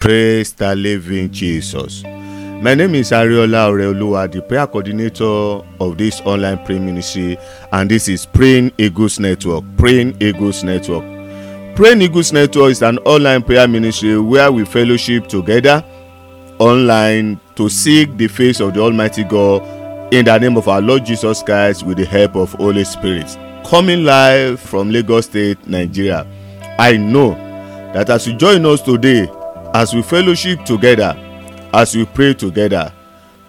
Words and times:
Praise 0.00 0.54
the 0.54 0.74
living 0.74 1.30
Jesus. 1.30 2.02
My 2.04 2.74
name 2.74 2.94
is 2.94 3.10
Ariola 3.10 3.68
Oreoluwa, 3.68 4.32
the 4.32 4.40
prayer 4.40 4.66
coordinator 4.66 5.24
of 5.78 5.98
this 5.98 6.22
online 6.22 6.64
prayer 6.64 6.80
ministry, 6.80 7.36
and 7.70 7.90
this 7.90 8.08
is 8.08 8.24
Praying 8.24 8.72
Eagles 8.78 9.20
Network. 9.20 9.62
Praying 9.76 10.16
Eagles 10.18 10.64
Network. 10.64 11.04
Praying 11.76 12.00
Eagles 12.00 12.32
Network 12.32 12.70
is 12.70 12.80
an 12.80 12.96
online 13.00 13.42
prayer 13.42 13.68
ministry 13.68 14.18
where 14.18 14.50
we 14.50 14.64
fellowship 14.64 15.26
together 15.26 15.84
online 16.58 17.38
to 17.56 17.68
seek 17.68 18.16
the 18.16 18.26
face 18.26 18.60
of 18.60 18.72
the 18.72 18.80
Almighty 18.80 19.22
God 19.24 19.62
in 20.14 20.24
the 20.24 20.38
name 20.38 20.56
of 20.56 20.66
our 20.66 20.80
Lord 20.80 21.04
Jesus 21.04 21.42
Christ 21.42 21.82
with 21.84 21.98
the 21.98 22.06
help 22.06 22.36
of 22.36 22.52
Holy 22.54 22.84
Spirit. 22.84 23.36
Coming 23.66 24.04
live 24.04 24.60
from 24.60 24.90
Lagos 24.90 25.26
State, 25.26 25.68
Nigeria. 25.68 26.26
I 26.78 26.96
know 26.96 27.34
that 27.92 28.08
as 28.08 28.26
you 28.26 28.34
join 28.38 28.64
us 28.64 28.80
today, 28.80 29.30
as 29.74 29.94
we 29.94 30.02
fellowship 30.02 30.64
together, 30.64 31.14
as 31.72 31.94
we 31.94 32.04
pray 32.04 32.34
together 32.34 32.92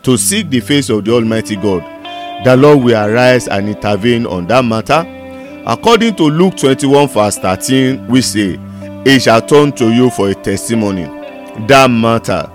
to 0.03 0.17
seek 0.17 0.49
the 0.49 0.59
face 0.59 0.89
of 0.89 1.05
the 1.05 1.11
Almighty 1.13 1.55
God, 1.55 1.83
the 2.43 2.55
Lord 2.55 2.83
will 2.83 2.95
arise 2.95 3.47
and 3.47 3.69
intervene 3.69 4.25
on 4.25 4.47
that 4.47 4.65
matter. 4.65 5.05
According 5.65 6.15
to 6.15 6.23
Luke 6.23 6.57
21, 6.57 7.07
verse 7.07 7.37
13, 7.37 8.07
we 8.07 8.21
say, 8.21 8.59
He 9.03 9.19
shall 9.19 9.41
turn 9.41 9.71
to 9.73 9.91
you 9.91 10.09
for 10.09 10.29
a 10.29 10.35
testimony. 10.35 11.03
That 11.67 11.87
matter, 11.89 12.49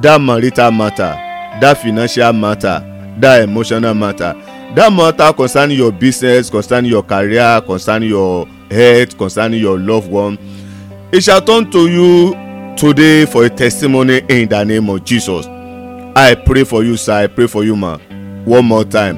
that 0.00 0.20
marital 0.20 0.70
matter, 0.70 1.12
that 1.60 1.78
financial 1.78 2.32
matter, 2.32 2.80
that 3.18 3.42
emotional 3.42 3.94
matter, 3.94 4.32
that 4.74 4.92
matter 4.92 5.32
concerning 5.34 5.76
your 5.78 5.92
business, 5.92 6.48
concerning 6.48 6.90
your 6.90 7.02
career, 7.02 7.60
concerning 7.64 8.08
your 8.10 8.46
health, 8.70 9.16
concerning 9.18 9.60
your 9.60 9.78
loved 9.78 10.10
one, 10.10 10.38
He 11.10 11.20
shall 11.20 11.42
turn 11.42 11.70
to 11.72 11.88
you 11.90 12.45
today 12.76 13.24
for 13.26 13.44
a 13.44 13.50
testimony 13.50 14.20
in 14.28 14.48
the 14.48 14.64
name 14.64 14.88
of 14.90 15.04
Jesus. 15.04 15.46
I 15.46 16.34
pray 16.34 16.64
for 16.64 16.84
you, 16.84 16.96
sir. 16.96 17.24
I 17.24 17.26
pray 17.26 17.46
for 17.46 17.64
you, 17.64 17.76
ma. 17.76 17.98
One 18.44 18.66
more 18.66 18.84
time. 18.84 19.16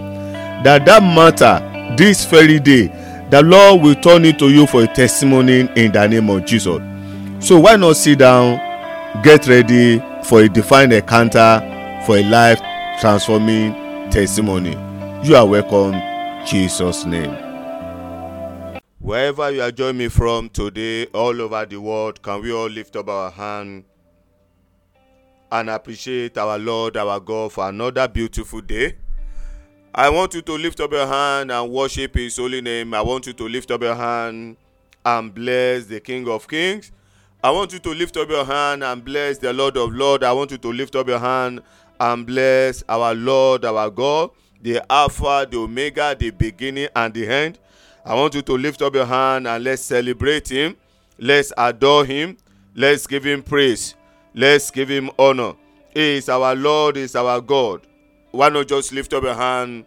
That 0.64 0.86
that 0.86 1.02
matter, 1.02 1.96
this 1.96 2.24
very 2.24 2.58
day, 2.58 2.86
the 3.30 3.42
Lord 3.42 3.82
will 3.82 3.94
turn 3.94 4.24
it 4.24 4.38
to 4.38 4.48
you 4.50 4.66
for 4.66 4.84
a 4.84 4.86
testimony 4.86 5.68
in 5.76 5.92
the 5.92 6.06
name 6.06 6.30
of 6.30 6.44
Jesus. 6.44 6.78
So 7.40 7.60
why 7.60 7.76
not 7.76 7.96
sit 7.96 8.20
down, 8.20 8.58
get 9.22 9.46
ready 9.46 10.02
for 10.24 10.40
a 10.42 10.48
divine 10.48 10.92
encounter, 10.92 11.60
for 12.06 12.16
a 12.16 12.22
life 12.24 12.60
transforming 13.00 13.72
testimony. 14.10 14.72
You 15.26 15.36
are 15.36 15.46
welcome, 15.46 16.00
Jesus' 16.46 17.04
name. 17.04 17.47
Wherever 19.08 19.50
you 19.50 19.62
are 19.62 19.70
joining 19.70 19.96
me 19.96 20.08
from 20.08 20.50
today, 20.50 21.06
all 21.14 21.40
over 21.40 21.64
the 21.64 21.80
world, 21.80 22.20
can 22.20 22.42
we 22.42 22.52
all 22.52 22.68
lift 22.68 22.94
up 22.94 23.08
our 23.08 23.30
hand 23.30 23.84
and 25.50 25.70
appreciate 25.70 26.36
our 26.36 26.58
Lord, 26.58 26.94
our 26.98 27.18
God, 27.18 27.54
for 27.54 27.70
another 27.70 28.06
beautiful 28.06 28.60
day? 28.60 28.96
I 29.94 30.10
want 30.10 30.34
you 30.34 30.42
to 30.42 30.52
lift 30.58 30.78
up 30.80 30.92
your 30.92 31.06
hand 31.06 31.50
and 31.50 31.72
worship 31.72 32.16
His 32.16 32.36
holy 32.36 32.60
name. 32.60 32.92
I 32.92 33.00
want 33.00 33.26
you 33.26 33.32
to 33.32 33.48
lift 33.48 33.70
up 33.70 33.80
your 33.80 33.94
hand 33.94 34.58
and 35.06 35.34
bless 35.34 35.86
the 35.86 36.00
King 36.00 36.28
of 36.28 36.46
Kings. 36.46 36.92
I 37.42 37.50
want 37.50 37.72
you 37.72 37.78
to 37.78 37.94
lift 37.94 38.14
up 38.18 38.28
your 38.28 38.44
hand 38.44 38.84
and 38.84 39.02
bless 39.02 39.38
the 39.38 39.54
Lord 39.54 39.78
of 39.78 39.90
Lords. 39.90 40.22
I 40.22 40.32
want 40.32 40.50
you 40.50 40.58
to 40.58 40.68
lift 40.70 40.94
up 40.96 41.08
your 41.08 41.18
hand 41.18 41.62
and 41.98 42.26
bless 42.26 42.84
our 42.86 43.14
Lord, 43.14 43.64
our 43.64 43.88
God, 43.88 44.32
the 44.60 44.84
Alpha, 44.92 45.48
the 45.50 45.56
Omega, 45.56 46.14
the 46.14 46.28
beginning 46.28 46.88
and 46.94 47.14
the 47.14 47.26
end. 47.26 47.58
I 48.08 48.14
want 48.14 48.34
you 48.34 48.40
to 48.40 48.56
lift 48.56 48.80
up 48.80 48.94
your 48.94 49.04
hand 49.04 49.46
and 49.46 49.62
let's 49.62 49.82
celebrate 49.82 50.48
Him. 50.48 50.76
Let's 51.18 51.52
adore 51.58 52.06
Him. 52.06 52.38
Let's 52.74 53.06
give 53.06 53.22
Him 53.22 53.42
praise. 53.42 53.96
Let's 54.34 54.70
give 54.70 54.88
Him 54.88 55.10
honor. 55.18 55.52
He 55.92 56.16
is 56.16 56.30
our 56.30 56.54
Lord, 56.54 56.96
He 56.96 57.02
is 57.02 57.14
our 57.14 57.38
God. 57.42 57.86
Why 58.30 58.48
not 58.48 58.66
just 58.66 58.92
lift 58.92 59.12
up 59.12 59.24
your 59.24 59.34
hand 59.34 59.84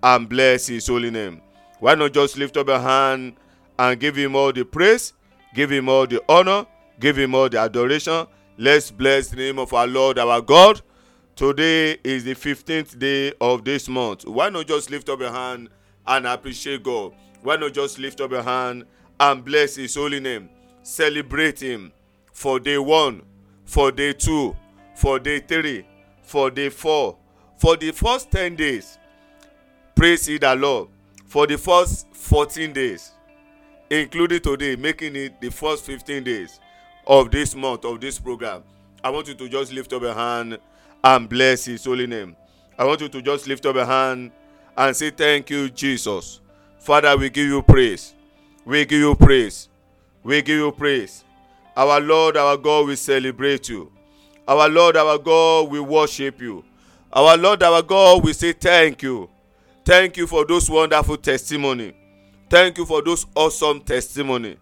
and 0.00 0.28
bless 0.28 0.68
His 0.68 0.86
holy 0.86 1.10
name? 1.10 1.40
Why 1.80 1.96
not 1.96 2.12
just 2.12 2.38
lift 2.38 2.56
up 2.56 2.68
your 2.68 2.78
hand 2.78 3.34
and 3.80 3.98
give 3.98 4.14
Him 4.14 4.36
all 4.36 4.52
the 4.52 4.64
praise, 4.64 5.12
give 5.52 5.72
Him 5.72 5.88
all 5.88 6.06
the 6.06 6.22
honor, 6.28 6.66
give 7.00 7.18
Him 7.18 7.34
all 7.34 7.48
the 7.48 7.58
adoration? 7.58 8.28
Let's 8.58 8.92
bless 8.92 9.26
the 9.26 9.36
name 9.38 9.58
of 9.58 9.74
our 9.74 9.88
Lord, 9.88 10.20
our 10.20 10.40
God. 10.40 10.82
Today 11.34 11.98
is 12.04 12.22
the 12.22 12.36
15th 12.36 12.96
day 12.96 13.32
of 13.40 13.64
this 13.64 13.88
month. 13.88 14.24
Why 14.24 14.50
not 14.50 14.68
just 14.68 14.88
lift 14.88 15.08
up 15.08 15.18
your 15.18 15.32
hand 15.32 15.68
and 16.06 16.28
appreciate 16.28 16.84
God? 16.84 17.12
Why 17.42 17.56
not 17.56 17.72
just 17.72 17.98
lift 17.98 18.20
up 18.20 18.30
your 18.30 18.42
hand 18.42 18.84
and 19.18 19.44
bless 19.44 19.76
His 19.76 19.94
holy 19.94 20.20
name? 20.20 20.48
Celebrate 20.82 21.60
Him 21.60 21.92
for 22.32 22.60
day 22.60 22.78
one, 22.78 23.22
for 23.64 23.90
day 23.92 24.12
two, 24.12 24.56
for 24.94 25.18
day 25.18 25.40
three, 25.40 25.86
for 26.22 26.50
day 26.50 26.68
four, 26.68 27.16
for 27.56 27.76
the 27.76 27.92
first 27.92 28.30
10 28.30 28.56
days. 28.56 28.98
Praise 29.94 30.28
ye 30.28 30.38
the 30.38 30.54
Lord. 30.54 30.88
For 31.26 31.46
the 31.46 31.56
first 31.58 32.08
14 32.12 32.72
days, 32.72 33.12
including 33.88 34.40
today, 34.40 34.74
making 34.74 35.14
it 35.14 35.40
the 35.40 35.50
first 35.50 35.84
15 35.84 36.24
days 36.24 36.58
of 37.06 37.30
this 37.30 37.54
month, 37.54 37.84
of 37.84 38.00
this 38.00 38.18
program. 38.18 38.64
I 39.04 39.10
want 39.10 39.28
you 39.28 39.34
to 39.34 39.48
just 39.48 39.72
lift 39.72 39.92
up 39.92 40.02
your 40.02 40.14
hand 40.14 40.58
and 41.04 41.28
bless 41.28 41.66
His 41.66 41.84
holy 41.84 42.06
name. 42.08 42.34
I 42.78 42.84
want 42.84 43.00
you 43.00 43.08
to 43.08 43.22
just 43.22 43.46
lift 43.46 43.64
up 43.64 43.76
your 43.76 43.86
hand 43.86 44.32
and 44.76 44.96
say, 44.96 45.10
Thank 45.10 45.50
you, 45.50 45.70
Jesus. 45.70 46.40
Father, 46.80 47.14
we 47.16 47.28
give 47.28 47.46
you 47.46 47.62
praise. 47.62 48.14
We 48.64 48.86
give 48.86 49.00
you 49.00 49.14
praise. 49.14 49.68
We 50.24 50.40
give 50.40 50.56
you 50.56 50.72
praise. 50.72 51.24
Our 51.76 52.00
Lord, 52.00 52.38
our 52.38 52.56
God, 52.56 52.86
we 52.88 52.96
celebrate 52.96 53.68
you. 53.68 53.92
Our 54.48 54.68
Lord, 54.68 54.96
our 54.96 55.18
God, 55.18 55.70
we 55.70 55.78
worship 55.78 56.40
you. 56.40 56.64
Our 57.12 57.36
Lord, 57.36 57.62
our 57.62 57.82
God, 57.82 58.24
we 58.24 58.32
say 58.32 58.52
thank 58.54 59.02
you. 59.02 59.28
Thank 59.84 60.16
you 60.16 60.26
for 60.26 60.46
those 60.46 60.70
wonderful 60.70 61.18
testimony. 61.18 61.94
Thank 62.48 62.78
you 62.78 62.86
for 62.86 63.02
those 63.02 63.26
awesome 63.34 63.80
testimony. 63.82 64.56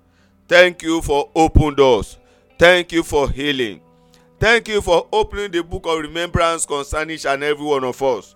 Thank 0.48 0.82
you 0.82 1.00
for 1.00 1.30
open 1.34 1.74
doors. 1.74 2.18
Thank 2.58 2.92
you 2.92 3.04
for 3.04 3.30
healing. 3.30 3.80
Thank 4.40 4.68
you 4.68 4.80
for 4.80 5.06
opening 5.12 5.52
the 5.52 5.62
book 5.62 5.86
of 5.86 6.00
remembrance 6.00 6.66
concerning 6.66 7.14
each 7.14 7.26
and 7.26 7.42
every 7.44 7.64
one 7.64 7.84
of 7.84 8.02
us. 8.02 8.34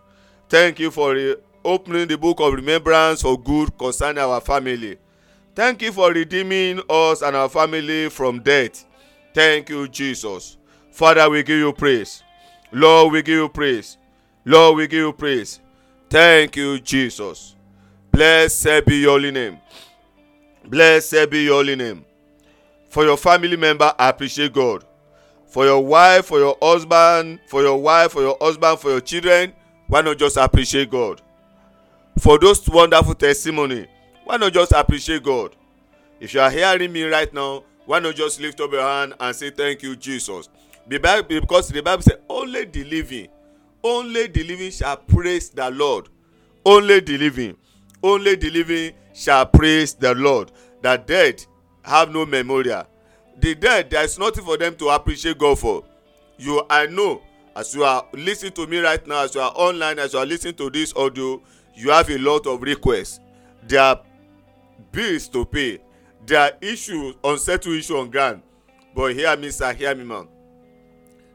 Thank 0.48 0.78
you 0.78 0.90
for 0.90 1.36
opening 1.64 2.08
the 2.08 2.18
book 2.18 2.40
of 2.40 2.52
remembrance 2.52 3.22
for 3.22 3.40
good 3.40 3.76
concerning 3.78 4.22
our 4.22 4.40
family. 4.40 4.98
Thank 5.54 5.82
you 5.82 5.92
for 5.92 6.12
redeeming 6.12 6.80
us 6.88 7.22
and 7.22 7.36
our 7.36 7.48
family 7.48 8.08
from 8.08 8.40
death. 8.40 8.86
Thank 9.34 9.68
you, 9.68 9.88
Jesus. 9.88 10.56
Father, 10.90 11.28
we 11.28 11.42
give 11.42 11.58
you 11.58 11.72
praise. 11.72 12.22
Lord, 12.70 13.12
we 13.12 13.22
give 13.22 13.36
you 13.36 13.48
praise. 13.48 13.98
Lord, 14.44 14.76
we 14.76 14.86
give 14.86 14.98
you 14.98 15.12
praise. 15.12 15.60
Thank 16.08 16.56
you, 16.56 16.78
Jesus. 16.80 17.54
Blessed 18.10 18.84
be 18.86 18.96
your 18.96 19.12
holy 19.12 19.30
name. 19.30 19.58
Blessed 20.64 21.30
be 21.30 21.44
your 21.44 21.54
holy 21.54 21.76
name. 21.76 22.04
For 22.88 23.04
your 23.04 23.16
family 23.16 23.56
member, 23.56 23.94
I 23.98 24.10
appreciate 24.10 24.52
God. 24.52 24.84
For 25.46 25.64
your 25.64 25.84
wife, 25.84 26.26
for 26.26 26.38
your 26.38 26.56
husband, 26.60 27.40
for 27.46 27.62
your 27.62 27.80
wife, 27.80 28.12
for 28.12 28.22
your 28.22 28.36
husband, 28.40 28.78
for 28.78 28.90
your 28.90 29.00
children, 29.00 29.52
why 29.86 30.00
not 30.00 30.18
just 30.18 30.36
appreciate 30.36 30.90
God? 30.90 31.20
For 32.18 32.38
those 32.38 32.68
wonderful 32.68 33.14
testimony, 33.14 33.86
why 34.24 34.36
not 34.36 34.52
just 34.52 34.72
appreciate 34.72 35.22
God? 35.22 35.56
If 36.20 36.34
you 36.34 36.40
are 36.40 36.50
hearing 36.50 36.92
me 36.92 37.04
right 37.04 37.32
now, 37.34 37.64
why 37.84 37.98
not 37.98 38.14
just 38.14 38.40
lift 38.40 38.60
up 38.60 38.70
your 38.70 38.82
hand 38.82 39.14
and 39.18 39.34
say 39.34 39.50
thank 39.50 39.82
you, 39.82 39.96
Jesus? 39.96 40.48
Because 40.88 41.68
the 41.68 41.80
Bible 41.80 42.02
says, 42.02 42.18
only 42.28 42.64
the 42.64 42.84
living, 42.84 43.28
only 43.82 44.28
the 44.28 44.44
living 44.44 44.70
shall 44.70 44.96
praise 44.96 45.50
the 45.50 45.70
Lord. 45.70 46.08
Only 46.64 47.00
the 47.00 47.18
living, 47.18 47.56
only 48.02 48.36
the 48.36 48.50
living 48.50 48.92
shall 49.12 49.46
praise 49.46 49.94
the 49.94 50.14
Lord. 50.14 50.52
The 50.80 50.96
dead 50.96 51.44
have 51.82 52.12
no 52.12 52.24
memorial. 52.24 52.86
The 53.38 53.56
dead, 53.56 53.90
there 53.90 54.04
is 54.04 54.18
nothing 54.18 54.44
for 54.44 54.56
them 54.56 54.76
to 54.76 54.90
appreciate 54.90 55.38
God 55.38 55.58
for. 55.58 55.82
You, 56.38 56.64
I 56.70 56.86
know, 56.86 57.22
as 57.56 57.74
you 57.74 57.82
are 57.82 58.06
listening 58.12 58.52
to 58.52 58.66
me 58.68 58.78
right 58.78 59.04
now, 59.06 59.24
as 59.24 59.34
you 59.34 59.40
are 59.40 59.52
online, 59.56 59.98
as 59.98 60.12
you 60.12 60.20
are 60.20 60.26
listening 60.26 60.54
to 60.54 60.70
this 60.70 60.94
audio, 60.94 61.42
you 61.74 61.90
have 61.90 62.10
a 62.10 62.18
lot 62.18 62.46
of 62.46 62.62
requests. 62.62 63.20
There 63.66 63.80
are 63.80 64.02
bills 64.90 65.28
to 65.28 65.44
pay. 65.44 65.80
There 66.26 66.40
are 66.40 66.52
issues, 66.60 67.14
unsettled 67.24 67.76
issue 67.76 67.96
on 67.96 68.10
ground. 68.10 68.42
But 68.94 69.14
hear 69.14 69.36
me, 69.36 69.50
sir, 69.50 69.72
hear 69.72 69.94
me, 69.94 70.04
man. 70.04 70.28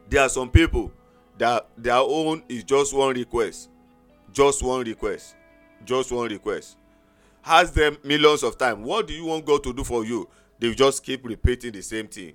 There 0.10 0.22
are 0.22 0.30
some 0.30 0.50
people 0.50 0.92
that 1.38 1.68
their 1.78 1.96
own 1.96 2.44
is 2.48 2.64
just 2.64 2.94
one 2.94 3.16
request. 3.16 3.70
Just 4.32 4.64
one 4.64 4.86
request. 4.86 5.36
Just 5.86 6.12
one 6.12 6.30
request. 6.30 6.78
Ask 7.46 7.74
them 7.74 7.98
millions 8.04 8.44
of 8.44 8.58
times, 8.58 8.86
what 8.86 9.08
do 9.08 9.14
you 9.14 9.26
want 9.26 9.46
God 9.46 9.64
to 9.64 9.74
do 9.74 9.84
for 9.84 10.06
you? 10.06 10.28
They 10.60 10.74
just 10.74 11.04
keep 11.04 11.26
repeating 11.26 11.72
the 11.72 11.82
same 11.82 12.08
thing. 12.08 12.34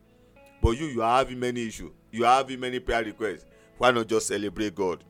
But 0.61 0.73
you, 0.73 0.87
you 0.87 1.03
are 1.03 1.19
having 1.19 1.41
many 1.41 1.67
issues. 1.67 1.91
You 2.11 2.25
are 2.25 2.37
having 2.37 2.61
many 2.61 2.79
prayer 2.79 3.05
requests. 3.05 3.47
Why 3.79 3.91
not 3.91 4.07
just 4.07 4.29
celebrate 4.29 4.75
God? 4.75 5.03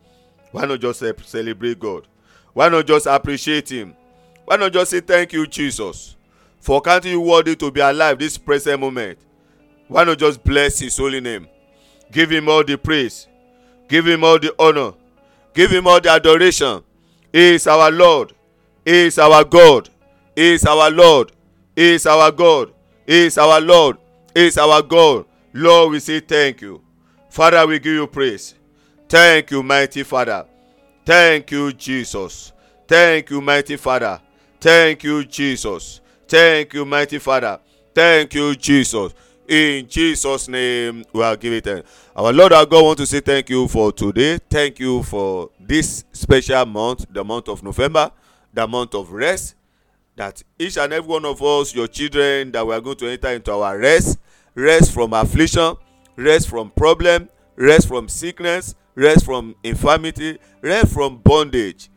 Why 0.51 0.65
not 0.65 0.81
just 0.81 1.03
celebrate 1.25 1.79
God? 1.79 2.09
Why 2.55 2.69
not 2.69 2.87
just 2.87 3.07
appreciate 3.07 3.71
Him? 3.71 3.95
Why 4.45 4.57
not 4.57 4.73
just 4.73 4.91
say 4.91 5.01
thank 5.01 5.33
you, 5.33 5.47
Jesus, 5.47 6.17
for 6.61 6.81
counting 6.81 7.13
you 7.13 7.21
worthy 7.21 7.57
to 7.57 7.71
be 7.71 7.81
alive 7.81 8.19
this 8.19 8.37
present 8.39 8.81
moment? 8.81 9.19
Why 9.89 10.05
not 10.05 10.19
just 10.19 10.43
bless 10.43 10.79
His 10.81 10.97
holy 10.97 11.21
name? 11.21 11.49
Give 12.13 12.31
him 12.31 12.49
all 12.49 12.63
the 12.63 12.77
praise. 12.77 13.27
Give 13.89 14.07
him 14.07 14.23
all 14.23 14.39
the 14.39 14.55
honor. 14.59 14.93
Give 15.55 15.71
him 15.71 15.87
all 15.87 15.99
the 16.01 16.11
adoration. 16.11 16.83
He 17.33 17.55
is 17.55 17.67
our 17.67 17.91
Lord. 17.91 18.35
He 18.85 19.07
is 19.07 19.19
our 19.19 19.45
God. 19.45 19.89
He 20.37 20.53
is 20.53 20.65
our 20.67 20.91
Lord. 20.91 21.33
He 21.75 21.95
is 21.95 22.07
our 22.07 22.31
God. 22.31 22.73
He 23.07 23.27
is 23.27 23.39
our 23.39 23.61
Lord. 23.63 23.97
He 24.35 24.47
is 24.47 24.59
our 24.59 24.83
God. 24.83 25.25
Lord, 25.55 25.93
we 25.93 26.01
say 26.01 26.21
thank 26.21 26.61
you. 26.61 26.83
Father, 27.31 27.67
we 27.67 27.79
give 27.79 27.95
you 27.95 28.07
praise. 28.07 28.55
Thank 29.09 29.51
you, 29.51 29.63
mighty 29.63 30.03
Father. 30.03 30.47
Thank 31.05 31.51
you, 31.51 31.73
Jesus. 31.73 32.53
Thank 32.87 33.31
you, 33.31 33.41
mighty 33.41 33.77
Father. 33.77 34.21
Thank 34.61 35.03
you, 35.03 35.25
Jesus. 35.25 36.01
Thank 36.29 36.75
you, 36.75 36.85
mighty 36.85 37.19
Father. 37.19 37.59
Thank 37.95 38.35
you, 38.35 38.55
Jesus. 38.55 39.13
In 39.49 39.89
Jesus' 39.89 40.49
name, 40.49 41.05
we 41.13 41.23
are 41.23 41.37
giving 41.37 41.61
thanks. 41.61 41.91
Our 42.15 42.33
Lord 42.33 42.53
our 42.53 42.65
God 42.65 42.85
want 42.85 42.99
to 42.99 43.07
say 43.07 43.21
thank 43.21 43.51
you 43.51 43.67
for 43.67 43.91
today. 43.93 44.39
Thank 44.49 44.79
you 44.79 45.03
for 45.03 45.51
this 45.59 46.05
special 46.13 46.65
month, 46.65 47.07
the 47.11 47.25
month 47.25 47.49
of 47.49 47.63
November, 47.63 48.11
the 48.55 48.67
month 48.69 48.95
of 48.95 49.11
rest. 49.11 49.57
That 50.15 50.43
each 50.59 50.77
and 50.79 50.93
every 50.93 51.09
one 51.09 51.25
of 51.25 51.43
us, 51.43 51.75
your 51.75 51.89
children, 51.89 52.53
that 52.53 52.67
we 52.67 52.75
are 52.75 52.81
going 52.81 52.97
to 52.99 53.09
enter 53.09 53.29
into 53.29 53.53
our 53.53 53.77
rest, 53.77 54.19
rest 54.55 54.93
from 54.93 55.13
affliction, 55.13 55.75
rest 56.17 56.49
from 56.49 56.71
problem, 56.71 57.29
rest 57.57 57.89
from 57.89 58.09
sickness, 58.09 58.75
rest 58.95 59.25
from 59.25 59.55
infirmity, 59.63 60.39
rest 60.61 60.93
from 60.93 61.19
bondage. 61.19 61.89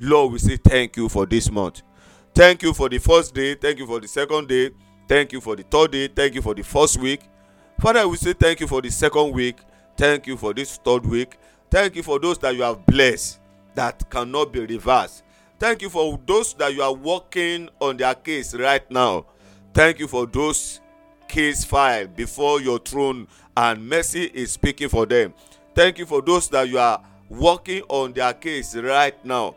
Lord, 0.00 0.32
we 0.32 0.38
say 0.38 0.56
thank 0.56 0.96
you 0.96 1.08
for 1.08 1.26
this 1.26 1.50
month. 1.50 1.82
Thank 2.34 2.62
you 2.62 2.72
for 2.72 2.88
the 2.88 2.98
first 2.98 3.34
day. 3.34 3.54
Thank 3.54 3.78
you 3.78 3.86
for 3.86 4.00
the 4.00 4.08
second 4.08 4.48
day. 4.48 4.70
Thank 5.08 5.32
you 5.32 5.40
for 5.40 5.54
the 5.54 5.62
third 5.64 5.92
day. 5.92 6.08
Thank 6.08 6.34
you 6.34 6.42
for 6.42 6.54
the 6.54 6.62
first 6.62 6.98
week. 6.98 7.20
Father, 7.80 8.06
we 8.08 8.16
say 8.16 8.32
thank 8.32 8.60
you 8.60 8.66
for 8.66 8.80
the 8.80 8.90
second 8.90 9.32
week. 9.32 9.58
Thank 9.96 10.26
you 10.26 10.36
for 10.36 10.54
this 10.54 10.76
third 10.78 11.04
week. 11.04 11.36
Thank 11.70 11.96
you 11.96 12.02
for 12.02 12.18
those 12.18 12.38
that 12.38 12.54
you 12.54 12.62
have 12.62 12.84
blessed 12.86 13.40
that 13.74 14.08
cannot 14.10 14.52
be 14.52 14.60
reversed. 14.60 15.24
Thank 15.58 15.82
you 15.82 15.90
for 15.90 16.18
those 16.26 16.54
that 16.54 16.74
you 16.74 16.82
are 16.82 16.92
working 16.92 17.68
on 17.80 17.96
their 17.96 18.14
case 18.14 18.54
right 18.54 18.88
now. 18.90 19.26
Thank 19.74 19.98
you 19.98 20.08
for 20.08 20.26
those 20.26 20.80
case 21.28 21.64
file 21.64 22.06
before 22.08 22.60
your 22.60 22.78
throne 22.78 23.26
and 23.56 23.88
mercy 23.88 24.24
is 24.24 24.52
speaking 24.52 24.88
for 24.88 25.06
them. 25.06 25.32
Thank 25.74 25.98
you 25.98 26.06
for 26.06 26.20
those 26.20 26.48
that 26.48 26.68
you 26.68 26.78
are 26.78 27.02
working 27.28 27.82
on 27.88 28.12
their 28.12 28.32
case 28.34 28.76
right 28.76 29.14
now. 29.24 29.56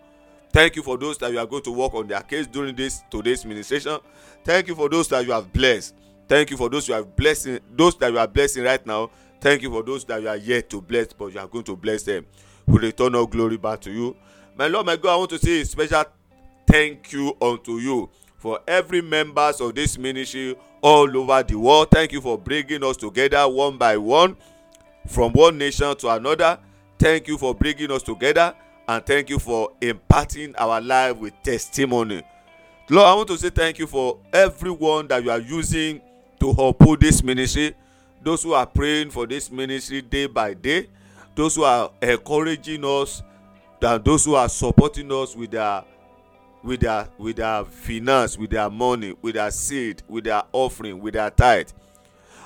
Thank 0.52 0.78
you 0.78 0.84
for 0.84 0.98
those 0.98 1.18
that 1.18 1.32
you 1.34 1.40
are 1.40 1.46
going 1.46 1.64
to 1.64 1.72
work 1.72 1.94
on 1.94 2.08
their 2.08 2.22
case 2.22 2.48
during 2.48 2.76
this 2.76 3.04
today's 3.10 3.44
ministration. 3.46 4.00
Thank 4.46 4.68
you 4.70 4.76
for 4.76 4.88
those 4.88 5.10
that 5.10 5.26
you 5.26 5.34
have 5.34 5.52
blessed. 5.52 5.94
Thank 6.28 6.52
you 6.52 6.58
for 6.58 6.70
those 6.70 6.88
you 6.88 6.94
have 6.94 7.16
blessing, 7.16 7.60
those 7.76 7.98
that 7.98 8.12
you 8.12 8.18
are 8.18 8.28
blessing 8.28 8.64
right 8.64 8.86
now. 8.86 9.12
Thank 9.42 9.62
you 9.62 9.70
for 9.70 9.84
those 9.84 10.06
that 10.06 10.22
you 10.22 10.30
are 10.30 10.38
yet 10.38 10.70
to 10.70 10.82
bless, 10.82 11.12
but 11.12 11.34
you 11.34 11.40
are 11.40 11.48
going 11.48 11.66
to 11.66 11.76
bless 11.76 12.04
them. 12.04 12.26
We 12.66 12.80
return 12.80 13.14
all 13.16 13.28
glory 13.28 13.58
back 13.58 13.82
to 13.82 13.92
you. 13.92 14.16
My 14.56 14.68
Lord, 14.68 14.86
my 14.86 14.96
God, 14.96 15.14
I 15.14 15.16
want 15.18 15.30
to 15.32 15.38
say 15.38 15.60
a 15.60 15.66
special 15.66 16.06
thank 16.66 17.12
you 17.12 17.36
unto 17.42 17.74
you 17.80 18.10
for 18.38 18.60
every 18.68 19.02
members 19.02 19.60
of 19.60 19.76
this 19.76 19.98
ministry 19.98 20.56
all 20.82 21.16
over 21.18 21.44
the 21.44 21.56
world. 21.56 21.90
Thank 21.92 22.14
you 22.14 22.22
for 22.22 22.38
bringing 22.38 22.84
us 22.84 22.96
together 22.96 23.48
one 23.48 23.78
by 23.78 23.98
one 23.98 24.38
from 25.08 25.32
one 25.34 25.58
nation 25.58 25.96
to 25.98 26.10
another. 26.10 26.60
Thank 26.98 27.28
you 27.28 27.38
for 27.38 27.54
bringing 27.54 27.92
us 27.92 28.04
together 28.04 28.56
and 28.88 29.06
thank 29.06 29.30
you 29.30 29.40
for 29.40 29.72
imparting 29.82 30.56
our 30.58 30.80
life 30.82 31.18
with 31.18 31.34
testimony. 31.44 32.24
Lord, 32.90 33.08
I 33.08 33.14
want 33.16 33.28
to 33.30 33.38
say 33.38 33.50
thank 33.50 33.80
you 33.80 33.88
for 33.88 34.20
everyone 34.32 35.08
that 35.08 35.24
you 35.24 35.32
are 35.32 35.40
using 35.40 36.02
to 36.40 36.50
uphold 36.52 37.02
this 37.02 37.24
ministry. 37.24 37.76
Those 38.22 38.44
who 38.44 38.54
are 38.54 38.66
praying 38.66 39.12
for 39.12 39.26
this 39.28 39.52
ministry 39.52 40.02
day 40.02 40.28
by 40.28 40.54
day, 40.54 40.88
those 41.36 41.56
who 41.56 41.64
are 41.64 41.92
encouraging 42.02 42.84
us, 42.86 43.24
and 43.82 44.04
those 44.04 44.26
who 44.26 44.36
are 44.36 44.50
supporting 44.50 45.12
us 45.12 45.36
with 45.36 45.52
their 45.52 45.84
with 46.64 46.80
their 46.80 47.08
with 47.20 47.36
their 47.36 47.64
finance, 47.66 48.38
with 48.38 48.50
their 48.50 48.70
money, 48.70 49.14
with 49.22 49.36
their 49.36 49.52
seed, 49.52 50.02
with 50.08 50.24
their 50.24 50.42
offering, 50.52 51.00
with 51.00 51.14
their 51.14 51.30
tithe. 51.30 51.70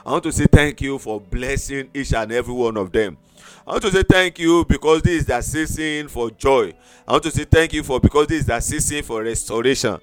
I 0.06 0.12
want 0.12 0.24
to 0.24 0.32
say 0.32 0.46
thank 0.46 0.82
you 0.82 0.98
for 0.98 1.20
blessing 1.20 1.90
each 1.94 2.14
and 2.14 2.32
every 2.32 2.54
one 2.54 2.78
of 2.78 2.92
them. 2.92 3.18
I 3.68 3.72
want 3.72 3.84
to 3.84 3.92
say 3.92 4.04
thank 4.04 4.40
you 4.40 4.66
because 4.66 5.02
this 5.02 5.22
is 5.22 5.26
the 5.26 5.42
season 5.42 6.08
for 6.08 6.32
joy. 6.32 6.74
I 7.08 7.12
want 7.14 7.24
to 7.24 7.32
say 7.32 7.44
thank 7.46 7.74
you 7.74 7.84
for 7.84 8.00
because 8.00 8.28
this 8.28 8.40
is 8.42 8.46
the 8.46 8.60
season 8.60 9.04
for 9.04 9.24
restoration. 9.24 9.98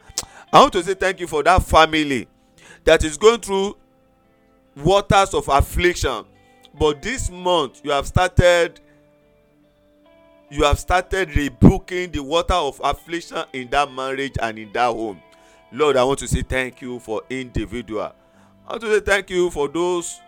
I 0.53 0.61
want 0.61 0.73
to 0.75 0.83
say 0.83 0.95
thank 0.95 1.21
you 1.21 1.27
for 1.27 1.43
that 1.43 1.63
family 1.63 2.29
that 2.85 3.03
is 3.05 3.17
going 3.17 3.41
through 3.41 3.77
waters 4.77 5.35
of 5.35 5.49
affliction. 5.49 6.25
But 6.79 7.03
this 7.03 7.31
month 7.31 7.81
you 7.83 7.91
have 7.91 8.07
started 8.07 8.81
you 10.49 10.63
have 10.63 10.79
started 10.79 11.35
rebuking 11.35 12.13
the 12.13 12.23
water 12.23 12.55
of 12.55 12.81
affliction 12.85 13.45
in 13.53 13.69
that 13.71 13.91
marriage 13.91 14.35
and 14.41 14.59
in 14.59 14.73
that 14.73 14.93
home. 14.93 15.21
Lord, 15.73 15.97
I 15.97 16.05
want 16.05 16.21
to 16.21 16.29
say 16.29 16.43
thank 16.43 16.81
you 16.81 17.01
for 17.01 17.23
individual. 17.29 18.13
I 18.69 18.73
want 18.73 18.83
to 18.83 18.95
say 18.95 19.01
thank 19.01 19.31
you 19.31 19.49
for 19.51 19.69
those 19.69 20.21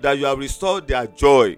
that 0.00 0.18
you 0.18 0.26
have 0.26 0.38
restored 0.38 0.88
their 0.88 1.06
joy. 1.06 1.56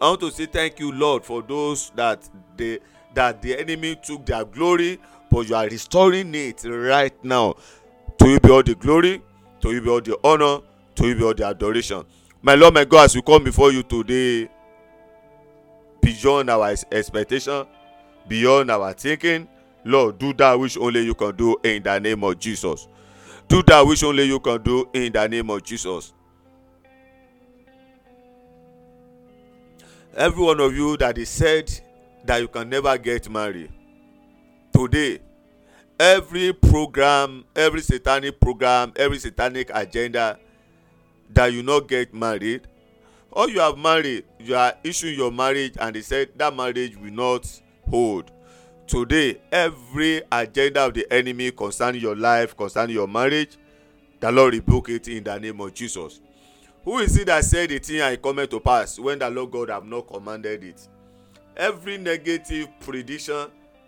I 0.00 0.08
want 0.08 0.20
to 0.20 0.30
say 0.30 0.46
thank 0.46 0.78
you, 0.78 0.92
Lord, 0.92 1.24
for 1.24 1.42
those 1.42 1.90
that 1.96 2.28
the 2.56 2.80
that 3.14 3.42
the 3.42 3.58
enemy 3.58 3.96
took 3.96 4.24
their 4.26 4.44
glory, 4.44 5.00
but 5.30 5.48
you 5.48 5.54
are 5.56 5.66
restoring 5.66 6.32
it 6.34 6.64
right 6.64 7.12
now. 7.24 7.54
To 8.18 8.28
you 8.28 8.38
be 8.38 8.50
all 8.50 8.62
the 8.62 8.76
glory, 8.76 9.20
to 9.60 9.72
you 9.72 9.80
be 9.80 9.88
all 9.88 10.00
the 10.00 10.16
honor, 10.22 10.60
to 10.94 11.08
you 11.08 11.16
be 11.16 11.24
all 11.24 11.34
the 11.34 11.46
adoration. 11.46 12.04
My 12.40 12.54
Lord, 12.54 12.74
my 12.74 12.84
God, 12.84 13.04
as 13.06 13.16
we 13.16 13.22
come 13.22 13.42
before 13.42 13.72
you 13.72 13.82
today, 13.82 14.48
beyond 16.00 16.50
our 16.50 16.74
expectation, 16.92 17.66
beyond 18.28 18.70
our 18.70 18.92
thinking, 18.92 19.48
Lord, 19.84 20.18
do 20.18 20.32
that 20.34 20.58
which 20.58 20.76
only 20.78 21.00
you 21.00 21.14
can 21.14 21.34
do 21.34 21.56
in 21.64 21.82
the 21.82 21.98
name 21.98 22.22
of 22.22 22.38
Jesus. 22.38 22.86
Do 23.48 23.62
that 23.62 23.86
which 23.86 24.02
only 24.02 24.24
you 24.24 24.40
can 24.40 24.62
do 24.62 24.88
in 24.92 25.12
the 25.12 25.28
name 25.28 25.50
of 25.50 25.62
Jesus. 25.62 26.12
Every 30.16 30.42
one 30.42 30.60
of 30.60 30.74
you 30.74 30.96
that 30.98 31.18
is 31.18 31.28
said 31.28 31.72
that 32.24 32.40
you 32.40 32.48
can 32.48 32.68
never 32.68 32.96
get 32.98 33.28
married, 33.28 33.72
today, 34.72 35.18
every 35.98 36.52
program, 36.52 37.44
every 37.54 37.80
satanic 37.80 38.40
program, 38.40 38.92
every 38.96 39.18
satanic 39.18 39.70
agenda 39.74 40.38
that 41.30 41.52
you 41.52 41.62
not 41.62 41.88
get 41.88 42.14
married, 42.14 42.66
or 43.32 43.50
you 43.50 43.58
have 43.58 43.76
married, 43.76 44.24
you 44.38 44.54
are 44.54 44.74
issuing 44.84 45.16
your 45.16 45.32
marriage 45.32 45.74
and 45.80 45.96
they 45.96 46.00
said 46.02 46.30
that 46.36 46.54
marriage 46.54 46.96
will 46.96 47.12
not 47.12 47.60
hold. 47.90 48.30
Today, 48.86 49.40
every 49.50 50.22
agenda 50.30 50.84
of 50.84 50.92
the 50.94 51.10
enemy 51.10 51.50
concerning 51.50 52.02
your 52.02 52.14
life, 52.14 52.54
concerning 52.54 52.94
your 52.94 53.08
marriage, 53.08 53.56
the 54.20 54.30
Lord 54.30 54.52
rebuke 54.54 54.90
it 54.90 55.08
in 55.08 55.24
the 55.24 55.38
name 55.38 55.60
of 55.60 55.72
Jesus. 55.72 56.20
Who 56.84 56.98
is 56.98 57.16
it 57.16 57.26
that 57.26 57.44
said 57.46 57.70
the 57.70 57.78
thing 57.78 58.00
and 58.00 58.12
it 58.12 58.22
cometh 58.22 58.50
to 58.50 58.60
pass 58.60 58.98
when 58.98 59.18
the 59.18 59.30
Lord 59.30 59.52
God 59.52 59.70
have 59.70 59.86
not 59.86 60.06
commanded 60.06 60.64
it? 60.64 60.86
Every 61.56 61.96
negative 61.96 62.68
prediction, 62.80 63.46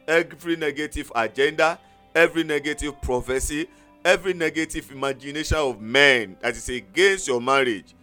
every 0.08 0.56
negative 0.56 1.12
agenda, 1.14 1.78
every 2.14 2.44
negative 2.44 3.00
prophecy, 3.02 3.68
every 4.02 4.32
negative 4.32 4.90
imagination 4.90 5.58
of 5.58 5.78
men 5.78 6.36
that 6.40 6.56
is 6.56 6.70
against 6.70 7.28
your 7.28 7.40
marriage, 7.40 7.94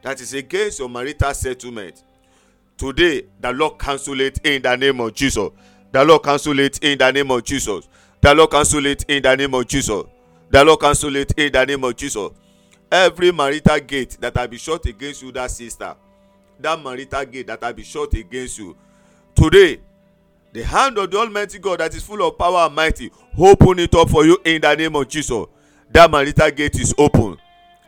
that 0.00 0.18
is 0.22 0.32
against 0.32 0.78
your 0.78 0.88
marital 0.88 1.34
settlement. 1.34 2.04
Today, 2.78 3.26
the 3.40 3.52
Lord 3.52 3.78
cancel 3.78 4.20
it 4.20 4.38
in 4.44 4.62
the 4.62 4.76
name 4.76 5.00
of 5.00 5.12
Jesus. 5.14 5.50
The 5.96 6.04
Lord 6.04 6.24
cancel 6.24 6.58
it 6.58 6.84
in 6.84 6.98
the 6.98 7.10
name 7.10 7.30
of 7.30 7.42
Jesus. 7.42 7.88
The 8.20 8.34
Lord 8.34 8.50
cancel 8.50 8.84
it 8.84 9.06
in 9.08 9.22
the 9.22 9.34
name 9.34 9.54
of 9.54 9.66
Jesus. 9.66 10.02
The 10.50 10.62
Lord 10.62 10.78
cancel 10.78 11.16
it 11.16 11.32
in 11.38 11.50
the 11.50 11.64
name 11.64 11.82
of 11.84 11.96
Jesus. 11.96 12.32
Every 12.92 13.32
marital 13.32 13.80
gate 13.80 14.18
that 14.20 14.36
I 14.36 14.46
be 14.46 14.58
shut 14.58 14.84
against 14.84 15.22
you, 15.22 15.32
that 15.32 15.50
sister, 15.50 15.96
that 16.60 16.82
marital 16.82 17.24
gate 17.24 17.46
that 17.46 17.64
I 17.64 17.72
be 17.72 17.82
shut 17.82 18.12
against 18.12 18.58
you, 18.58 18.76
today, 19.34 19.80
the 20.52 20.64
hand 20.64 20.98
of 20.98 21.10
the 21.10 21.16
Almighty 21.16 21.58
God 21.60 21.80
that 21.80 21.94
is 21.94 22.02
full 22.02 22.28
of 22.28 22.36
power 22.36 22.66
and 22.66 22.74
mighty, 22.74 23.10
open 23.38 23.78
it 23.78 23.94
up 23.94 24.10
for 24.10 24.26
you 24.26 24.36
in 24.44 24.60
the 24.60 24.74
name 24.74 24.94
of 24.96 25.08
Jesus. 25.08 25.46
That 25.90 26.10
marital 26.10 26.50
gate 26.50 26.78
is 26.78 26.94
open. 26.98 27.38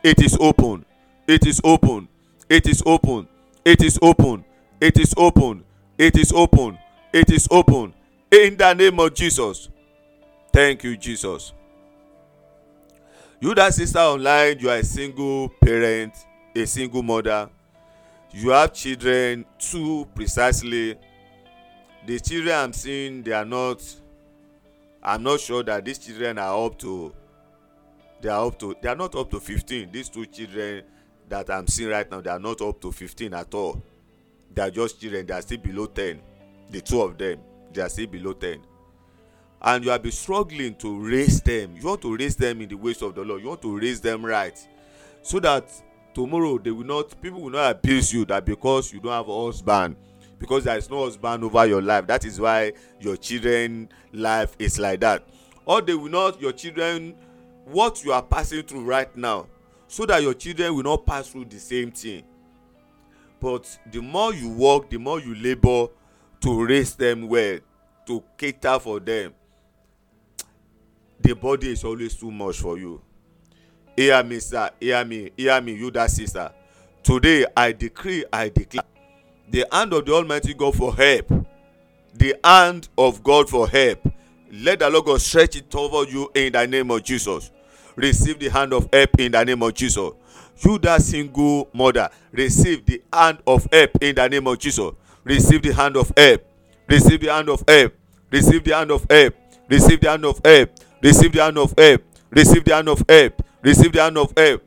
It 0.03 0.19
is 0.19 0.35
open. 0.39 0.83
It 1.27 1.45
is 1.45 1.61
open. 1.63 2.07
It 2.49 2.65
is 2.65 2.81
open. 2.87 3.27
It 3.63 3.83
is 3.83 3.99
open. 4.01 4.45
It 4.81 4.97
is 4.97 5.13
open. 5.15 5.63
It 5.99 6.17
is 6.17 6.33
open. 6.33 6.79
It 7.13 7.29
is 7.31 7.47
open. 7.51 7.93
In 8.31 8.57
the 8.57 8.73
name 8.73 8.99
of 8.99 9.13
Jesus. 9.13 9.69
Thank 10.53 10.83
you, 10.83 10.97
Jesus. 10.97 11.53
You 13.39 13.55
that 13.55 13.73
sister 13.73 13.99
online, 13.99 14.59
you 14.59 14.69
are 14.69 14.77
a 14.77 14.83
single 14.83 15.49
parent, 15.49 16.13
a 16.55 16.65
single 16.65 17.01
mother. 17.03 17.49
You 18.31 18.49
have 18.49 18.73
children, 18.73 19.45
two 19.57 20.07
precisely. 20.13 20.97
The 22.05 22.19
children 22.19 22.55
I'm 22.55 22.73
seeing, 22.73 23.23
they 23.23 23.31
are 23.31 23.45
not. 23.45 23.83
I'm 25.01 25.23
not 25.23 25.39
sure 25.39 25.63
that 25.63 25.85
these 25.85 25.97
children 25.97 26.37
are 26.37 26.65
up 26.65 26.77
to. 26.79 27.13
They 28.21 28.29
are 28.29 28.45
up 28.45 28.59
to. 28.59 28.75
They 28.81 28.89
are 28.89 28.95
not 28.95 29.15
up 29.15 29.31
to 29.31 29.39
15. 29.39 29.91
These 29.91 30.09
two 30.09 30.25
children 30.25 30.83
that 31.29 31.49
I'm 31.49 31.67
seeing 31.67 31.89
right 31.89 32.09
now, 32.09 32.21
they 32.21 32.29
are 32.29 32.39
not 32.39 32.61
up 32.61 32.81
to 32.81 32.91
15 32.91 33.33
at 33.33 33.53
all. 33.53 33.81
they 34.53 34.61
are 34.63 34.71
just 34.71 34.99
children 34.99 35.25
they 35.25 35.33
are 35.33 35.41
still 35.41 35.59
below 35.59 35.85
ten 35.85 36.19
the 36.71 36.81
two 36.81 37.01
of 37.01 37.17
them 37.17 37.39
they 37.73 37.81
are 37.81 37.89
still 37.89 38.07
below 38.07 38.33
ten. 38.33 38.61
And 39.61 39.83
you 39.83 39.91
have 39.91 40.01
been 40.01 40.11
struggling 40.11 40.75
to 40.75 40.99
raise 40.99 41.41
them. 41.41 41.75
You 41.75 41.87
want 41.87 42.01
to 42.03 42.15
raise 42.15 42.35
them 42.35 42.61
in 42.61 42.69
the 42.69 42.75
ways 42.75 43.01
of 43.01 43.13
the 43.15 43.21
lord. 43.23 43.41
You 43.41 43.49
want 43.49 43.61
to 43.63 43.77
raise 43.77 43.99
them 43.99 44.25
right. 44.25 44.57
So 45.21 45.39
that 45.41 45.69
tomorrow 46.13 46.57
they 46.57 46.71
will 46.71 46.85
not 46.85 47.21
people 47.21 47.41
will 47.41 47.49
not 47.49 47.71
abuse 47.71 48.13
you 48.13 48.25
that 48.25 48.45
because 48.45 48.93
you 48.93 48.99
don't 48.99 49.11
have 49.11 49.27
a 49.27 49.45
husband. 49.45 49.95
Because 50.37 50.63
there 50.63 50.77
is 50.77 50.89
no 50.89 51.03
husband 51.03 51.43
over 51.43 51.65
your 51.65 51.81
life. 51.81 52.07
That 52.07 52.23
is 52.23 52.39
why 52.39 52.71
your 53.01 53.17
children 53.17 53.89
life 54.13 54.55
is 54.57 54.79
like 54.79 55.01
that. 55.01 55.27
Or 55.65 55.81
they 55.81 55.93
will 55.93 56.09
not 56.09 56.39
your 56.39 56.53
children 56.53 57.15
what 57.65 58.03
you 58.05 58.13
are 58.13 58.23
passing 58.23 58.63
through 58.63 58.85
right 58.85 59.13
now. 59.17 59.47
So 59.89 60.05
that 60.05 60.23
your 60.23 60.33
children 60.33 60.73
will 60.73 60.83
not 60.83 61.05
pass 61.05 61.27
through 61.27 61.45
the 61.45 61.59
same 61.59 61.91
thing. 61.91 62.23
But 63.41 63.77
the 63.91 64.01
more 64.01 64.33
you 64.33 64.49
work 64.49 64.89
the 64.89 64.97
more 64.97 65.19
you 65.19 65.35
labour 65.35 65.87
to 66.41 66.65
raise 66.65 66.95
them 66.95 67.27
well 67.27 67.59
to 68.05 68.23
cater 68.37 68.79
for 68.79 68.99
them. 68.99 69.33
The 71.19 71.35
body 71.35 71.71
is 71.73 71.83
always 71.83 72.15
too 72.15 72.31
much 72.31 72.59
for 72.59 72.77
you. 72.77 73.01
Hear 73.95 74.23
me 74.23 74.39
sir. 74.39 74.69
Hear 74.79 75.03
me. 75.03 75.31
Hear 75.37 75.59
me 75.61 75.73
you 75.73 75.91
that 75.91 76.09
sister. 76.09 76.51
Today 77.03 77.45
i 77.55 77.71
decree 77.71 78.25
i 78.31 78.49
declare 78.49 78.83
the 79.49 79.65
hand 79.71 79.93
of 79.93 80.05
the 80.05 80.13
almighty 80.13 80.53
god 80.53 80.75
for 80.75 80.95
help. 80.95 81.27
The 82.15 82.35
hand 82.43 82.89
of 82.97 83.23
god 83.23 83.49
for 83.49 83.67
help. 83.67 84.11
Let 84.51 84.79
the 84.79 84.89
lord 84.89 85.21
stretch 85.21 85.55
it 85.57 85.73
over 85.75 86.09
you 86.09 86.31
in 86.33 86.53
the 86.53 86.65
name 86.65 86.89
of 86.91 87.03
jesus. 87.03 87.51
Receive 87.95 88.39
the 88.39 88.49
hand 88.49 88.73
of 88.73 88.87
help 88.91 89.19
in 89.19 89.33
the 89.33 89.43
name 89.43 89.61
of 89.61 89.73
jesus. 89.73 90.11
You 90.61 90.77
that 90.79 91.01
single 91.01 91.69
mother 91.73 92.09
receive 92.31 92.85
the 92.85 93.01
hand 93.13 93.39
of 93.45 93.67
help 93.71 93.91
in 94.01 94.15
the 94.15 94.27
name 94.27 94.47
of 94.47 94.57
jesus 94.57 94.91
receive 95.23 95.61
the 95.61 95.73
hand 95.73 95.97
of 95.97 96.11
help. 96.15 96.45
Receive 96.87 97.19
the 97.21 97.31
hand 97.31 97.49
of 97.49 97.63
help. 97.67 97.93
Receive 98.31 98.63
the 98.63 98.75
hand 98.75 98.91
of 98.91 99.05
help. 99.09 99.35
Receive 99.69 99.99
the 100.01 100.09
hand 100.09 100.25
of 100.25 100.41
help. 100.43 100.71
Receive 101.01 101.33
the 101.33 101.43
hand 101.43 101.57
of 101.57 101.73
help. 101.77 102.01
Receive 102.31 102.63
the 102.63 102.73
hand 102.75 102.87
of 102.87 103.03
help. 103.07 103.43
Receive 103.61 103.91
the 103.91 104.01
hand 104.01 104.17
of 104.17 104.33
help. 104.35 104.63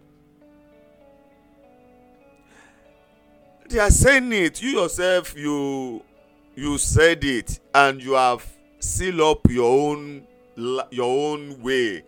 They 3.68 3.78
are 3.78 3.90
saying 3.90 4.32
it. 4.32 4.62
You 4.62 4.80
yourself 4.80 5.35
you 5.37 6.02
you 6.54 6.76
said 6.78 7.25
it 7.25 7.59
and 7.75 8.02
you 8.02 8.12
have 8.12 8.47
sealed 8.80 9.21
up 9.21 9.50
your 9.50 9.90
own 9.90 10.26
your 10.56 11.32
own 11.32 11.62
way 11.62 12.04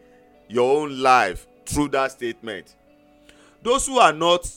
your 0.49 0.83
own 0.83 1.01
life 1.01 1.47
through 1.65 1.89
that 1.89 2.13
statement. 2.13 2.77
Those 3.63 3.87
who 3.87 3.99
are 3.99 4.13
not 4.13 4.49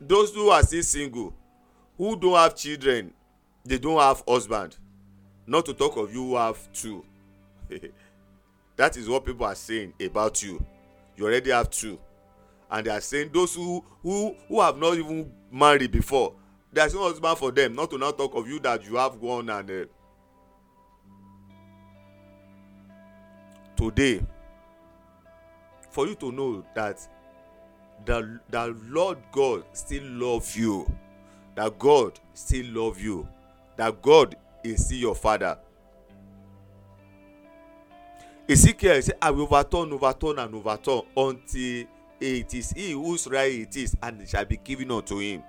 those 0.00 0.34
who 0.34 0.48
are 0.48 0.62
still 0.62 0.82
single 0.82 1.34
who 1.96 2.16
don't 2.16 2.34
have 2.34 2.56
children 2.56 3.12
they 3.68 3.78
don't 3.78 4.00
have 4.00 4.22
husband. 4.26 4.76
Not 5.46 5.66
to 5.66 5.74
talk 5.74 5.96
of 5.96 6.12
you 6.12 6.24
who 6.24 6.36
have 6.36 6.58
two. 6.72 7.04
That 8.76 8.96
is 8.96 9.08
what 9.08 9.24
people 9.24 9.44
are 9.44 9.56
saying 9.56 9.92
about 10.00 10.40
you. 10.40 10.64
You 11.16 11.26
already 11.26 11.50
have 11.50 11.68
two. 11.68 11.98
And 12.70 12.86
they 12.86 12.90
are 12.92 13.00
saying 13.00 13.30
those 13.32 13.52
who 13.56 13.84
who 14.04 14.36
who 14.46 14.60
have 14.60 14.78
not 14.78 14.94
even 14.96 15.32
married 15.50 15.90
before 15.90 16.32
there 16.72 16.86
is 16.86 16.94
no 16.94 17.02
husband 17.02 17.36
for 17.38 17.50
them. 17.50 17.74
Not 17.74 17.90
to 17.90 17.98
now 17.98 18.12
talk 18.12 18.36
of 18.36 18.46
you 18.46 18.60
that 18.60 18.84
you 18.84 18.96
have 18.96 19.16
one 19.16 19.48
and 19.50 19.68
uh, 19.70 19.84
today 23.74 24.24
for 25.90 26.06
you 26.06 26.14
to 26.16 26.30
know 26.30 26.64
that 26.76 27.00
the 28.04 28.38
the 28.50 28.76
lord 28.86 29.18
god 29.32 29.64
still 29.72 30.04
love 30.04 30.54
you. 30.54 30.86
That 31.56 31.76
god 31.80 32.20
still 32.34 32.66
love 32.66 33.00
you 33.00 33.26
that 33.78 34.02
god 34.02 34.36
is 34.62 34.84
still 34.84 34.98
your 34.98 35.14
father. 35.14 35.56
Ezekiel 38.48 39.00
say 39.02 39.12
i 39.22 39.30
will 39.30 39.42
overturn 39.44 39.92
overturn 39.92 40.38
and 40.38 40.54
overturn 40.54 41.02
until 41.16 41.84
it 42.20 42.52
is 42.54 42.70
he 42.72 42.92
whose 42.92 43.26
right 43.28 43.52
it 43.52 43.76
is 43.76 43.96
and 44.02 44.20
it 44.20 44.28
shall 44.28 44.44
be 44.44 44.56
given 44.58 44.90
unto 44.90 45.18
him. 45.18 45.42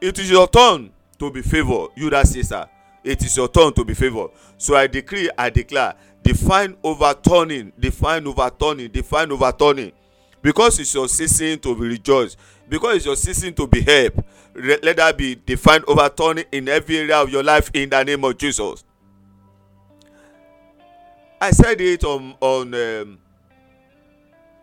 It 0.00 0.18
is 0.18 0.30
your 0.30 0.48
turn 0.48 0.90
to 1.18 1.30
be 1.30 1.42
favoured 1.42 1.90
you 1.96 2.10
that 2.10 2.26
sister 2.26 2.66
it 3.04 3.22
is 3.22 3.36
your 3.36 3.48
turn 3.48 3.72
to 3.74 3.84
be 3.84 3.94
favoured 3.94 4.30
so 4.58 4.74
i 4.74 4.86
decree 4.86 5.30
i 5.38 5.48
declare 5.50 5.94
divine 6.22 6.76
overturning 6.82 7.72
divine 7.78 8.26
overturning 8.26 8.90
divine 8.90 9.30
overturning. 9.30 9.92
Because 10.40 10.78
it's 10.78 10.92
your 10.94 11.08
season 11.08 11.58
to 11.60 11.74
be 11.74 11.82
rejoiced 11.88 12.38
because 12.68 12.96
it's 12.96 13.06
your 13.06 13.16
season 13.16 13.54
to 13.54 13.66
be 13.66 13.80
helped 13.80 14.20
let 14.54 14.96
that 14.96 15.16
be 15.16 15.34
defined 15.34 15.84
overturning 15.88 16.44
in 16.52 16.68
every 16.68 16.98
area 16.98 17.16
of 17.16 17.28
your 17.28 17.42
life 17.42 17.70
in 17.74 17.90
the 17.90 18.04
name 18.04 18.24
of 18.24 18.38
jesus. 18.38 18.84
I 21.40 21.50
said 21.50 21.80
it 21.80 22.04
on 22.04 22.34
on 22.40 22.74
um, 22.74 23.18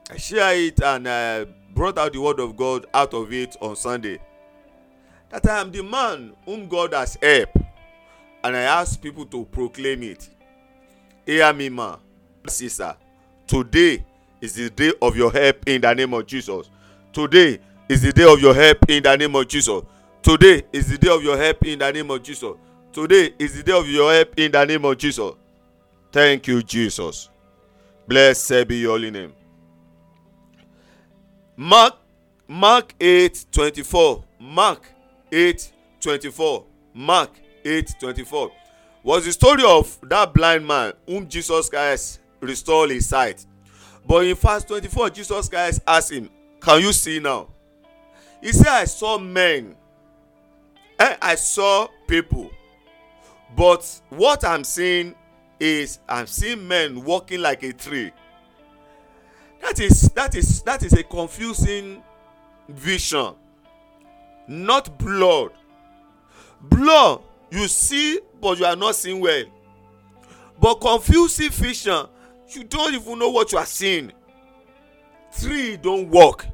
i 0.09 0.17
share 0.17 0.55
it 0.55 0.81
and 0.81 1.07
uh, 1.07 1.45
brought 1.73 1.97
out 1.97 2.13
the 2.13 2.21
word 2.21 2.39
of 2.39 2.55
god 2.55 2.85
out 2.93 3.13
of 3.13 3.31
it 3.33 3.55
on 3.61 3.75
sunday. 3.75 4.19
That 5.29 5.45
i 5.47 5.59
am 5.59 5.71
the 5.71 5.83
man 5.83 6.33
whom 6.45 6.67
god 6.67 6.93
has 6.93 7.17
helped 7.21 7.57
and 8.43 8.55
i 8.55 8.61
ask 8.61 9.01
people 9.01 9.25
to 9.25 9.45
proclaim 9.45 10.03
it. 10.03 10.29
Hear 11.25 11.51
me 11.53 11.69
ma 11.69 11.97
sister. 12.47 12.95
Today 13.45 14.05
is 14.39 14.55
the 14.55 14.69
day 14.69 14.93
of 15.01 15.17
your 15.17 15.31
help 15.31 15.67
in 15.67 15.81
the 15.81 15.93
name 15.93 16.13
of 16.13 16.25
jesus. 16.25 16.69
Today 17.11 17.59
is 17.91 18.01
the 18.01 18.13
day 18.13 18.23
of 18.23 18.39
your 18.39 18.55
help 18.55 18.77
in 18.89 19.03
the 19.03 19.17
name 19.17 19.35
of 19.35 19.45
jesus. 19.49 19.81
Today 20.23 20.63
is 20.71 20.89
the 20.89 20.97
day 20.97 21.13
of 21.13 21.21
your 21.21 21.37
help 21.37 21.65
in 21.65 21.77
the 21.77 21.91
name 21.91 22.09
of 22.09 22.23
jesus. 22.23 22.53
Today 22.93 23.33
is 23.37 23.57
the 23.57 23.63
day 23.63 23.77
of 23.77 23.85
your 23.85 24.13
help 24.13 24.39
in 24.39 24.49
the 24.49 24.63
name 24.63 24.85
of 24.85 24.97
jesus. 24.97 25.33
Thank 26.09 26.47
you 26.47 26.63
jesus. 26.63 27.29
Blessed 28.07 28.65
be 28.69 28.77
your 28.77 28.91
holy 28.91 29.11
name. 29.11 29.33
Mark 31.57 31.97
mark 32.47 32.95
eight 32.97 33.45
twenty-four. 33.51 34.23
Mark 34.39 34.87
eight 35.29 35.69
twenty-four. 35.99 36.63
Mark 36.93 37.31
eight 37.65 37.93
twenty-four. 37.99 38.53
Was 39.03 39.25
the 39.25 39.33
story 39.33 39.63
of 39.67 39.99
that 40.03 40.33
blind 40.33 40.65
man 40.65 40.93
whom 41.05 41.27
jesus 41.27 41.67
christ 41.67 42.21
restored 42.39 42.91
his 42.91 43.09
sight. 43.09 43.45
But 44.07 44.27
in 44.27 44.35
verse 44.35 44.63
twenty-four 44.63 45.09
jesus 45.09 45.49
christ 45.49 45.81
asked 45.85 46.13
him 46.13 46.29
can 46.61 46.79
you 46.79 46.93
see 46.93 47.19
now 47.19 47.49
he 48.41 48.51
said, 48.51 48.67
i 48.67 48.85
saw 48.85 49.17
men. 49.17 49.75
Eh 50.99 51.15
i 51.21 51.35
saw 51.35 51.87
people. 52.07 52.49
But 53.55 54.01
what 54.09 54.43
i'm 54.43 54.63
seeing 54.63 55.15
is 55.59 55.99
i'm 56.09 56.27
seeing 56.27 56.67
men 56.67 57.03
walking 57.03 57.41
like 57.41 57.63
a 57.63 57.73
tree. 57.73 58.11
That 59.61 59.79
is 59.79 60.09
that 60.09 60.35
is 60.35 60.61
that 60.63 60.83
is 60.83 60.93
a 60.93 61.03
confusing 61.03 62.01
vision. 62.67 63.35
Not 64.47 64.97
blood. 64.97 65.51
Blood 66.61 67.21
you 67.51 67.67
see 67.67 68.19
but 68.39 68.57
you 68.59 68.65
are 68.65 68.75
not 68.75 68.95
seeing 68.95 69.19
well. 69.19 69.43
But 70.59 70.75
confusing 70.75 71.49
vision 71.49 72.07
you 72.49 72.63
don't 72.63 72.93
even 72.93 73.19
know 73.19 73.29
what 73.29 73.51
you 73.51 73.57
are 73.57 73.65
seeing. 73.65 74.11
Tree 75.39 75.77
don 75.77 76.09
work 76.09 76.47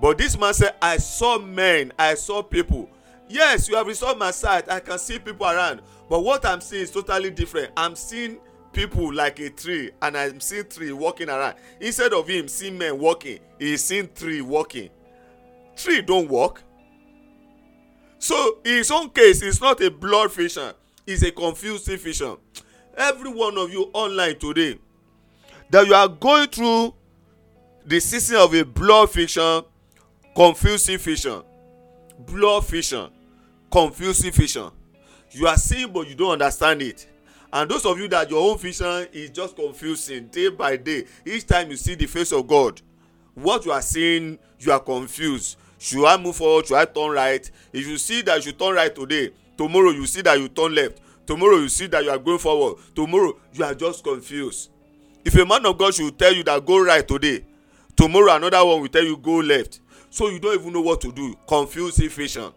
but 0.00 0.18
this 0.18 0.38
man 0.38 0.54
said, 0.54 0.74
i 0.80 0.96
saw 0.96 1.38
men 1.38 1.92
i 1.98 2.14
saw 2.14 2.42
people. 2.42 2.88
Yes 3.28 3.68
you 3.68 3.76
have 3.76 3.86
restored 3.86 4.18
my 4.18 4.30
sight. 4.30 4.70
I 4.70 4.80
can 4.80 4.98
see 4.98 5.18
people 5.18 5.46
around. 5.46 5.82
But 6.08 6.20
what 6.20 6.44
i'm 6.46 6.60
seeing 6.60 6.82
is 6.82 6.90
totally 6.90 7.30
different. 7.30 7.72
I'm 7.76 7.94
seeing 7.96 8.38
people 8.72 9.12
like 9.12 9.38
a 9.40 9.50
tree 9.50 9.90
and 10.02 10.16
i'm 10.16 10.40
seeing 10.40 10.64
tree 10.68 10.92
walking 10.92 11.28
around. 11.28 11.56
Instead 11.80 12.12
of 12.12 12.28
him 12.28 12.48
seeing 12.48 12.78
men 12.78 12.98
walking 12.98 13.40
he's 13.58 13.84
seeing 13.84 14.08
tree 14.14 14.40
walking. 14.40 14.90
Tree 15.76 16.02
don't 16.02 16.28
walk. 16.28 16.62
So 18.18 18.58
in 18.64 18.72
his 18.76 18.90
own 18.90 19.10
case 19.10 19.42
it's 19.42 19.60
not 19.60 19.80
a 19.82 19.90
blood 19.90 20.32
vision 20.32 20.72
it's 21.06 21.22
a 21.22 21.30
confusing 21.30 21.96
vision 21.96 22.36
every 22.96 23.30
one 23.30 23.56
of 23.56 23.72
you 23.72 23.90
online 23.94 24.38
today 24.38 24.78
that 25.70 25.86
you 25.86 25.94
are 25.94 26.08
going 26.08 26.48
through 26.48 26.92
the 27.86 28.00
season 28.00 28.36
of 28.36 28.52
a 28.54 28.64
blood 28.64 29.10
vision 29.12 29.62
confusing 30.38 30.98
vision 30.98 31.42
blood 32.20 32.64
vision 32.68 33.10
confusing 33.72 34.30
vision 34.30 34.70
you 35.32 35.48
are 35.48 35.56
seeing 35.56 35.92
but 35.92 36.06
you 36.08 36.14
don't 36.14 36.30
understand 36.30 36.80
it. 36.80 37.08
And 37.52 37.68
those 37.68 37.84
of 37.84 37.98
you 37.98 38.06
that 38.06 38.30
your 38.30 38.48
own 38.52 38.56
vision 38.56 39.08
is 39.12 39.30
just 39.30 39.56
confusing 39.56 40.28
day 40.28 40.48
by 40.50 40.76
day 40.76 41.06
each 41.26 41.44
time 41.44 41.68
you 41.70 41.76
see 41.76 41.96
the 41.96 42.06
face 42.06 42.30
of 42.30 42.46
god 42.46 42.80
what 43.34 43.64
you 43.64 43.72
are 43.72 43.82
seeing 43.82 44.38
you 44.60 44.70
are 44.70 44.78
confused. 44.78 45.58
Should 45.76 46.06
i 46.06 46.16
move 46.16 46.36
forward? 46.36 46.68
Should 46.68 46.76
i 46.76 46.84
turn 46.84 47.10
right? 47.10 47.50
If 47.72 47.88
you 47.88 47.98
see 47.98 48.22
that 48.22 48.46
you 48.46 48.52
turn 48.52 48.76
right 48.76 48.94
today 48.94 49.32
tomorrow 49.56 49.90
you 49.90 50.06
see 50.06 50.22
that 50.22 50.38
you 50.38 50.46
turn 50.48 50.72
left. 50.72 51.00
Tomorrow 51.26 51.56
you 51.56 51.68
see 51.68 51.88
that 51.88 52.04
you 52.04 52.10
are 52.10 52.18
going 52.18 52.38
forward. 52.38 52.80
Tomorrow 52.94 53.32
you 53.54 53.64
are 53.64 53.74
just 53.74 54.04
confused. 54.04 54.70
If 55.24 55.34
a 55.34 55.44
man 55.44 55.66
of 55.66 55.76
god 55.76 55.94
should 55.94 56.16
tell 56.16 56.32
you 56.32 56.44
that 56.44 56.64
go 56.64 56.78
right 56.84 57.06
today 57.08 57.44
tomorrow 57.98 58.36
another 58.36 58.64
one 58.64 58.80
will 58.80 58.88
tell 58.88 59.02
you 59.02 59.16
go 59.16 59.38
left 59.38 59.80
so 60.10 60.28
you 60.28 60.38
don't 60.38 60.58
even 60.60 60.72
know 60.72 60.80
what 60.80 61.00
to 61.02 61.12
do. 61.12 61.34
Confusing 61.46 62.08
vision 62.08 62.52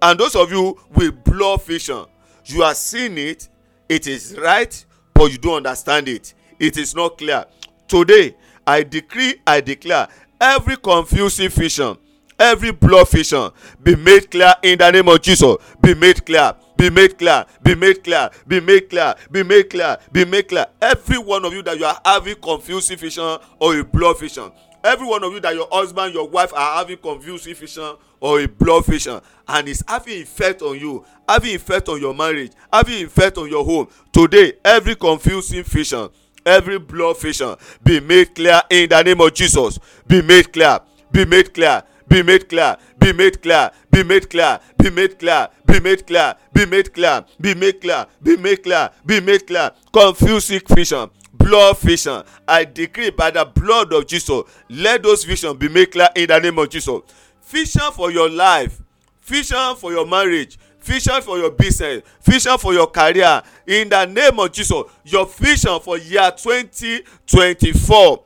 and 0.00 0.18
those 0.20 0.36
of 0.36 0.50
you 0.50 0.78
with 0.94 1.24
blur 1.24 1.56
vision 1.58 2.04
you 2.44 2.62
are 2.62 2.74
seeing 2.74 3.18
it 3.18 3.48
it 3.88 4.06
is 4.06 4.36
right 4.38 4.84
but 5.14 5.32
you 5.32 5.38
don't 5.38 5.56
understand 5.66 6.08
it. 6.08 6.34
It 6.60 6.76
is 6.76 6.94
not 6.94 7.18
clear. 7.18 7.44
Today 7.88 8.36
i 8.66 8.82
decree 8.82 9.34
i 9.46 9.60
declare 9.60 10.06
every 10.40 10.76
confusing 10.76 11.48
vision 11.48 11.96
every 12.38 12.70
blur 12.70 13.04
vision 13.04 13.50
be 13.82 13.96
made 13.96 14.30
clear 14.30 14.54
in 14.62 14.78
the 14.78 14.90
name 14.90 15.08
of 15.08 15.20
jesus. 15.22 15.56
Be 15.82 15.94
made 15.94 16.24
clear 16.24 16.54
be 16.76 16.90
made 16.90 17.18
clear 17.18 17.44
be 17.62 17.74
made 17.74 18.04
clear 18.04 18.30
be 18.46 18.60
made 18.60 18.88
clear 18.88 19.14
be 19.32 19.42
made 19.42 19.68
clear 19.70 19.96
be 20.12 20.24
made 20.24 20.48
clear. 20.48 20.66
Every 20.80 21.18
one 21.18 21.44
of 21.44 21.52
you 21.52 21.62
that 21.62 21.78
you 21.78 21.84
are 21.86 22.00
having 22.04 22.36
confusing 22.36 22.96
vision 22.98 23.38
or 23.58 23.78
a 23.78 23.84
blur 23.84 24.14
vision 24.14 24.52
every 24.88 25.06
one 25.06 25.22
of 25.22 25.32
you 25.32 25.40
that 25.40 25.54
your 25.54 25.68
husband 25.70 26.14
your 26.14 26.26
wife 26.28 26.52
are 26.54 26.78
having 26.78 26.96
confusing 26.96 27.54
vision 27.54 27.94
or 28.20 28.40
a 28.40 28.48
blur 28.48 28.80
vision 28.80 29.20
and 29.48 29.68
it's 29.68 29.82
having 29.86 30.22
effect 30.22 30.62
on 30.62 30.78
you 30.78 31.04
having 31.28 31.54
effect 31.54 31.88
on 31.90 32.00
your 32.00 32.14
marriage 32.14 32.52
having 32.72 33.04
effect 33.04 33.36
on 33.36 33.48
your 33.50 33.64
home 33.64 33.86
today 34.12 34.54
every 34.64 34.94
confusing 34.96 35.62
vision 35.62 36.08
every 36.46 36.78
blur 36.78 37.12
vision 37.14 37.54
be 37.84 38.00
made 38.00 38.34
clear 38.34 38.62
in 38.70 38.88
the 38.88 39.02
name 39.02 39.20
of 39.20 39.32
jesus 39.34 39.78
be 40.06 40.22
made 40.22 40.50
clear 40.52 40.80
be 41.12 41.24
made 41.26 41.52
clear 41.52 41.82
be 42.08 42.22
made 42.22 42.48
clear 42.48 42.76
be 42.98 43.12
made 43.12 43.42
clear 43.42 43.70
be 43.90 44.02
made 44.02 44.28
clear 44.30 44.58
be 44.78 44.88
made 44.90 45.18
clear 45.18 45.48
be 45.66 45.80
made 45.80 46.06
clear 46.06 46.34
be 46.54 46.64
made 46.64 46.94
clear 46.94 47.24
be 47.40 47.54
made 47.54 47.80
clear 47.82 48.06
be 48.22 48.36
made 48.38 48.62
clear 48.62 48.90
be 49.04 49.20
made 49.20 49.46
clear 49.46 49.70
confusing 49.92 50.60
vision 50.70 51.10
blur 51.32 51.74
vision. 51.74 52.22
I 52.46 52.64
decree 52.64 53.10
by 53.10 53.30
the 53.30 53.44
blood 53.44 53.92
of 53.92 54.06
jesus 54.06 54.42
let 54.68 55.02
those 55.02 55.24
visions 55.24 55.56
be 55.56 55.68
made 55.68 55.92
clear 55.92 56.08
in 56.14 56.28
the 56.28 56.38
name 56.38 56.58
of 56.58 56.68
jesus. 56.70 57.00
Vision 57.42 57.90
for 57.92 58.10
your 58.10 58.28
life 58.30 58.80
vision 59.22 59.76
for 59.76 59.92
your 59.92 60.06
marriage 60.06 60.58
vision 60.80 61.20
for 61.20 61.38
your 61.38 61.50
business 61.50 62.02
vision 62.22 62.56
for 62.58 62.72
your 62.72 62.86
career. 62.86 63.42
In 63.66 63.88
the 63.88 64.06
name 64.06 64.38
of 64.40 64.52
jesus 64.52 64.84
your 65.04 65.26
vision 65.26 65.78
for 65.80 65.98
year 65.98 66.30
twenty 66.30 67.02
twenty-four. 67.26 68.22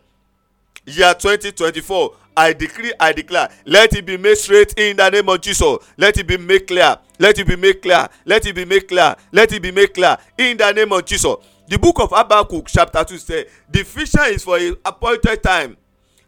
Year 0.87 1.14
twenty 1.14 1.52
twenty-four 1.52 2.16
i 2.37 2.52
decree 2.52 2.92
i 2.99 3.12
declare 3.12 3.49
let 3.66 3.94
it 3.94 4.06
be 4.06 4.16
made 4.16 4.37
straight 4.37 4.73
in 4.78 4.97
the 4.97 5.11
name 5.11 5.28
of 5.28 5.40
jesus. 5.40 5.76
Let 5.97 6.16
it 6.18 6.26
be 6.26 6.37
made 6.38 6.66
clear 6.66 6.97
let 7.18 7.38
it 7.38 7.47
be 7.47 7.56
made 7.56 7.82
clear 7.82 8.09
let 8.25 8.47
it 8.47 8.54
be 8.54 8.64
made 8.64 8.88
clear 8.88 9.14
let 9.32 9.52
it 9.52 9.61
be 9.62 9.71
made 9.71 9.92
clear 9.92 10.16
in 10.38 10.56
the 10.56 10.73
name 10.73 10.92
of 10.92 11.04
jesus 11.04 11.37
the 11.73 11.79
book 11.79 12.00
of 12.00 12.11
habakkuk 12.11 12.67
chapter 12.69 13.02
two 13.02 13.17
say 13.17 13.47
the 13.71 13.83
vision 13.83 14.21
is 14.26 14.45
for 14.45 14.59
a 14.59 14.76
appointed 14.85 15.43
time. 15.43 15.75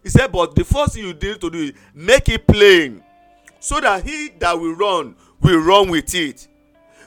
He 0.03 0.09
said 0.09 0.33
but 0.33 0.55
the 0.55 0.65
first 0.65 0.95
thing 0.95 1.05
you 1.05 1.13
need 1.13 1.39
to 1.39 1.51
do 1.51 1.59
is 1.59 1.73
make 1.95 2.31
it 2.31 2.47
plain 2.47 3.03
so 3.61 3.79
that 3.79 4.05
he 4.05 4.31
that 4.39 4.59
will 4.59 4.75
run 4.75 5.15
will 5.43 5.59
run 5.59 5.91
with 5.91 6.15
it. 6.15 6.49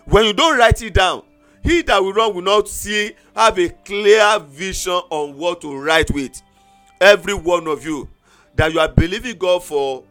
When 0.06 0.25
you 0.25 0.34
don 0.34 0.56
write 0.56 0.79
it 0.84 0.94
down 0.94 1.24
he 1.63 1.82
that 1.82 2.00
will 2.00 2.13
run 2.13 2.36
will 2.36 2.44
not 2.44 2.70
see 2.70 3.13
have 3.36 3.58
a 3.58 3.70
clear 3.70 4.38
vision 4.41 5.01
on 5.10 5.36
what 5.36 5.62
to 5.62 5.75
write 5.75 6.12
with. 6.12 6.39
Every 7.01 7.34
one 7.34 7.65
of 7.65 7.84
you 7.84 8.08
that 8.56 8.72
you 8.72 8.79
are 8.79 8.88
believing 8.88 9.39
god 9.39 9.63
for 9.63 10.03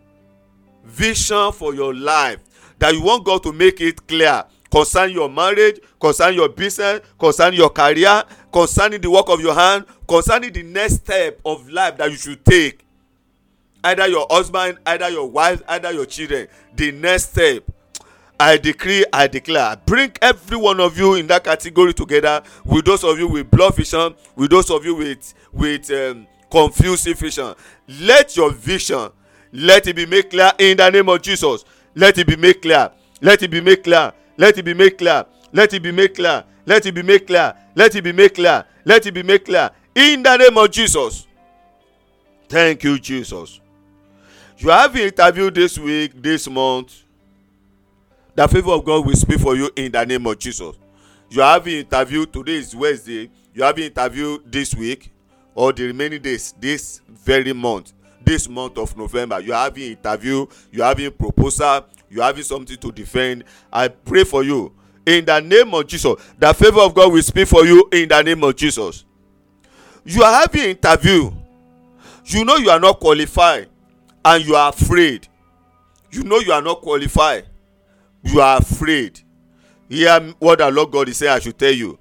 vision 0.85 1.52
for 1.52 1.76
your 1.76 1.95
life 1.95 2.40
that 2.80 2.92
you 2.92 3.02
want 3.02 3.25
god 3.25 3.45
to 3.45 3.52
make 3.52 3.80
it 3.80 4.04
clear 4.09 4.42
concern 4.70 5.11
your 5.11 5.28
marriage 5.28 5.80
concern 6.00 6.35
your 6.35 6.49
business 6.49 7.00
concern 7.18 7.54
your 7.54 7.70
career 7.70 8.23
concerning 8.52 9.00
the 9.00 9.11
work 9.11 9.28
of 9.28 9.40
your 9.40 9.54
hand 9.54 9.85
concerning 10.08 10.52
the 10.52 10.62
next 10.62 10.94
step 10.96 11.40
of 11.44 11.68
life 11.68 11.96
that 11.96 12.11
you 12.11 12.16
should 12.16 12.44
take. 12.44 12.85
Either 13.85 14.08
your 14.08 14.26
husband 14.30 14.78
either 14.87 15.08
your 15.11 15.28
wife 15.28 15.62
either 15.68 15.92
your 15.92 16.06
children 16.06 16.49
the 16.75 16.92
next 16.92 17.30
step. 17.30 17.64
I 18.38 18.58
decree 18.58 19.04
i 19.12 19.26
declare 19.26 19.76
bring 19.87 20.12
every 20.20 20.58
one 20.58 20.78
of 20.80 20.99
you 20.99 21.14
in 21.14 21.26
that 21.28 21.44
category 21.44 21.94
together. 21.94 22.42
With 22.64 22.85
those 22.85 23.05
of 23.05 23.18
you 23.18 23.29
with 23.29 23.50
blood 23.50 23.74
vision 23.76 24.14
with 24.35 24.50
those 24.50 24.70
of 24.70 24.85
you 24.85 24.94
with 24.94 25.33
with 25.52 25.90
um, 25.90 26.26
confusing 26.50 27.14
vision. 27.14 27.55
Let 28.00 28.37
your 28.37 28.50
vision 28.50 29.11
let 29.52 29.87
it 29.87 29.96
be 29.96 30.05
made 30.07 30.31
clear 30.31 30.52
in 30.59 30.76
the 30.76 30.90
name 30.90 31.09
of 31.09 31.22
jesus. 31.22 31.64
Let 31.94 32.18
it 32.18 32.26
be 32.26 32.37
made 32.37 32.61
clear. 32.61 32.90
Let 33.22 33.42
it 33.42 33.50
be 33.50 33.61
made 33.62 33.83
clear 33.83 34.12
let 34.37 34.59
it 34.59 34.64
be 34.64 34.75
made 34.75 34.99
clear. 34.99 35.25
Let 35.53 35.72
it 35.72 35.83
be 35.83 35.92
made 35.92 36.14
clear. 36.14 36.44
Let 36.66 36.85
it 36.87 36.92
be 36.92 37.03
made 37.03 37.27
clear. 37.27 37.55
Let 37.75 37.94
it 37.96 38.03
be 38.03 38.12
made 38.12 38.35
clear. 38.35 38.64
Let 38.85 39.07
it 39.07 39.12
be 39.12 39.22
made 39.22 39.44
clear. 39.44 39.70
In 39.94 40.22
the 40.22 40.37
name 40.37 40.59
of 40.59 40.70
jesus. 40.70 41.27
Thank 42.49 42.85
you 42.85 42.99
jesus. 42.99 43.61
You 44.59 44.70
have 44.70 44.94
an 44.94 45.03
interview 45.03 45.51
this 45.51 45.79
week 45.79 46.12
this 46.22 46.49
month. 46.49 47.03
The 48.35 48.46
favour 48.49 48.72
of 48.72 48.85
god 48.85 49.07
will 49.07 49.16
speak 49.16 49.40
for 49.40 49.57
you 49.57 49.70
in 49.77 49.92
the 49.92 50.05
name 50.05 50.27
of 50.27 50.38
jesus. 50.38 50.77
You 51.31 51.40
have 51.40 51.66
an 51.66 51.72
interview 51.72 52.27
today 52.27 52.57
is 52.57 52.77
wednesday. 52.77 53.31
You 53.55 53.62
have 53.62 53.77
an 53.77 53.85
interview 53.85 54.38
this 54.44 54.75
week 54.75 55.12
or 55.55 55.72
the 55.72 55.87
remaining 55.87 56.20
days 56.20 56.55
this 56.61 57.01
very 57.09 57.53
month 57.53 57.92
this 58.22 58.49
month 58.49 58.77
of 58.77 58.96
november. 58.96 59.40
You 59.40 59.53
have 59.53 59.75
an 59.77 59.83
interview 59.83 60.46
you 60.70 60.83
have 60.83 60.99
a 61.01 61.11
proposal 61.11 61.87
you 62.16 62.22
having 62.22 62.42
something 62.42 62.76
to 62.79 62.90
defend. 62.90 63.44
I 63.72 63.88
pray 63.88 64.24
for 64.24 64.42
you. 64.42 64.72
In 65.05 65.24
the 65.24 65.38
name 65.38 65.72
of 65.72 65.87
jesus 65.87 66.16
the 66.37 66.52
favour 66.52 66.81
of 66.81 66.92
god 66.92 67.12
will 67.12 67.22
speak 67.22 67.46
for 67.46 67.64
you 67.64 67.88
in 67.92 68.09
the 68.09 68.22
name 68.22 68.42
of 68.42 68.57
jesus. 68.57 69.05
You 70.05 70.22
are 70.24 70.40
having 70.40 70.70
interview. 70.70 71.31
You 72.24 72.44
know 72.44 72.57
you 72.57 72.70
are 72.70 72.81
not 72.81 72.98
qualified 72.98 73.68
and 74.24 74.44
you 74.44 74.57
are 74.57 74.70
afraid. 74.70 75.29
You 76.11 76.24
know 76.24 76.38
you 76.38 76.50
are 76.52 76.62
not 76.62 76.81
qualified. 76.81 77.46
You 78.24 78.40
are 78.40 78.59
afraid. 78.59 79.20
Hear 79.88 80.20
what 80.40 80.59
the 80.59 80.70
lord 80.70 80.90
god 80.90 81.09
is 81.09 81.18
saying 81.18 81.33
i 81.33 81.38
should 81.38 81.59
tell 81.59 81.72
you. 81.72 81.98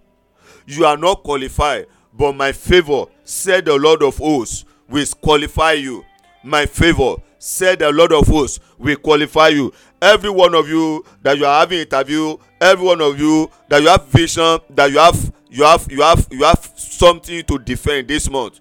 You 0.66 0.86
are 0.86 0.98
not 0.98 1.22
qualified 1.22 1.86
but 2.12 2.34
my 2.34 2.54
favour 2.54 3.06
said 3.24 3.66
the 3.66 3.76
lord 3.76 4.02
of 4.02 4.18
hosts 4.18 4.66
will 4.90 5.06
qualify 5.22 5.74
you. 5.74 6.04
My 6.44 6.66
favour 6.66 7.18
said 7.46 7.78
the 7.78 7.92
lord 7.92 8.12
of 8.12 8.26
hosts 8.26 8.60
will 8.80 8.96
qualify 8.96 9.50
you. 9.50 9.72
Every 10.02 10.32
one 10.32 10.56
of 10.56 10.68
you 10.68 11.06
that 11.22 11.38
you 11.38 11.46
are 11.46 11.60
having 11.60 11.80
interview 11.80 12.38
every 12.60 12.86
one 12.86 13.02
of 13.02 13.20
you 13.20 13.50
that 13.68 13.82
you 13.82 13.88
have 13.88 14.06
vision 14.08 14.60
that 14.72 14.92
you 14.92 14.98
have 14.98 15.32
you 15.50 15.64
have 15.64 15.88
you 15.92 16.02
have 16.02 16.28
you 16.32 16.44
have 16.44 16.72
something 16.76 17.44
to 17.44 17.60
defend 17.60 18.08
this 18.08 18.30
month. 18.30 18.60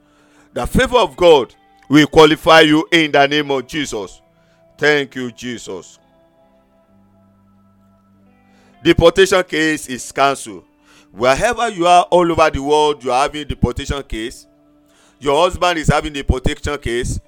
The 0.53 0.67
favour 0.67 0.99
of 0.99 1.17
god 1.17 1.55
will 1.89 2.07
qualify 2.07 2.61
you 2.61 2.87
in 2.93 3.13
the 3.13 3.27
name 3.27 3.51
of 3.51 3.67
jesus. 3.67 4.21
Thank 4.77 5.15
you 5.15 5.33
jesus. 5.33 5.99
Deportation 8.83 9.43
case 9.45 9.89
is 9.89 10.13
cancelled. 10.13 10.65
Wherever 11.11 11.71
you 11.71 11.87
are 11.87 12.05
all 12.11 12.31
over 12.31 12.51
the 12.51 12.63
world 12.63 13.03
you 13.03 13.11
are 13.11 13.23
having 13.23 13.47
deportation 13.47 14.03
case. 14.03 14.47
Your 15.21 15.43
husband 15.43 15.79
is 15.79 15.89
having 15.89 16.13
deportation 16.13 16.77
case 16.77 17.19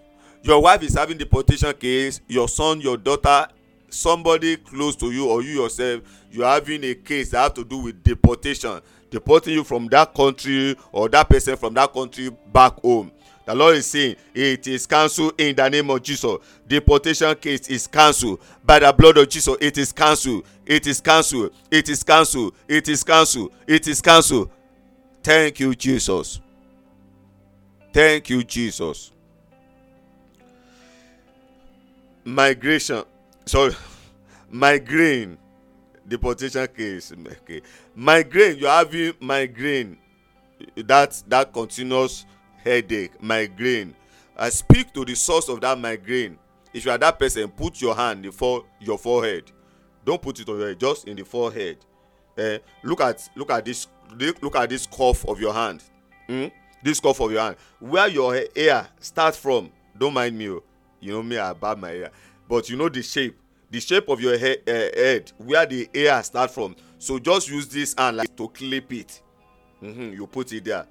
your 0.47 0.63
wife 0.63 0.83
is 0.83 0.95
having 0.95 1.19
deportation 1.19 1.73
case 1.75 2.21
your 2.29 2.49
son 2.49 2.81
your 2.81 2.97
daughter 2.97 3.49
somebody 3.89 4.57
close 4.57 4.95
to 4.97 5.11
you 5.11 5.29
or 5.29 5.43
you 5.43 5.63
yourself 5.63 6.03
you 6.31 6.45
are 6.45 6.55
having 6.55 6.85
a 6.85 6.95
case 6.95 7.31
that 7.31 7.39
have 7.39 7.55
to 7.55 7.65
do 7.65 7.79
with 7.79 8.03
deportation. 8.03 8.81
Deporting 9.11 9.55
you 9.55 9.65
from 9.65 9.87
that 9.89 10.13
country 10.15 10.77
or 10.93 11.09
that 11.09 11.29
person 11.31 11.57
from 11.57 11.73
that 11.75 11.93
country 11.93 12.31
back 12.53 12.75
home. 12.81 13.11
The 13.47 13.55
lord 13.55 13.77
is 13.77 13.87
saying 13.87 14.17
it 14.35 14.67
is 14.67 14.87
cancelled 14.87 15.41
in 15.41 15.57
the 15.57 15.69
name 15.69 15.89
of 15.89 16.03
jesus. 16.03 16.37
Deportation 16.67 17.35
case 17.37 17.69
is 17.69 17.87
cancelled. 17.87 18.41
By 18.65 18.81
the 18.81 18.93
blood 18.93 19.17
of 19.17 19.29
jesus 19.29 19.57
it 19.61 19.79
is 19.79 19.93
cancelled. 19.93 20.45
It 20.67 20.87
is 20.87 21.01
cancelled. 21.01 21.53
It 21.71 21.89
is 21.89 22.03
cancelled. 22.03 22.55
It 22.69 22.89
is 22.89 23.03
cancelled. 23.05 23.53
It 23.67 23.89
is 23.89 24.03
cancelled. 24.03 24.51
Thank 25.23 25.61
you 25.61 25.75
jesus. 25.75 26.41
Thank 27.93 28.29
you 28.29 28.43
jesus 28.45 29.13
migration. 32.27 33.05
Sorry. 33.47 33.75
Migraine. 34.51 35.39
Deportation 36.07 36.67
case. 36.69 37.13
Okay. 37.13 37.63
Migraine. 37.95 38.59
You 38.59 38.67
having 38.67 39.15
migraine. 39.21 39.97
That 40.77 41.23
that 41.29 41.53
continuous 41.53 42.27
headache. 42.63 43.21
Migraine. 43.23 43.95
I 44.37 44.51
speak 44.51 44.93
to 44.93 45.05
the 45.05 45.15
source 45.15 45.49
of 45.49 45.61
that 45.63 45.79
migraine. 45.79 46.39
If 46.75 46.85
you 46.85 46.91
are 46.91 46.99
that 46.99 47.19
person 47.19 47.49
put 47.49 47.81
your 47.81 47.95
hand 47.95 48.23
before 48.23 48.65
your 48.81 48.99
forehead. 48.99 49.51
Don't 50.05 50.21
put 50.23 50.39
it 50.39 50.49
on 50.49 50.59
your 50.59 50.69
head 50.69 50.81
just 50.81 51.09
in 51.09 51.17
the 51.17 51.25
forehead. 51.25 51.79
Eh 52.37 52.59
look 52.83 53.01
at 53.01 53.29
look 53.35 53.51
at 53.51 53.65
this 53.65 53.87
look 54.19 54.57
at 54.57 54.69
this 54.69 54.87
cuff 54.87 55.27
of 55.27 55.41
your 55.41 55.55
hand. 55.55 55.83
Hmm? 56.29 56.47
this 56.83 57.01
cuff 57.01 57.21
of 57.21 57.33
your 57.33 57.41
hand. 57.43 57.57
Where 57.81 58.09
your 58.09 58.35
hair 58.55 58.87
start 59.01 59.35
from? 59.35 59.71
Don't 59.99 60.15
mind 60.15 60.37
me 60.39 60.51
o 60.51 60.63
you 61.07 61.13
know 61.13 61.23
me 61.23 61.37
barb 61.61 61.79
my 61.79 61.91
hair. 61.91 62.11
But 62.49 62.69
you 62.69 62.77
know 62.77 62.89
the 62.89 63.03
shape. 63.03 63.37
The 63.71 63.81
shape 63.81 64.09
of 64.09 64.21
your 64.21 64.37
he 64.39 64.57
uh, 64.67 64.73
head 64.73 65.33
where 65.39 65.67
the 65.67 65.89
hair 65.95 66.23
start 66.23 66.51
from. 66.51 66.77
So 66.99 67.19
just 67.19 67.49
use 67.49 67.67
this 67.69 67.95
hand 67.97 68.17
like 68.17 68.37
to 68.37 68.49
clip 68.49 68.93
it. 68.93 69.23
Mm 69.83 69.95
-hmm, 69.95 70.15
you 70.17 70.27
put 70.27 70.53
it 70.53 70.65
there. 70.65 70.87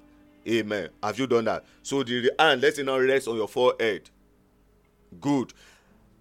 Amen. 0.48 0.88
Have 1.02 1.18
you 1.18 1.26
done 1.26 1.44
that? 1.44 1.64
So 1.82 2.04
the 2.04 2.32
hand 2.38 2.60
let 2.62 2.78
it 2.78 2.84
now 2.86 2.98
rest 2.98 3.28
on 3.28 3.36
your 3.36 3.48
forehead. 3.48 4.10
Good. 5.20 5.52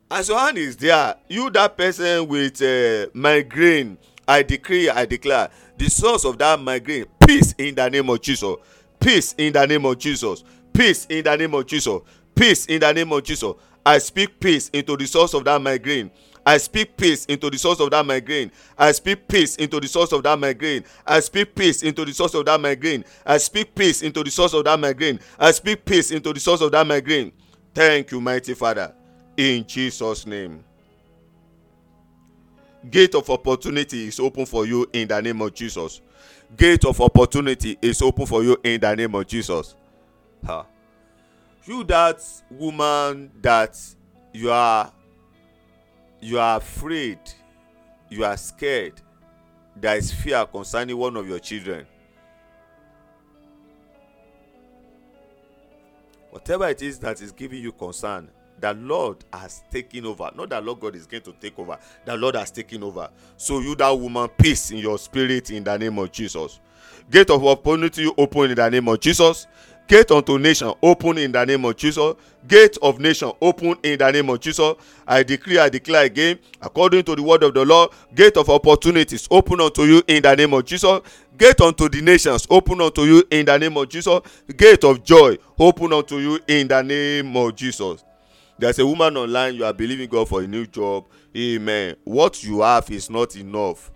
As 0.10 0.30
your 0.30 0.40
hand 0.40 0.58
is 0.58 0.78
there 0.78 1.16
you 1.28 1.50
that 1.52 1.78
person 1.78 2.28
with 2.28 2.62
uh, 2.62 3.08
migraine 3.14 3.98
i 4.28 4.44
decree 4.44 4.88
i 4.90 5.06
declare 5.06 5.50
the 5.78 5.90
source 5.90 6.26
of 6.26 6.38
that 6.38 6.60
migraine 6.60 7.06
peace 7.26 7.56
in 7.58 7.76
the 7.76 7.90
name 7.90 8.10
of 8.10 8.22
jesus. 8.22 8.56
Peace 9.00 9.36
in 9.38 9.54
the 9.54 9.66
name 9.68 9.86
of 9.86 9.98
jesus. 9.98 10.44
Peace 10.74 11.06
in 11.10 11.24
the 11.24 11.36
name 11.38 11.54
of 11.56 11.66
jesus. 11.66 12.02
Peace 12.36 12.66
in 12.68 12.80
the 12.80 12.94
name 12.94 13.12
of 13.14 13.24
jesus 13.24 13.54
i 13.86 13.98
speak 13.98 14.40
peace 14.40 14.70
into 14.70 14.98
the 14.98 15.06
source 15.06 15.34
of 15.34 15.44
that 15.44 15.62
migraine 15.62 16.12
I 16.46 16.58
speak 16.58 16.96
peace 16.96 17.26
into 17.26 17.50
the 17.50 17.58
source 17.58 17.80
of 17.80 17.90
that 17.90 18.06
migraine. 18.06 18.52
I 18.78 18.92
speak 18.92 19.28
peace 19.28 19.56
into 19.56 19.80
the 19.80 19.88
source 19.88 20.12
of 20.12 20.22
that 20.24 20.38
migraine. 20.38 20.84
I 21.06 21.20
speak 21.20 21.56
peace 21.56 21.82
into 21.82 22.06
the 22.06 22.14
source 22.14 22.36
of 22.36 22.46
that 22.46 22.60
migraine. 22.60 23.04
I 23.26 23.40
speak 23.40 23.74
peace 23.74 24.04
into 24.04 24.24
the 24.24 24.30
source 24.30 24.54
of 24.54 24.64
that 24.66 24.80
migraine. 24.80 25.20
I 25.40 25.50
speak 25.52 25.84
peace 25.84 26.12
into 26.12 26.32
the 26.34 26.40
source 26.40 26.62
of 26.62 26.72
that 26.74 26.86
migraine. 26.86 27.32
Thank 27.74 28.12
you, 28.12 28.22
mighty 28.22 28.54
Father. 28.54 28.94
In 29.36 29.66
Jesus' 29.66 30.28
name. 30.28 30.64
Gate 32.92 33.16
of 33.16 33.28
opportunity 33.32 34.08
is 34.08 34.20
open 34.20 34.46
for 34.46 34.68
you 34.68 34.88
in 34.94 35.08
the 35.08 35.20
name 35.20 35.42
of 35.42 35.52
Jesus. 35.52 36.02
Gate 36.56 36.86
of 36.86 37.02
opportunity 37.02 37.76
is 37.82 38.04
open 38.04 38.28
for 38.28 38.44
you 38.44 38.56
in 38.64 38.80
the 38.80 38.96
name 38.96 39.16
of 39.16 39.26
Jesus. 39.26 39.76
Huh. 40.46 40.64
You 41.66 41.84
that 41.86 42.22
woman 42.52 43.32
that 43.42 43.80
you 44.34 44.52
are 44.52 44.92
you 46.22 46.40
are 46.40 46.58
afraid 46.58 47.20
you 48.10 48.24
are 48.24 48.38
scared 48.38 49.02
there 49.76 49.98
is 49.98 50.12
fear 50.12 50.46
concerning 50.46 50.96
one 50.96 51.18
of 51.18 51.28
your 51.28 51.40
children. 51.40 51.86
Whatever 56.30 56.70
it 56.70 56.82
is 56.82 57.00
that 57.00 57.22
is 57.22 57.32
giving 57.32 57.62
you 57.62 57.72
concern 57.72 58.30
the 58.60 58.74
lord 58.74 59.18
has 59.34 59.64
taken 59.70 60.06
over. 60.06 60.32
Not 60.34 60.50
that 60.50 60.64
lord 60.64 60.80
god 60.80 60.96
is 60.96 61.06
going 61.06 61.24
to 61.24 61.34
take 61.34 61.58
over. 61.60 61.78
The 62.06 62.16
lord 62.16 62.36
has 62.36 62.52
taken 62.52 62.84
over. 62.84 63.10
So 63.38 63.60
you 63.60 63.76
that 63.76 63.90
woman 63.90 64.30
peace 64.38 64.72
in 64.72 64.78
your 64.78 64.98
spirit 64.98 65.50
in 65.50 65.64
the 65.64 65.78
name 65.78 65.98
of 66.00 66.12
jesus. 66.12 66.60
Gate 67.10 67.30
of 67.30 67.46
opportunity 67.46 68.10
open 68.18 68.52
in 68.52 68.56
the 68.56 68.70
name 68.70 68.88
of 68.88 69.00
jesus 69.00 69.48
gate 69.88 70.12
unto 70.12 70.38
nation 70.38 70.74
open 70.82 71.18
in 71.18 71.32
the 71.32 71.46
name 71.46 71.64
of 71.66 71.76
jesus. 71.76 72.16
Gate 72.48 72.78
of 72.82 73.00
nation 73.00 73.32
open 73.42 73.76
in 73.84 73.98
the 74.00 74.12
name 74.12 74.30
of 74.30 74.40
jesus. 74.40 74.76
I 75.08 75.24
declare 75.24 75.62
i 75.62 75.70
declare 75.70 76.06
again 76.06 76.40
according 76.62 77.04
to 77.04 77.16
the 77.16 77.24
word 77.24 77.44
of 77.44 77.54
the 77.54 77.66
lord 77.66 77.92
gate 78.14 78.38
of 78.38 78.50
opportunities 78.50 79.28
open 79.32 79.62
unto 79.62 79.84
you 79.84 80.02
in 80.08 80.24
the 80.24 80.36
name 80.36 80.54
of 80.54 80.66
jesus. 80.66 81.02
Gate 81.38 81.62
unto 81.62 81.90
the 81.90 82.02
nations 82.02 82.48
open 82.50 82.82
unto 82.82 83.04
you 83.04 83.24
in 83.30 83.46
the 83.46 83.58
name 83.58 83.78
of 83.78 83.90
jesus. 83.90 84.20
Gate 84.56 84.84
of 84.84 85.04
joy 85.04 85.38
open 85.60 85.94
unto 85.94 86.18
you 86.18 86.40
in 86.48 86.68
the 86.68 86.82
name 86.82 87.36
of 87.36 87.56
jesus. 87.56 88.04
There's 88.58 88.80
a 88.80 88.86
woman 88.86 89.18
online 89.18 89.56
you 89.56 89.66
are 89.66 89.74
believing 89.74 90.10
god 90.10 90.30
for 90.30 90.42
a 90.42 90.48
new 90.48 90.66
job. 90.66 91.06
Amen. 91.36 91.96
What 92.06 92.44
you 92.44 92.62
have 92.62 92.90
is 92.90 93.10
not 93.10 93.36
enough. 93.36 93.92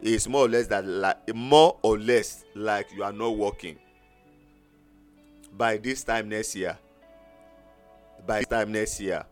It's 0.00 0.28
more 0.28 0.46
or 0.46 0.48
less 0.48 0.68
that 0.68 0.86
like 0.86 1.34
more 1.34 1.76
or 1.82 1.98
less 1.98 2.44
like 2.54 2.86
you 2.94 3.02
are 3.02 3.12
not 3.12 3.36
working 3.36 3.76
by 5.56 5.76
this 5.76 6.04
time 6.04 6.28
next 6.28 6.54
year 6.56 6.76
by 8.26 8.38
this 8.38 8.46
time 8.48 8.72
next 8.72 9.00
year 9.00 9.24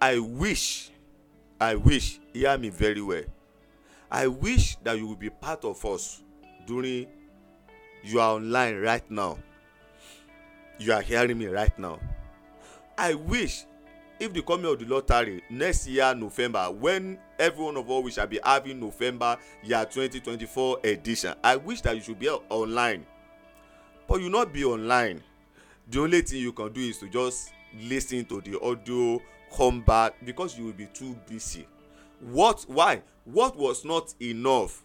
i 0.00 0.18
wish 0.18 0.90
i 1.60 1.74
wish 1.74 2.18
hear 2.36 2.58
me 2.58 2.68
very 2.68 3.00
well. 3.00 3.22
I 4.10 4.26
wish 4.28 4.76
that 4.84 4.98
you 4.98 5.06
will 5.06 5.16
be 5.16 5.30
part 5.30 5.64
of 5.64 5.84
us 5.84 6.22
during 6.66 7.06
you 8.04 8.20
are 8.20 8.34
online 8.36 8.76
right 8.76 9.08
now. 9.10 9.38
You 10.78 10.92
are 10.92 11.00
hearing 11.02 11.38
me 11.38 11.46
right 11.46 11.76
now. 11.78 11.98
I 12.96 13.14
wish 13.14 13.64
if 14.20 14.32
the 14.32 14.42
coming 14.42 14.66
of 14.70 14.78
the 14.78 14.86
lord 14.86 15.06
tarry 15.06 15.42
next 15.50 15.86
year 15.86 16.14
november 16.14 16.70
when 16.70 17.18
every 17.38 17.62
one 17.62 17.76
of 17.76 17.90
us 17.90 18.02
we 18.02 18.10
shall 18.10 18.26
be 18.26 18.40
having 18.42 18.80
november 18.80 19.36
year 19.62 19.84
2024 19.84 20.78
edition 20.84 21.34
i 21.44 21.54
wish 21.54 21.82
that 21.82 21.94
you 21.94 22.00
should 22.00 22.18
be 22.18 22.26
online 22.48 23.04
but 24.08 24.20
you 24.20 24.28
not 24.28 24.52
be 24.52 24.64
online. 24.64 25.22
The 25.88 26.00
only 26.00 26.22
thing 26.22 26.40
you 26.40 26.52
can 26.52 26.72
do 26.72 26.80
is 26.80 26.98
to 26.98 27.08
just 27.08 27.52
lis 27.80 28.06
ten 28.06 28.24
to 28.26 28.40
the 28.40 28.60
audio 28.60 29.20
come 29.54 29.80
back 29.82 30.14
because 30.24 30.58
you 30.58 30.66
will 30.66 30.72
be 30.72 30.86
too 30.86 31.16
busy. 31.28 31.66
What 32.20 32.64
why? 32.68 33.02
What 33.24 33.56
was 33.56 33.84
not 33.84 34.14
enough 34.20 34.82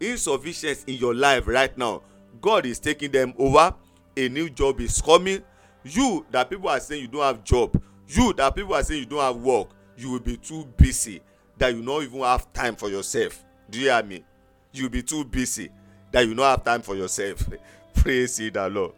insufficient 0.00 0.84
in 0.86 0.94
your 0.94 1.14
life 1.14 1.46
right 1.46 1.76
now. 1.76 2.02
God 2.40 2.64
is 2.66 2.78
taking 2.78 3.10
them 3.10 3.34
over. 3.38 3.74
A 4.16 4.28
new 4.28 4.48
job 4.50 4.80
is 4.80 5.00
coming. 5.00 5.42
You 5.84 6.26
that 6.30 6.50
people 6.50 6.68
are 6.68 6.80
saying 6.80 7.02
you 7.02 7.08
don't 7.08 7.22
have 7.22 7.44
job 7.44 7.80
you 8.12 8.32
that 8.34 8.54
people 8.54 8.74
are 8.74 8.82
saying 8.82 9.00
you 9.00 9.06
don't 9.06 9.20
have 9.20 9.36
work 9.36 9.68
you 9.96 10.10
will 10.10 10.20
be 10.20 10.36
too 10.36 10.64
busy 10.76 11.20
that 11.58 11.74
you 11.74 11.82
no 11.82 12.00
even 12.00 12.20
have 12.20 12.50
time 12.52 12.74
for 12.74 12.88
yourself. 12.88 13.44
Do 13.68 13.78
you 13.78 13.90
hear 13.90 14.02
me? 14.02 14.24
You 14.72 14.84
will 14.84 14.90
be 14.90 15.02
too 15.02 15.24
busy 15.24 15.70
that 16.10 16.26
you 16.26 16.34
no 16.34 16.42
have 16.42 16.64
time 16.64 16.82
for 16.82 16.96
yourself 16.96 17.46
praise 17.94 18.38
ye 18.40 18.50
the 18.50 18.68
lord. 18.68 18.92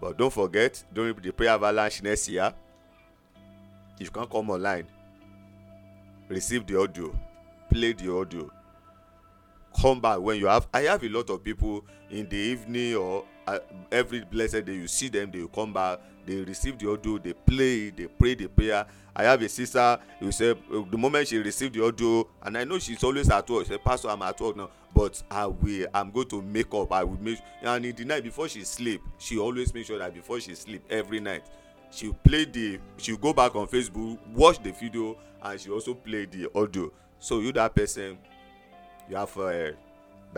But 0.00 0.16
don't 0.16 0.32
forget 0.32 0.82
during 0.92 1.14
the 1.16 1.32
prayer 1.32 1.50
avalanche 1.50 2.02
next 2.02 2.28
year 2.28 2.52
you 3.98 4.08
can 4.10 4.26
come 4.26 4.50
online 4.50 4.86
receive 6.28 6.66
the 6.66 6.78
audio 6.80 7.12
play 7.72 7.92
the 7.92 8.12
audio. 8.12 8.50
Come 9.80 10.00
back 10.00 10.18
when 10.20 10.38
you 10.38 10.46
have 10.46 10.66
i 10.72 10.80
have 10.82 11.02
a 11.04 11.08
lot 11.08 11.30
of 11.30 11.42
people 11.44 11.84
in 12.10 12.28
the 12.28 12.36
evening 12.36 12.94
or 12.96 13.24
uh, 13.46 13.58
every 13.92 14.24
blessed 14.24 14.64
day 14.64 14.74
you 14.74 14.88
see 14.88 15.08
them 15.08 15.30
they 15.30 15.46
come 15.54 15.72
back 15.72 16.00
they 16.26 16.36
receive 16.42 16.78
the 16.78 16.90
audio 16.90 17.18
they 17.18 17.32
play 17.32 17.90
they 17.90 18.06
pray 18.06 18.34
the 18.34 18.46
prayer 18.48 18.86
i 19.18 19.24
have 19.24 19.42
a 19.42 19.48
sister 19.48 19.98
who 20.20 20.32
say 20.32 20.54
the 20.90 20.96
moment 20.96 21.28
she 21.28 21.36
receive 21.38 21.72
the 21.72 21.84
audio 21.84 22.26
and 22.42 22.56
i 22.56 22.64
know 22.64 22.78
she's 22.78 23.04
always 23.04 23.28
at 23.30 23.48
work 23.50 23.66
she 23.66 23.72
say 23.72 23.78
pastor 23.78 24.08
i'm 24.08 24.22
at 24.22 24.40
work 24.40 24.56
now. 24.56 24.70
But 24.94 25.22
i 25.30 25.46
will 25.46 25.86
i'm 25.92 26.10
going 26.10 26.28
to 26.28 26.40
make 26.40 26.72
up. 26.72 26.90
I 26.92 27.04
will 27.04 27.20
make 27.20 27.38
and 27.62 27.84
in 27.84 27.94
the 27.94 28.04
night 28.04 28.22
before 28.24 28.48
she 28.48 28.64
sleep 28.64 29.02
she 29.18 29.38
always 29.38 29.74
make 29.74 29.84
sure 29.86 29.98
that 29.98 30.14
before 30.14 30.40
she 30.40 30.54
sleep 30.54 30.82
every 30.88 31.20
night 31.20 31.44
she 31.90 32.12
play 32.24 32.44
the 32.46 32.78
she 32.96 33.16
go 33.16 33.32
back 33.32 33.54
on 33.54 33.66
facebook 33.66 34.18
watch 34.34 34.62
the 34.62 34.72
video 34.72 35.16
and 35.42 35.60
she 35.60 35.70
also 35.70 35.94
play 35.94 36.24
the 36.26 36.48
audio. 36.54 36.90
So 37.18 37.40
you 37.40 37.52
that 37.52 37.74
person 37.74 38.18
you 39.08 39.16
have 39.16 39.36
uh, 39.36 39.70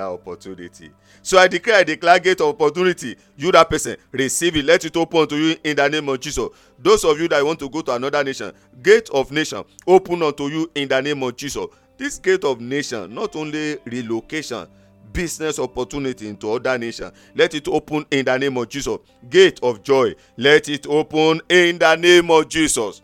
that 0.00 0.06
opportunity. 0.06 0.90
So 1.22 1.38
i 1.38 1.46
declare 1.46 1.76
i 1.76 1.84
declare 1.84 2.18
gate 2.18 2.40
of 2.40 2.48
opportunity. 2.60 3.16
You 3.36 3.52
that 3.52 3.68
person 3.68 3.96
receive 4.12 4.56
it. 4.56 4.64
Let 4.64 4.84
it 4.84 4.96
open 4.96 5.28
to 5.28 5.36
you 5.36 5.56
in 5.62 5.76
the 5.76 5.88
name 5.88 6.08
of 6.08 6.20
jesus. 6.20 6.48
Those 6.78 7.04
of 7.04 7.20
you 7.20 7.28
that 7.28 7.44
want 7.44 7.58
to 7.60 7.68
go 7.68 7.82
to 7.82 7.94
another 7.94 8.24
nation 8.24 8.52
gate 8.82 9.10
of 9.10 9.30
nation 9.30 9.62
open 9.86 10.22
unto 10.22 10.48
you 10.48 10.70
in 10.74 10.88
the 10.88 11.00
name 11.00 11.22
of 11.22 11.36
jesus. 11.36 11.66
This 11.98 12.18
gate 12.18 12.44
of 12.44 12.60
nation 12.60 13.14
not 13.14 13.36
only 13.36 13.76
relocation 13.84 14.66
business 15.12 15.58
opportunity 15.58 16.28
into 16.28 16.52
other 16.52 16.78
nation 16.78 17.10
let 17.34 17.54
it 17.54 17.66
open 17.68 18.06
in 18.10 18.24
the 18.24 18.38
name 18.38 18.56
of 18.56 18.68
jesus. 18.68 18.98
Gate 19.28 19.60
of 19.62 19.82
joy 19.82 20.14
let 20.36 20.68
it 20.68 20.86
open 20.86 21.42
in 21.48 21.78
the 21.78 21.96
name 21.96 22.30
of 22.30 22.48
jesus. 22.48 23.02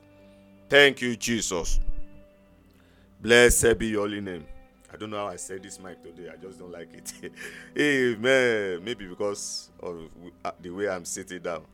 Thank 0.69 1.03
you 1.03 1.17
jesus. 1.17 1.81
Blessed 3.21 3.79
be 3.79 3.89
your 3.89 4.03
holy 4.03 4.21
name 4.21 4.47
I 4.97 4.99
don't 4.99 5.11
know 5.11 5.19
how 5.19 5.27
I 5.27 5.37
said 5.37 5.63
this 5.63 5.79
mic 5.79 6.03
today. 6.03 6.31
I 6.33 6.37
just 6.39 6.59
don't 6.59 6.73
like 6.73 6.89
it. 6.95 7.13
Amen. 7.79 8.83
Maybe 8.83 9.07
because 9.07 9.69
of 9.79 10.09
the 10.59 10.71
way 10.71 10.89
I'm 10.89 11.05
sitting 11.05 11.43
down. 11.43 11.65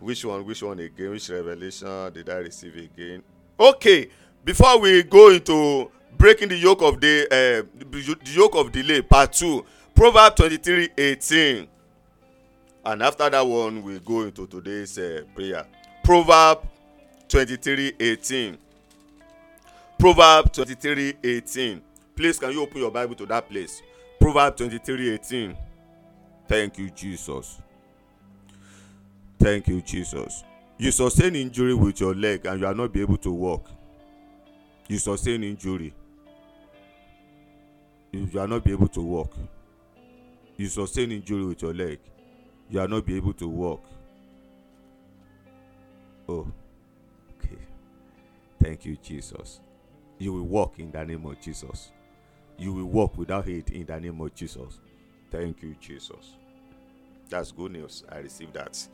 Which 0.00 0.24
one? 0.24 0.42
Which 0.46 0.62
one 0.62 0.78
again? 0.78 1.10
Which 1.10 1.28
revelation 1.28 2.10
did 2.14 2.30
I 2.30 2.36
receive 2.36 2.74
again? 2.76 3.22
Okay. 3.60 4.08
Before 4.42 4.80
we 4.80 5.02
go 5.02 5.28
into 5.28 5.90
breaking 6.16 6.48
the 6.48 6.56
yoke 6.56 6.80
of 6.80 6.98
the 6.98 7.26
uh, 7.26 7.84
the 7.90 8.16
yoke 8.24 8.54
of 8.54 8.72
delay, 8.72 9.02
part 9.02 9.34
two, 9.34 9.66
Proverbs 9.94 10.36
23 10.36 10.88
18. 10.96 11.68
And 12.86 13.02
after 13.02 13.28
that 13.28 13.46
one, 13.46 13.82
we 13.82 13.98
go 13.98 14.22
into 14.22 14.46
today's 14.46 14.96
uh, 14.96 15.24
prayer. 15.34 15.66
Proverbs 16.02 16.66
23 17.28 17.92
18. 18.00 18.58
Proverbs 19.98 20.50
23 20.52 21.14
18. 21.22 21.82
Please, 22.16 22.38
can 22.38 22.52
you 22.52 22.62
open 22.62 22.78
your 22.78 22.90
Bible 22.90 23.14
to 23.14 23.26
that 23.26 23.48
place? 23.48 23.82
Proverbs 24.20 24.58
23 24.58 25.14
18. 25.14 25.56
Thank 26.46 26.78
you, 26.78 26.90
Jesus. 26.90 27.60
Thank 29.38 29.68
you, 29.68 29.80
Jesus. 29.80 30.44
You 30.78 30.90
sustain 30.90 31.36
injury 31.36 31.74
with 31.74 32.00
your 32.00 32.14
leg 32.14 32.46
and 32.46 32.60
you 32.60 32.66
are 32.66 32.74
not 32.74 32.92
be 32.92 33.00
able 33.00 33.16
to 33.18 33.30
walk. 33.30 33.70
You 34.88 34.98
sustain 34.98 35.42
injury. 35.44 35.94
You 38.12 38.28
are 38.38 38.46
not 38.48 38.64
be 38.64 38.72
able 38.72 38.88
to 38.88 39.00
walk. 39.00 39.34
You 40.56 40.66
sustain 40.68 41.12
injury 41.12 41.44
with 41.46 41.62
your 41.62 41.74
leg. 41.74 41.98
You 42.70 42.80
are 42.80 42.88
not 42.88 43.06
be 43.06 43.16
able 43.16 43.32
to 43.34 43.48
walk. 43.48 43.84
Oh, 46.28 46.46
okay. 47.38 47.58
Thank 48.62 48.84
you, 48.84 48.96
Jesus 48.96 49.60
you 50.18 50.32
will 50.32 50.44
walk 50.44 50.78
in 50.78 50.90
the 50.90 51.04
name 51.04 51.26
of 51.26 51.40
Jesus. 51.40 51.90
You 52.58 52.72
will 52.72 52.84
walk 52.86 53.18
without 53.18 53.46
hate 53.46 53.70
in 53.70 53.86
the 53.86 53.98
name 53.98 54.20
of 54.20 54.34
Jesus. 54.34 54.78
Thank 55.30 55.62
you, 55.62 55.74
Jesus. 55.80 56.36
That's 57.28 57.50
good 57.50 57.72
news. 57.72 58.04
I 58.10 58.18
received 58.18 58.54
that. 58.54 58.86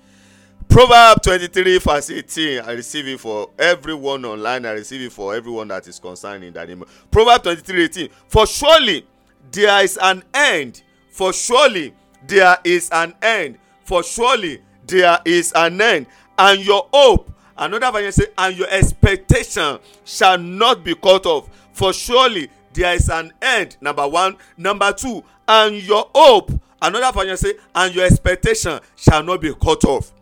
Proverbs 0.68 1.20
23 1.24 1.78
verse 1.78 2.10
18. 2.10 2.60
I 2.60 2.72
receive 2.72 3.08
it 3.08 3.20
for 3.20 3.50
everyone 3.58 4.24
online. 4.24 4.64
I 4.66 4.72
receive 4.72 5.00
it 5.02 5.12
for 5.12 5.34
everyone 5.34 5.68
that 5.68 5.86
is 5.88 5.98
concerned 5.98 6.44
in 6.44 6.52
that 6.54 6.68
name. 6.68 6.84
Proverbs 7.10 7.42
23 7.42 7.84
18. 7.84 8.08
For 8.28 8.46
surely 8.46 9.06
there 9.50 9.82
is 9.82 9.98
an 10.00 10.22
end. 10.32 10.82
For 11.10 11.32
surely 11.32 11.94
there 12.26 12.56
is 12.64 12.88
an 12.92 13.14
end. 13.20 13.58
For 13.84 14.02
surely 14.02 14.62
there 14.86 15.18
is 15.24 15.52
an 15.54 15.80
end. 15.80 16.06
And 16.38 16.64
your 16.64 16.88
hope, 16.92 17.32
another 17.60 17.92
version 17.92 18.12
say, 18.12 18.26
and 18.36 18.56
your 18.56 18.68
expectation 18.70 19.78
shall 20.04 20.38
not 20.38 20.82
be 20.82 20.94
cut 20.94 21.26
off. 21.26 21.48
For 21.72 21.92
surely 21.92 22.50
there 22.72 22.94
is 22.94 23.08
an 23.08 23.32
end. 23.40 23.76
Number 23.80 24.08
one. 24.08 24.36
Number 24.56 24.92
two, 24.92 25.22
and 25.46 25.76
your 25.76 26.10
hope, 26.14 26.50
another 26.82 27.12
version 27.16 27.36
say, 27.36 27.54
and 27.74 27.94
your 27.94 28.06
expectation 28.06 28.80
shall 28.96 29.22
not 29.22 29.40
be 29.40 29.54
cut 29.54 29.84
off. 29.84 30.12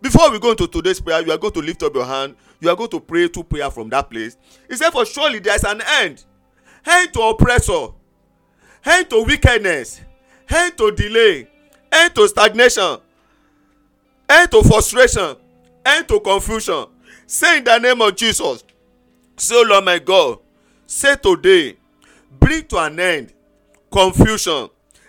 Before 0.00 0.30
we 0.30 0.38
go 0.38 0.50
into 0.52 0.68
today's 0.68 1.00
prayer 1.00 1.24
you 1.24 1.32
are 1.32 1.38
going 1.38 1.52
to 1.54 1.60
lift 1.60 1.82
up 1.82 1.94
your 1.94 2.04
hand. 2.04 2.36
You 2.60 2.70
are 2.70 2.76
going 2.76 2.90
to 2.90 3.00
pray 3.00 3.28
two 3.28 3.44
prayer 3.44 3.70
from 3.70 3.88
that 3.90 4.10
place. 4.10 4.36
He 4.68 4.76
said 4.76 4.90
for 4.90 5.04
surely 5.06 5.38
there 5.38 5.54
is 5.54 5.64
an 5.64 5.80
end. 6.00 6.24
End 6.86 7.12
to 7.14 7.20
oppressor. 7.22 7.88
End 8.84 9.10
to 9.10 9.24
wickedness. 9.24 10.00
End 10.48 10.76
to 10.78 10.90
delay. 10.92 11.48
End 11.90 12.14
to 12.14 12.28
stagnation. 12.28 12.98
End 14.28 14.50
to 14.50 14.62
frustration 14.62 15.36
end 15.96 16.08
to 16.08 16.20
confusion. 16.20 16.86
Say 17.26 17.58
in 17.58 17.64
the 17.64 17.78
name 17.78 18.00
of 18.00 18.16
jesus. 18.16 18.64
Say 19.36 19.54
o 19.56 19.62
lord 19.62 19.84
my 19.84 19.98
god. 19.98 20.38
Say 20.86 21.14
today 21.16 21.76
bring 22.38 22.64
to 22.64 22.78
an 22.78 22.98
end 22.98 23.32
confusion 23.90 24.68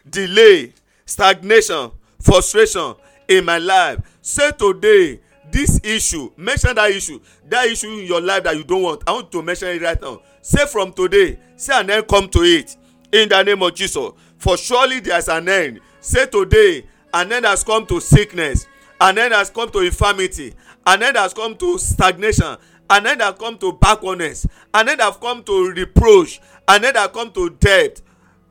delay 0.09 0.73
stagnation 1.05 1.91
frustration 2.21 2.95
in 3.27 3.45
my 3.45 3.57
life. 3.57 3.99
Say 4.21 4.51
today 4.51 5.19
this 5.51 5.79
issue 5.83 6.31
mention 6.37 6.75
that 6.75 6.91
issue 6.91 7.19
that 7.47 7.67
issue 7.67 7.87
in 7.89 8.05
your 8.05 8.21
life 8.21 8.43
that 8.43 8.55
you 8.55 8.63
don't 8.63 8.83
want 8.83 9.01
i 9.07 9.11
want 9.11 9.31
to 9.31 9.41
mention 9.41 9.69
it 9.69 9.81
right 9.81 9.99
now. 10.01 10.21
Say 10.41 10.65
from 10.65 10.93
today 10.93 11.39
say 11.55 11.79
an 11.79 11.89
end 11.89 12.07
come 12.07 12.29
to 12.29 12.39
it. 12.41 12.75
In 13.11 13.27
the 13.29 13.41
name 13.43 13.61
of 13.63 13.73
jesus. 13.73 14.11
For 14.37 14.55
surely 14.57 14.99
there 14.99 15.17
is 15.17 15.27
an 15.27 15.49
end. 15.49 15.79
Say 16.01 16.25
today 16.27 16.85
an 17.13 17.31
end 17.31 17.45
has 17.45 17.63
come 17.63 17.85
to 17.87 17.99
sickness. 17.99 18.67
An 19.01 19.17
end 19.17 19.33
has 19.33 19.49
come 19.49 19.69
to 19.71 19.79
infirmity 19.79 20.53
an 20.89 21.03
end 21.03 21.17
has 21.17 21.35
come 21.35 21.55
to 21.55 21.77
stagnation. 21.77 22.57
An 22.89 23.05
end 23.05 23.21
has 23.21 23.35
come 23.37 23.59
to 23.59 23.73
backwardness. 23.73 24.47
An 24.73 24.89
end 24.89 25.01
has 25.01 25.17
come 25.17 25.43
to 25.43 25.69
reproach. 25.69 26.41
An 26.67 26.83
end 26.83 26.97
has 26.97 27.09
come 27.09 27.31
to 27.33 27.51
death. 27.51 28.01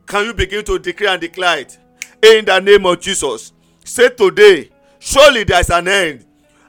Can 0.06 0.26
you 0.26 0.34
begin 0.34 0.64
to 0.66 0.78
declare 0.78 1.10
and 1.10 1.20
declare 1.20 1.58
it? 1.58 1.76
In 2.22 2.44
the 2.44 2.60
name 2.60 2.86
of 2.86 3.00
jesus. 3.00 3.52
Say 3.84 4.10
today 4.10 4.70
surely 5.00 5.42
there 5.42 5.60
is 5.60 5.70
an 5.70 5.88
end. 5.88 6.26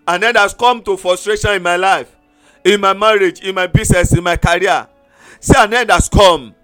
An 0.08 0.24
end 0.24 0.38
has 0.38 0.56
come 0.56 0.82
to 0.84 0.98
frustration 0.98 1.52
in 1.52 1.62
my 1.62 1.76
life 1.76 2.16
in 2.66 2.82
my 2.82 2.94
marriage 2.94 3.42
in 3.42 3.54
my 3.54 3.68
business 3.68 4.18
in 4.18 4.24
my 4.24 4.38
career. 4.38 4.88
Say 5.40 5.54
an 5.56 5.72
end 5.74 5.92
has 5.92 6.10
come 6.10 6.56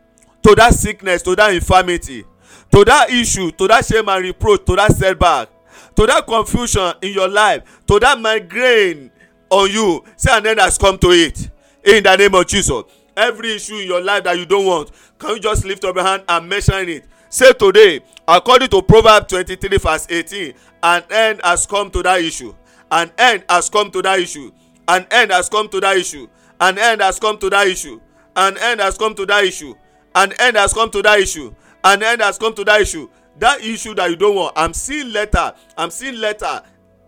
to 0.42 0.56
that 0.56 0.74
sickness 0.74 1.22
to 1.22 1.36
that 1.36 1.54
infirmity 1.54 2.26
to 2.72 2.84
that 2.84 3.12
issue 3.12 3.52
to 3.52 3.68
that 3.68 3.86
shame 3.86 4.10
and 4.10 4.24
reproach 4.24 4.66
to 4.66 4.76
that 4.76 4.92
setback 4.92 5.50
to 5.96 6.06
that 6.06 6.26
confusion 6.28 6.94
in 7.02 7.14
your 7.14 7.28
life 7.28 7.82
to 7.88 8.00
that 8.00 8.20
migraine 8.20 9.12
on 9.50 9.70
you 9.70 10.04
say 10.16 10.36
an 10.36 10.46
end 10.46 10.60
has 10.60 10.78
come 10.78 10.98
to 10.98 11.10
it. 11.12 11.50
In 11.84 12.04
the 12.04 12.16
name 12.16 12.34
of 12.34 12.48
jesus. 12.48 12.84
Every 13.16 13.56
issue 13.56 13.76
in 13.76 13.88
your 13.88 14.02
life 14.02 14.24
that 14.24 14.38
you 14.38 14.46
don't 14.46 14.66
want 14.66 14.92
can 15.18 15.36
you 15.36 15.40
just 15.40 15.66
lift 15.66 15.86
up 15.86 15.96
your 15.96 16.04
hand 16.04 16.24
and 16.28 16.50
mention 16.50 16.90
it? 16.90 17.06
Say 17.30 17.54
today 17.54 18.02
according 18.28 18.70
to 18.70 18.82
proverbs 18.82 19.28
twenty-three 19.28 19.78
verse 19.78 20.08
eighteen 20.10 20.54
an 20.84 21.04
end 21.10 21.42
has 21.44 21.66
come 21.66 21.90
to 21.92 22.04
that 22.04 22.22
issue. 22.22 22.54
An 22.92 23.12
end 23.18 23.44
has 23.50 23.70
come 23.70 23.90
to 23.92 24.02
that 24.02 24.20
issue. 24.20 24.52
An 24.88 25.08
end 25.10 25.32
has 25.32 25.50
come 25.50 25.68
to 25.70 25.80
that 25.80 25.98
issue. 25.98 26.28
An 26.62 26.78
end 26.78 27.02
has 27.02 27.20
come 27.20 27.40
to 27.40 27.50
that 27.50 27.68
issue. 27.68 28.00
An 28.36 28.58
end 28.62 28.82
has 28.82 28.98
come 28.98 29.16
to 29.16 29.26
that 29.26 29.44
issue. 29.44 29.74
An 30.14 30.34
end 30.40 30.56
has 30.58 30.74
come 30.74 30.92
to 30.92 31.02
that 31.02 31.20
issue. 31.20 31.54
An 31.84 32.04
end 32.04 32.22
has 32.22 32.38
come 32.38 32.54
to 32.54 32.64
that 32.64 32.82
issue 32.82 33.10
that 33.40 33.62
issue 33.62 33.94
that 33.94 34.10
you 34.10 34.16
don't 34.16 34.36
want 34.36 34.54
i'm 34.56 34.74
seeing 34.74 35.12
letter 35.12 35.54
i'm 35.78 35.90
seeing 35.90 36.16
letter 36.16 36.62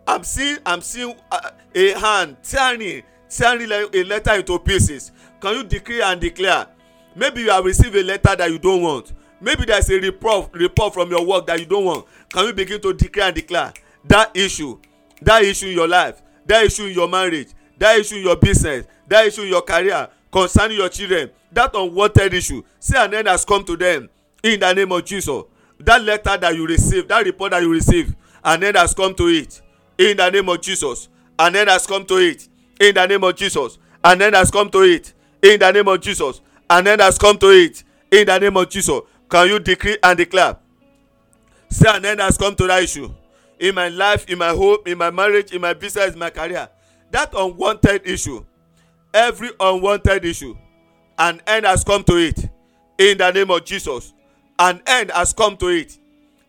i'm 0.08 0.24
seeing 0.24 0.58
i'm 0.66 0.82
seeing 0.82 1.16
uh, 1.32 1.52
a 1.76 1.94
hand 2.00 2.38
tearing 2.44 3.04
tearing 3.30 3.70
a 3.72 4.04
letter 4.04 4.36
into 4.36 4.58
pieces. 4.60 5.12
Can 5.42 5.56
you 5.56 5.64
declare 5.64 6.04
and 6.04 6.22
declare? 6.22 6.68
Maybe 7.16 7.42
you 7.42 7.50
have 7.50 7.66
received 7.66 7.96
a 7.96 8.04
letter 8.04 8.36
that 8.36 8.50
you 8.50 8.60
don't 8.60 8.82
want. 8.82 9.14
Maybe 9.42 9.66
there 9.66 9.78
is 9.80 9.90
a 9.90 10.00
report 10.00 10.50
report 10.54 10.94
from 10.94 11.12
your 11.12 11.26
work 11.26 11.46
that 11.48 11.60
you 11.60 11.66
don't 11.66 11.86
want. 11.86 12.06
Can 12.30 12.46
you 12.46 12.54
begin 12.54 12.82
to 12.82 12.94
declare 12.94 13.28
and 13.28 13.36
declare? 13.36 13.74
That 14.06 14.36
issue 14.36 14.80
that 15.22 15.44
issue 15.44 15.68
in 15.68 15.74
your 15.74 15.88
life 15.88 16.22
that 16.46 16.64
issue 16.64 16.86
in 16.86 16.94
your 16.94 17.08
marriage 17.08 17.50
that 17.78 18.00
issue 18.00 18.18
in 18.18 18.24
your 18.24 18.36
business 18.36 18.86
that 19.08 19.26
issue 19.26 19.42
in 19.42 19.50
your 19.50 19.64
career 19.64 20.08
concerning 20.32 20.78
your 20.78 20.90
children 20.90 21.32
that 21.52 21.72
unwanted 21.74 22.34
issue 22.36 22.62
say 22.80 23.04
an 23.04 23.14
end 23.14 23.28
has 23.28 23.44
come 23.44 23.64
to 23.64 23.76
them 23.76 24.08
in 24.44 24.60
the 24.60 24.74
name 24.74 24.92
of 24.92 25.04
jesus 25.04 25.42
that 25.80 26.02
letter 26.02 26.38
that 26.38 26.56
you 26.56 26.66
receive 26.68 27.08
that 27.08 27.26
report 27.26 27.52
that 27.52 27.62
you 27.62 27.72
receive 27.72 28.16
an 28.44 28.64
end 28.64 28.78
has 28.78 28.94
come 28.94 29.14
to 29.16 29.28
it 29.28 29.62
in 29.98 30.18
the 30.18 30.30
name 30.30 30.50
of 30.50 30.62
jesus. 30.62 31.10
An 31.40 31.56
end 31.56 31.70
has 31.70 31.86
come 31.86 32.06
to 32.06 32.18
it 32.18 32.48
in 32.80 32.96
the 32.96 33.06
name 33.06 33.24
of 33.24 33.36
jesus. 33.36 33.78
An 34.04 34.22
end 34.22 34.36
has 34.36 34.50
come 34.52 34.70
to 34.70 34.82
it 34.82 35.14
in 35.42 35.60
the 35.60 35.72
name 35.72 35.88
of 35.88 36.02
jesus. 36.02 36.42
An 36.70 36.88
end 36.88 37.02
has 37.02 37.18
come 37.18 37.38
to 37.38 37.50
it 37.50 37.84
in 38.12 38.26
the 38.26 38.38
name 38.40 38.58
of 38.58 38.70
jesus. 38.70 39.02
Can 39.30 39.48
you 39.50 39.60
decree 39.60 39.98
and 40.02 40.18
declare? 40.18 40.58
Say 41.70 41.90
an 41.90 42.06
end 42.06 42.20
has 42.22 42.38
come 42.38 42.56
to 42.56 42.68
that 42.68 42.84
issue. 42.84 43.14
In 43.60 43.76
my 43.76 43.90
life 43.90 44.30
in 44.30 44.38
my 44.38 44.50
home 44.50 44.78
in 44.86 44.98
my 44.98 45.10
marriage 45.12 45.52
in 45.52 45.62
my 45.62 45.74
business 45.74 46.14
in 46.14 46.20
my 46.20 46.30
career. 46.30 46.70
That 47.12 47.34
unwanted 47.34 48.06
issue 48.06 48.44
every 49.14 49.50
unwanted 49.60 50.26
issue 50.26 50.56
an 51.18 51.42
end 51.48 51.66
has 51.66 51.84
come 51.84 52.04
to 52.04 52.16
it 52.18 52.38
in 52.98 53.18
the 53.18 53.32
name 53.32 53.50
of 53.50 53.66
jesus 53.66 54.14
an 54.60 54.82
end 54.88 55.12
has 55.12 55.34
come 55.34 55.58
to 55.58 55.68
it. 55.68 55.98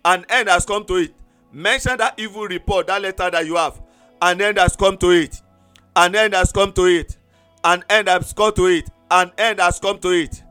An 0.05 0.25
end 0.29 0.49
has 0.49 0.65
come 0.65 0.85
to 0.87 0.97
it. 0.97 1.15
Mention 1.53 1.97
that 1.99 2.19
evil 2.19 2.45
report 2.47 2.87
that 2.87 3.03
letter 3.03 3.31
that 3.31 3.47
you 3.47 3.57
have. 3.57 3.81
An 4.23 4.41
end 4.41 4.59
has 4.59 4.77
come 4.77 4.97
to 4.99 5.11
it. 5.11 5.41
An 5.97 6.15
end 6.15 6.35
has 6.35 6.53
come 6.53 6.73
to 6.73 6.87
it. 6.87 7.17
An 7.65 7.85
end 7.89 8.09
has 8.09 8.33
come 8.33 8.53
to 8.55 8.67
it. 8.67 8.89
An 9.11 9.33
end 9.37 9.61
has 9.61 9.79
come 9.79 9.99
to 9.99 10.11
it. 10.11 10.43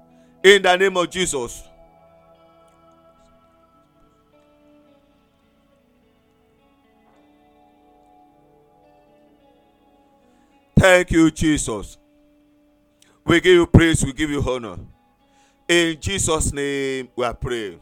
In 0.43 0.61
the 0.61 0.75
name 0.77 0.97
of 0.97 1.09
jesus. 1.09 1.63
Thank 10.77 11.11
you, 11.11 11.31
Jesus. 11.31 11.97
We 13.25 13.41
give 13.41 13.53
you 13.53 13.67
praise, 13.67 14.05
we 14.05 14.13
give 14.13 14.29
you 14.29 14.41
honor. 14.47 14.77
In 15.67 15.99
Jesus' 15.99 16.53
name, 16.53 17.09
we 17.13 17.25
are 17.25 17.33
praying. 17.33 17.81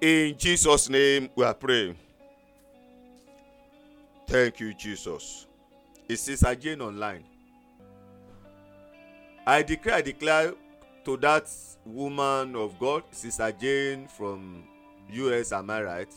In 0.00 0.34
Jesus' 0.38 0.88
name, 0.88 1.28
we 1.36 1.44
are 1.44 1.52
praying. 1.52 1.96
Thank 4.26 4.58
you, 4.60 4.72
Jesus. 4.72 5.46
It's 6.08 6.22
Sister 6.22 6.54
Jane 6.54 6.80
online. 6.80 7.24
I 9.46 9.62
declare, 9.62 9.96
I 9.96 10.00
declare 10.00 10.54
to 11.04 11.16
that 11.18 11.50
woman 11.84 12.56
of 12.56 12.78
God, 12.78 13.02
Sister 13.10 13.52
Jane 13.52 14.08
from 14.08 14.64
US, 15.10 15.52
am 15.52 15.68
I 15.68 15.82
right? 15.82 16.14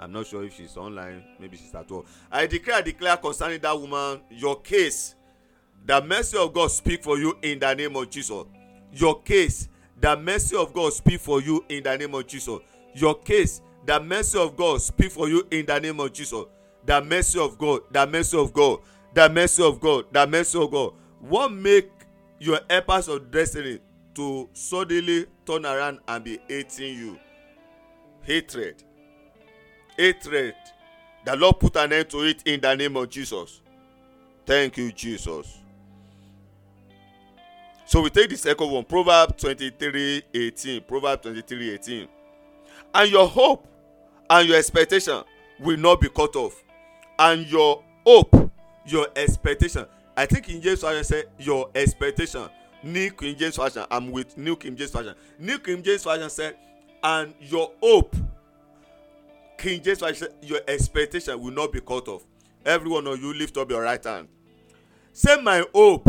I'm 0.00 0.10
not 0.10 0.26
sure 0.26 0.42
if 0.42 0.56
she's 0.56 0.78
online, 0.78 1.22
maybe 1.38 1.58
she's 1.58 1.74
at 1.74 1.90
all. 1.90 2.06
I 2.30 2.46
declare, 2.46 2.76
I 2.76 2.80
declare 2.80 3.18
concerning 3.18 3.60
that 3.60 3.78
woman, 3.78 4.22
your 4.30 4.58
case, 4.62 5.16
the 5.84 6.00
mercy 6.00 6.38
of 6.38 6.54
God 6.54 6.70
speak 6.70 7.04
for 7.04 7.18
you 7.18 7.36
in 7.42 7.58
the 7.58 7.74
name 7.74 7.94
of 7.94 8.08
Jesus. 8.08 8.44
Your 8.94 9.20
case, 9.20 9.68
the 10.02 10.16
mercy 10.16 10.56
of 10.56 10.74
God 10.74 10.92
speak 10.92 11.20
for 11.20 11.40
you 11.40 11.64
in 11.68 11.84
the 11.84 11.96
name 11.96 12.14
of 12.14 12.26
Jesus. 12.26 12.58
Your 12.92 13.14
case, 13.14 13.62
the 13.86 14.00
mercy 14.00 14.36
of 14.36 14.56
God 14.56 14.82
speak 14.82 15.12
for 15.12 15.28
you 15.28 15.46
in 15.50 15.64
the 15.64 15.78
name 15.78 16.00
of 16.00 16.12
Jesus. 16.12 16.44
The 16.84 17.00
mercy 17.00 17.38
of 17.38 17.56
God, 17.56 17.82
the 17.92 18.04
mercy 18.06 18.36
of 18.36 18.52
God, 18.52 18.80
the 19.14 19.28
mercy 19.30 19.62
of 19.62 19.80
God, 19.80 20.06
the 20.12 20.26
mercy 20.26 20.58
of 20.60 20.70
God. 20.72 20.94
What 21.20 21.52
make 21.52 21.88
your 22.40 22.58
helpers 22.68 23.06
of 23.06 23.30
destiny 23.30 23.78
to 24.16 24.48
suddenly 24.52 25.26
turn 25.46 25.64
around 25.64 26.00
and 26.08 26.24
be 26.24 26.40
hating 26.48 26.98
you? 26.98 27.18
Hatred. 28.22 28.82
Hatred. 29.96 30.54
The 31.24 31.36
Lord 31.36 31.60
put 31.60 31.76
an 31.76 31.92
end 31.92 32.10
to 32.10 32.22
it 32.24 32.42
in 32.44 32.60
the 32.60 32.74
name 32.74 32.96
of 32.96 33.08
Jesus. 33.08 33.60
Thank 34.44 34.76
you, 34.78 34.90
Jesus. 34.90 35.61
So 37.92 38.00
we 38.00 38.08
take 38.08 38.30
the 38.30 38.38
second 38.38 38.70
one, 38.70 38.84
Proverbs 38.84 39.34
23 39.42 40.22
18. 40.32 40.80
Proverbs 40.84 41.24
23 41.24 41.74
18. 41.74 42.08
And 42.94 43.12
your 43.12 43.28
hope 43.28 43.68
and 44.30 44.48
your 44.48 44.56
expectation 44.56 45.22
will 45.60 45.76
not 45.76 46.00
be 46.00 46.08
cut 46.08 46.34
off. 46.34 46.64
And 47.18 47.46
your 47.46 47.84
hope, 48.06 48.50
your 48.86 49.08
expectation. 49.14 49.84
I 50.16 50.24
think 50.24 50.48
in 50.48 50.62
James 50.62 50.80
Version 50.80 51.04
said 51.04 51.24
your 51.38 51.68
expectation. 51.74 52.48
New 52.82 53.10
King 53.10 53.36
James 53.36 53.56
Version. 53.56 53.84
I'm 53.90 54.10
with 54.10 54.38
New 54.38 54.56
King 54.56 54.74
James 54.74 54.90
Version. 54.90 55.14
New 55.38 55.58
King 55.58 55.82
James 55.82 56.04
Version 56.04 56.30
said, 56.30 56.56
and 57.02 57.34
your 57.40 57.72
hope. 57.82 58.16
King 59.58 59.82
James 59.82 59.98
Version 59.98 60.16
said, 60.16 60.34
your 60.40 60.60
expectation 60.66 61.38
will 61.38 61.52
not 61.52 61.70
be 61.70 61.80
cut 61.82 62.08
off. 62.08 62.22
every 62.64 62.88
one 62.88 63.06
of 63.06 63.20
you 63.20 63.34
lift 63.34 63.58
up 63.58 63.70
your 63.70 63.82
right 63.82 64.02
hand 64.02 64.28
say 65.12 65.38
my 65.42 65.62
hope 65.74 66.08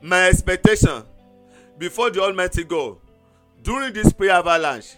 my 0.00 0.28
expectation 0.28 1.02
before 1.76 2.10
the 2.10 2.20
almighty 2.22 2.62
god 2.62 2.96
during 3.62 3.92
this 3.92 4.12
prayer 4.12 4.32
avalanche 4.32 4.94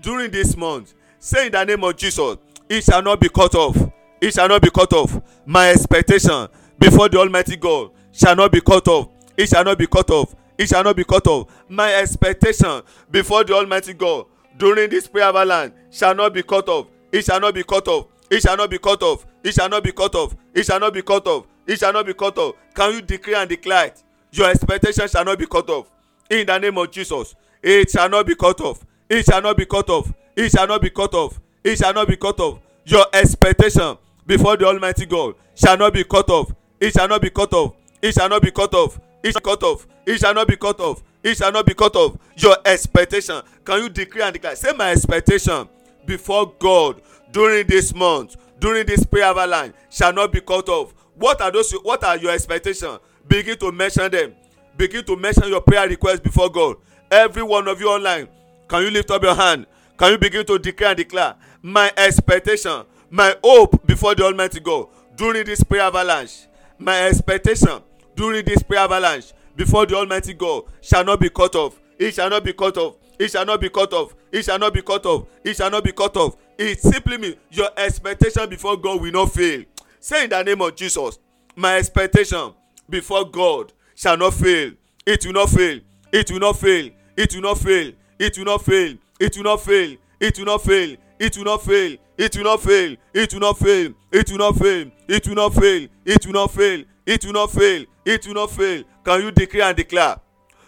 during 0.00 0.30
this 0.30 0.56
month 0.56 0.94
say 1.18 1.46
in 1.46 1.52
the 1.52 1.64
name 1.64 1.82
of 1.82 1.96
jesus 1.96 2.36
it 2.68 2.84
shall 2.84 3.02
not 3.02 3.20
be 3.20 3.28
cut 3.28 3.54
off 3.54 3.76
it 4.20 4.32
shall 4.32 4.48
not 4.48 4.62
be 4.62 4.70
cut 4.70 4.92
off 4.92 5.20
my 5.44 5.70
expectation 5.70 6.46
before 6.78 7.08
the 7.08 7.18
almighty 7.18 7.56
god 7.56 7.90
shall 8.12 8.36
not 8.36 8.52
be 8.52 8.60
cut 8.60 8.86
off 8.86 9.08
it 9.36 9.48
shall 9.48 9.64
not 9.64 9.76
be 9.76 9.86
cut 9.88 10.08
off 10.10 10.34
it 10.56 10.68
shall 10.68 10.84
not 10.84 10.94
be 10.94 11.04
cut 11.04 11.26
off 11.26 11.48
my 11.68 11.92
expectation 11.96 12.80
before 13.10 13.42
the 13.42 13.52
almighty 13.52 13.92
god 13.92 14.24
during 14.56 14.88
this 14.88 15.08
prayer 15.08 15.26
avalanche 15.26 15.72
shall 15.90 16.14
not 16.14 16.32
be 16.32 16.42
cut 16.44 16.68
off 16.68 16.86
it 17.10 17.24
shall 17.24 17.40
not 17.40 17.52
be 17.54 17.64
cut 17.64 17.88
off 17.88 18.06
it 18.30 18.40
shall 18.40 18.56
not 18.56 18.70
be 18.70 18.78
cut 18.78 19.02
off 19.02 19.26
it 19.42 19.52
shall 19.52 19.68
not 19.68 19.82
be 19.82 19.90
cut 19.90 20.14
off 20.14 20.36
it 20.54 20.64
shall 20.64 20.78
not 20.78 20.92
be 20.94 21.02
cut 21.02 21.26
off 21.26 21.44
it 21.66 21.78
shall 21.80 21.92
not 21.92 22.06
be 22.06 22.14
cut 22.14 22.38
off 22.38 22.54
can 22.72 22.94
you 22.94 23.02
declare 23.02 23.40
and 23.40 23.48
declare 23.48 23.86
it 23.86 24.03
your 24.36 24.50
expectation 24.50 25.08
shall 25.08 25.24
not 25.24 25.38
be 25.38 25.46
cut 25.46 25.68
off 25.70 25.90
in 26.30 26.46
the 26.46 26.58
name 26.58 26.76
of 26.78 26.90
jesus 26.90 27.34
it 27.62 27.90
shall 27.90 28.08
not 28.08 28.26
be 28.26 28.34
cut 28.34 28.60
off 28.60 28.84
it 29.08 29.24
shall 29.24 29.40
not 29.40 29.56
be 29.56 29.64
cut 29.64 29.88
off 29.88 30.12
it 30.36 30.50
shall 30.50 30.66
not 30.66 30.80
be 30.80 30.90
cut 30.90 31.14
off 31.14 31.40
it 31.62 31.78
shall 31.78 31.94
not 31.94 32.08
be 32.08 32.16
cut 32.16 32.38
off 32.40 32.58
your 32.84 33.06
expectation 33.12 33.96
before 34.26 34.56
the 34.56 34.66
almighty 34.66 35.06
god 35.06 35.34
shall 35.54 35.76
not 35.76 35.92
be 35.92 36.04
cut 36.04 36.28
off 36.30 36.52
it 36.80 36.92
shall 36.92 37.08
not 37.08 37.22
be 37.22 37.30
cut 37.30 37.52
off 37.52 37.74
it 38.02 38.12
shall 38.14 38.28
not 38.28 38.42
be 38.42 38.50
cut 38.50 38.74
off 38.74 38.98
it 39.22 39.32
shall 39.32 39.40
cut 39.40 39.62
off 39.62 39.86
it 40.06 40.18
shall 40.18 40.34
not 40.34 40.48
be 40.48 40.56
cut 40.56 40.80
off 40.80 41.02
it 41.22 41.36
shall 41.36 41.52
not 41.52 41.64
be 41.64 41.74
cut 41.74 41.94
off 41.96 42.16
your 42.36 42.56
expectation 42.64 43.40
can 43.64 43.82
you 43.82 43.88
declare 43.88 44.24
and 44.26 44.32
declare 44.34 44.56
say 44.56 44.72
my 44.72 44.90
expectation 44.90 45.68
before 46.06 46.52
god 46.58 47.00
during 47.32 47.66
this 47.66 47.94
month 47.94 48.36
during 48.58 48.84
this 48.86 49.04
prayer 49.04 49.24
avalanche 49.26 49.74
shall 49.90 50.12
not 50.12 50.32
be 50.32 50.40
cut 50.40 50.68
off 50.68 50.92
what 51.14 51.40
are 51.40 51.50
those 51.52 51.72
what 51.82 52.02
are 52.04 52.16
your 52.16 52.32
expectations 52.32 52.98
begin 53.28 53.56
to 53.58 53.72
mention 53.72 54.10
them. 54.10 54.34
Begin 54.76 55.04
to 55.04 55.16
mention 55.16 55.48
your 55.48 55.60
prayer 55.60 55.88
request 55.88 56.22
before 56.22 56.50
god. 56.50 56.76
Every 57.10 57.42
one 57.42 57.68
of 57.68 57.80
you 57.80 57.88
online 57.88 58.28
can 58.68 58.82
you 58.82 58.90
lift 58.90 59.10
up 59.10 59.22
your 59.22 59.34
hand? 59.34 59.66
Can 59.96 60.12
you 60.12 60.18
begin 60.18 60.44
to 60.46 60.58
declare 60.58 60.90
and 60.90 60.96
declare 60.96 61.34
my 61.62 61.92
expectation 61.96 62.84
my 63.10 63.36
hope 63.44 63.86
before 63.86 64.14
the 64.14 64.24
almighty 64.24 64.58
god 64.60 64.88
during 65.16 65.44
this 65.44 65.62
prayer 65.62 65.82
avalanche? 65.82 66.46
My 66.78 67.06
expectation 67.06 67.80
during 68.16 68.44
this 68.44 68.62
prayer 68.62 68.82
avalanche 68.82 69.32
before 69.54 69.86
the 69.86 69.94
almighty 69.94 70.34
god 70.34 70.64
shall 70.80 71.04
not 71.04 71.20
be 71.20 71.30
cut 71.30 71.54
off. 71.54 71.80
It 71.98 72.14
shall 72.14 72.30
not 72.30 72.42
be 72.44 72.52
cut 72.52 72.76
off. 72.76 72.96
It 73.18 73.30
shall 73.30 73.44
not 73.46 73.60
be 73.60 73.68
cut 73.68 73.92
off. 73.92 74.14
It 74.32 74.44
shall 74.44 74.58
not 74.58 74.74
be 74.74 74.82
cut 74.82 75.06
off. 75.06 75.24
It 75.44 75.56
shall 75.56 75.70
not 75.70 75.84
be 75.84 75.92
cut 75.92 76.16
off. 76.16 76.36
It 76.58 76.80
simply 76.80 77.18
means 77.18 77.36
your 77.50 77.68
expectation 77.76 78.48
before 78.48 78.76
god 78.76 79.00
will 79.00 79.12
not 79.12 79.32
fail. 79.32 79.62
Say 80.00 80.24
in 80.24 80.30
the 80.30 80.42
name 80.42 80.60
of 80.60 80.74
jesus 80.74 81.18
my 81.56 81.76
expectation 81.76 82.52
before 82.88 83.24
god 83.30 83.72
shall 83.94 84.16
not 84.16 84.34
fail 84.34 84.72
it 85.06 85.24
will 85.26 85.32
not 85.32 85.48
fail 85.50 85.80
it 86.12 86.30
will 86.30 86.40
not 86.40 86.56
fail 86.56 86.90
it 87.16 87.34
will 87.34 87.42
not 87.42 87.58
fail 87.58 87.92
it 88.18 88.36
will 88.36 88.44
not 88.44 88.62
fail 88.64 88.96
it 89.20 89.36
will 89.36 89.44
not 89.44 89.62
fail 89.62 89.96
it 90.18 90.38
will 90.38 90.44
not 90.44 90.62
fail 90.62 90.96
it 91.18 91.36
will 91.36 91.44
not 91.44 91.62
fail 91.62 91.96
it 92.18 92.36
will 92.36 92.42
not 92.42 92.62
fail 92.62 92.96
it 93.20 93.32
will 93.34 93.40
not 93.40 93.58
fail 93.58 93.92
it 94.10 94.28
will 94.28 94.38
not 94.38 94.54
fail 94.56 94.88
it 95.06 95.26
will 95.26 95.34
not 95.34 95.52
fail 95.54 95.84
it 96.06 96.24
will 96.26 96.32
not 96.32 96.50
fail 96.52 96.84
it 97.06 97.24
will 97.26 97.32
not 97.32 97.50
fail 97.50 97.84
it 98.04 98.26
will 98.26 98.34
not 98.34 98.50
fail 98.50 98.82
can 99.04 99.22
you 99.22 99.30
declare 99.30 99.68
and 99.68 99.76
declare 99.76 100.16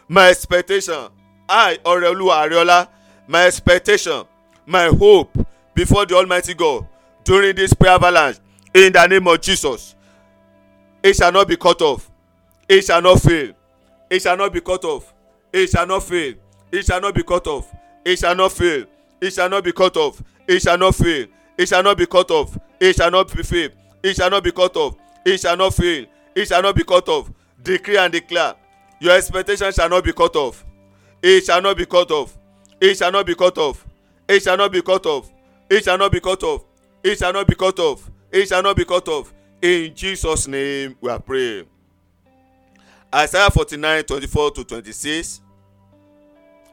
my 0.09 0.29
expectation 0.29 1.09
i 1.49 1.79
ọrẹoluwa 1.85 2.37
ariola 2.43 2.89
my 3.29 3.47
expectation 3.47 4.25
my 4.67 4.87
hope 4.89 5.31
before 5.75 6.07
the 6.07 6.15
almighty 6.17 6.55
god 6.55 6.87
during 7.25 7.55
this 7.57 7.75
prayer 7.75 7.95
avalanche 7.95 8.39
in 8.75 8.93
the 8.93 9.07
name 9.07 9.27
of 9.27 9.41
jesus 9.41 9.96
it 11.07 11.15
shall 11.15 11.31
not 11.31 11.47
be 11.47 11.57
cut 11.57 11.81
off 11.83 12.11
it 12.69 12.85
shall 12.85 13.01
not 13.01 13.21
fail 13.21 13.53
it 14.11 14.21
shall 14.21 14.37
not 14.37 14.53
be 14.53 14.61
cut 14.61 14.85
off 14.85 15.15
it 15.53 15.71
shall 15.71 15.87
not 15.87 16.03
fail 16.03 16.35
it 16.73 16.85
shall 16.85 17.01
not 17.01 17.15
be 17.15 17.23
cut 17.23 17.47
off 17.47 17.73
it 18.05 18.19
shall 18.19 18.35
not 18.35 18.51
fail 18.53 18.85
it 19.21 19.31
shall 19.33 19.49
not 19.49 19.63
be 19.63 19.71
cut 19.73 19.97
off 19.97 20.21
it 20.49 20.61
shall 20.61 20.77
not 20.77 20.95
fail 20.97 21.27
it 21.57 21.69
shall 21.69 21.83
not 21.85 21.97
be 21.97 22.07
cut 22.07 22.29
off 22.33 22.59
it 22.81 22.97
shall 22.97 23.11
not 23.13 23.33
be 23.33 23.43
fail 23.45 23.71
it 24.03 24.17
shall 24.17 24.31
not 24.31 24.43
be 24.43 24.51
cut 24.51 24.77
off 24.77 24.97
it 25.25 25.39
shall 25.41 25.57
not 25.57 25.73
fail 25.75 26.07
it 26.35 26.49
shall 26.49 26.63
not 26.63 26.75
be 26.75 26.83
cut 26.83 27.09
off 27.09 27.31
declare 27.63 28.01
and 28.01 28.13
declare 28.13 28.55
your 29.01 29.15
expectation 29.17 29.73
shall 29.73 29.89
not 29.89 30.03
be 30.03 30.13
cut 30.13 30.35
off 30.35 30.65
it 31.23 31.45
shall 31.45 31.63
not 31.63 31.77
be 31.77 31.87
cut 31.87 32.11
off 32.11 32.37
it 32.81 32.97
shall 32.97 33.13
not 33.13 33.25
be 33.25 33.35
cut 33.37 33.57
off 33.59 33.87
it 34.29 34.43
shall 34.43 34.57
not 34.57 34.73
be 34.73 34.83
cut 34.83 35.07
off 35.07 35.31
it 35.71 35.85
shall 35.85 35.97
not 35.99 36.11
be 36.11 36.21
cut 36.21 36.43
off 36.43 36.65
it 37.05 37.17
shall 37.17 37.33
not 37.33 37.47
be 37.47 37.55
cut 37.55 37.79
off 37.79 38.11
it 38.33 38.49
shall 38.49 38.63
not 38.63 38.77
be 38.77 38.85
cut 38.85 39.07
off 39.07 39.33
in 39.63 39.95
jesus 39.95 40.47
name 40.49 40.97
we 41.01 41.11
are 41.11 41.21
praying. 41.21 41.67
Isaiah 43.15 43.51
forty-nine 43.51 44.05
twenty-four 44.05 44.51
to 44.53 44.65
twenty-six. 44.65 45.41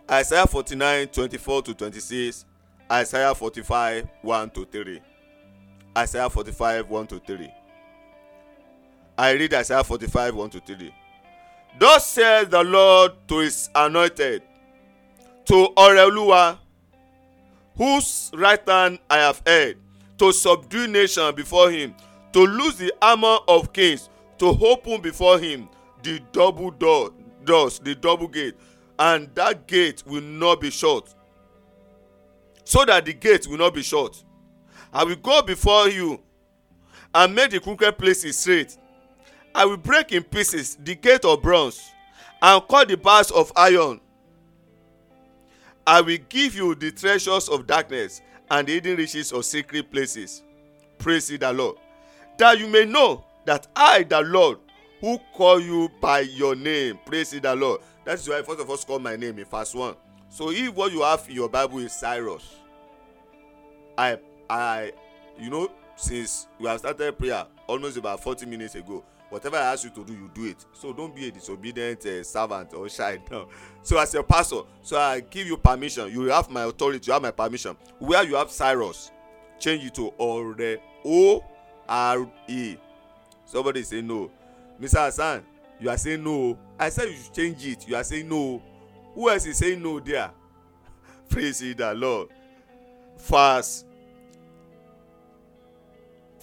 Isaiah 0.09 0.45
forty-nine 0.47 1.07
twenty-four 1.07 1.61
to 1.63 1.73
twenty-six. 1.73 2.45
Isaiah 2.91 3.33
forty-five 3.33 4.07
one 4.21 4.49
to 4.51 4.65
three. 4.65 5.01
Isaiah 5.97 6.29
forty-five 6.29 6.89
one 6.89 7.07
to 7.07 7.19
three. 7.19 7.51
I 9.17 9.31
read 9.31 9.53
isaiah 9.53 9.83
forty-five 9.83 10.35
one 10.35 10.49
to 10.49 10.59
three. 10.59 10.93
Thus 11.79 12.07
says 12.07 12.49
the 12.49 12.63
lord 12.63 13.13
to 13.27 13.37
his 13.39 13.69
anointed 13.73 14.43
to 15.45 15.67
ọrẹoluwa 15.75 16.57
whose 17.75 18.31
right 18.35 18.67
hand 18.69 18.99
i 19.09 19.17
have 19.17 19.41
heard 19.45 19.77
to 20.17 20.31
subdue 20.31 20.87
nation 20.87 21.33
before 21.35 21.69
him 21.71 21.93
to 22.33 22.39
loose 22.39 22.75
the 22.75 22.93
armour 23.01 23.37
of 23.47 23.71
kings 23.71 24.09
to 24.39 24.45
open 24.47 25.01
before 25.01 25.39
him 25.39 25.69
the 26.01 26.19
double 26.31 26.71
door 26.71 27.11
doors 27.45 27.79
the 27.79 27.95
double 27.95 28.27
gate 28.27 28.55
and 28.99 29.33
that 29.35 29.67
gate 29.67 30.03
will 30.05 30.21
not 30.21 30.61
be 30.61 30.69
shut. 30.69 31.13
So 32.63 32.85
that 32.85 33.05
the 33.05 33.13
gate 33.13 33.47
will 33.47 33.57
not 33.57 33.73
be 33.73 33.81
shut. 33.81 34.23
I 34.91 35.03
will 35.03 35.15
go 35.15 35.41
before 35.41 35.89
you 35.89 36.21
and 37.13 37.35
make 37.35 37.51
the 37.51 37.59
crooked 37.59 37.97
places 37.97 38.37
straight. 38.37 38.77
I 39.55 39.65
will 39.65 39.77
break 39.77 40.11
in 40.11 40.23
pieces 40.23 40.77
the 40.83 40.95
gate 40.95 41.25
of 41.25 41.41
bronze 41.41 41.81
and 42.41 42.67
cut 42.67 42.87
the 42.87 42.97
bars 42.97 43.31
of 43.31 43.51
iron. 43.55 43.99
I 45.85 46.01
will 46.01 46.17
give 46.29 46.55
you 46.55 46.75
the 46.75 46.91
treasures 46.91 47.49
of 47.49 47.67
darkness 47.67 48.21
and 48.49 48.67
the 48.67 48.73
hidden 48.73 48.97
riches 48.97 49.31
of 49.31 49.45
secret 49.45 49.91
places. 49.91 50.43
Praise 50.97 51.27
the 51.27 51.53
lord 51.53 51.77
that 52.37 52.59
you 52.59 52.67
may 52.67 52.85
know 52.85 53.23
that 53.45 53.67
i 53.75 54.03
the 54.03 54.21
lord 54.21 54.57
who 55.03 55.19
call 55.33 55.59
you 55.59 55.89
by 55.99 56.21
your 56.21 56.55
name 56.55 56.97
praise 57.05 57.31
the 57.31 57.55
lord. 57.55 57.81
That 58.05 58.15
is 58.15 58.29
why 58.29 58.41
first 58.41 58.61
of 58.61 58.69
all 58.69 58.77
call 58.77 58.99
my 58.99 59.17
name 59.17 59.37
in 59.37 59.43
verse 59.43 59.75
one. 59.75 59.95
So 60.29 60.49
if 60.49 60.73
what 60.73 60.93
you 60.93 61.01
have 61.01 61.25
in 61.27 61.35
your 61.35 61.49
bible 61.49 61.79
is 61.79 61.91
cyrus 61.91 62.55
i 63.97 64.17
i 64.49 64.93
you 65.37 65.49
know 65.49 65.69
since 65.97 66.47
we 66.57 66.67
have 66.67 66.79
started 66.79 67.17
prayer 67.17 67.45
almost 67.67 67.97
about 67.97 68.23
forty 68.23 68.45
minutes 68.45 68.75
ago 68.75 69.03
whatever 69.29 69.57
i 69.57 69.73
ask 69.73 69.83
you 69.83 69.89
to 69.89 70.05
do 70.05 70.13
you 70.13 70.31
do 70.33 70.45
it. 70.45 70.65
So 70.71 70.93
don't 70.93 71.13
be 71.13 71.27
a 71.27 71.31
disobedient 71.31 72.05
uh, 72.05 72.23
servant 72.23 72.73
or 72.73 72.87
child 72.87 73.19
no. 73.29 73.49
So 73.81 73.97
as 73.97 74.15
a 74.15 74.23
pastor 74.23 74.61
so 74.81 74.97
i 74.97 75.19
give 75.19 75.47
you 75.47 75.57
permission. 75.57 76.09
You 76.13 76.23
have 76.29 76.49
my 76.49 76.63
authority 76.63 77.05
you 77.07 77.11
have 77.11 77.21
my 77.21 77.31
permission. 77.31 77.75
Where 77.99 78.23
you 78.23 78.35
have 78.35 78.51
cyrus 78.51 79.11
change 79.59 79.83
it 79.83 79.95
to 79.95 80.13
ore 80.17 80.55
o 81.03 81.43
r 81.87 82.27
e. 82.47 82.77
Somebody 83.45 83.83
say 83.83 84.01
no. 84.01 84.31
Mr 84.79 85.05
hasan 85.05 85.43
you 85.79 85.89
are 85.89 85.97
saying 85.97 86.23
no. 86.23 86.57
I 86.79 86.89
said 86.89 87.09
you 87.09 87.15
should 87.15 87.33
change 87.33 87.65
it. 87.65 87.87
You 87.87 87.95
are 87.95 88.03
saying 88.03 88.29
no. 88.29 88.61
Who 89.15 89.29
else 89.29 89.45
is 89.45 89.57
saying 89.57 89.81
no 89.81 89.99
there? 89.99 90.31
Praise 91.29 91.59
the 91.59 91.93
lord. 91.93 92.29
Verse 93.17 93.85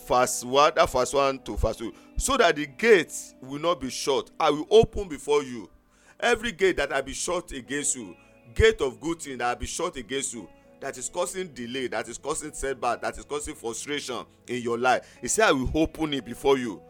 verse 0.07 0.45
one 0.45 0.73
that 0.77 0.91
verse 0.91 1.13
one 1.13 1.39
to 1.41 1.57
verse 1.57 1.77
two. 1.77 1.95
So 2.17 2.37
that 2.37 2.57
the 2.57 2.67
gate 2.67 3.15
will 3.41 3.61
not 3.61 3.81
be 3.81 3.91
shut. 3.91 4.31
I 4.39 4.51
will 4.51 4.67
open 4.71 5.09
before 5.09 5.43
you. 5.43 5.71
Every 6.19 6.53
gate 6.53 6.77
that 6.77 6.93
i 6.93 7.01
be 7.01 7.15
shut 7.15 7.51
against 7.53 7.97
you 7.97 8.15
gate 8.55 8.81
of 8.81 9.01
good 9.01 9.23
thing 9.23 9.39
that 9.39 9.47
i 9.51 9.55
be 9.55 9.67
shut 9.67 9.97
against 9.97 10.35
you 10.35 10.49
that 10.81 10.97
is 10.99 11.09
causing 11.09 11.49
delay 11.49 11.87
that 11.89 12.09
is 12.09 12.19
causing 12.19 12.53
setback 12.53 13.01
that 13.03 13.17
is 13.19 13.25
causing 13.25 13.55
frustration 13.55 14.25
in 14.47 14.63
your 14.63 14.79
life. 14.79 15.19
He 15.21 15.29
say 15.29 15.43
i 15.45 15.53
will 15.53 15.71
open 15.75 16.15
it 16.15 16.25
before 16.25 16.59
you 16.59 16.81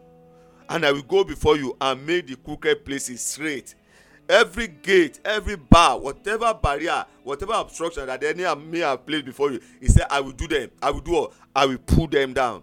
and 0.69 0.85
i 0.87 0.93
will 0.93 1.03
go 1.03 1.25
before 1.25 1.57
you 1.57 1.77
and 1.81 2.05
make 2.07 2.27
the 2.27 2.37
crooked 2.37 2.85
places 2.85 3.21
straight. 3.23 3.75
Every 4.29 4.69
gate 4.69 5.19
every 5.25 5.57
bar 5.57 5.99
whatever 5.99 6.55
barrier 6.55 7.05
whatever 7.25 7.55
obstruction 7.55 8.07
that 8.07 8.21
the 8.21 8.29
enemy 8.29 8.65
may 8.67 8.79
have 8.79 9.05
placed 9.05 9.25
before 9.25 9.51
you 9.53 9.61
he 9.81 9.89
say 9.89 10.03
i 10.09 10.21
will 10.21 10.33
do 10.33 10.47
them. 10.47 10.71
I 10.83 10.91
will 10.91 11.01
do 11.01 11.17
all. 11.17 11.33
I 11.55 11.67
will 11.67 11.79
pull 11.79 12.07
them 12.07 12.33
down. 12.33 12.63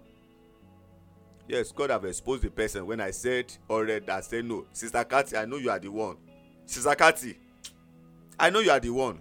Yes 1.47 1.71
god 1.73 1.89
have 1.89 2.05
exposed 2.05 2.43
the 2.43 2.49
person 2.49 2.85
when 2.85 3.01
i 3.01 3.11
said 3.11 3.53
already 3.69 4.07
i 4.09 4.21
said 4.21 4.45
no. 4.45 4.65
Sister 4.71 5.03
kati 5.03 5.37
i 5.37 5.45
know 5.45 5.57
you 5.57 5.69
are 5.69 5.79
the 5.79 5.89
one. 5.89 6.15
Sister 6.65 6.95
kati 6.95 7.35
i 8.39 8.49
know 8.49 8.59
you 8.59 8.71
are 8.71 8.79
the 8.79 8.89
one 8.89 9.19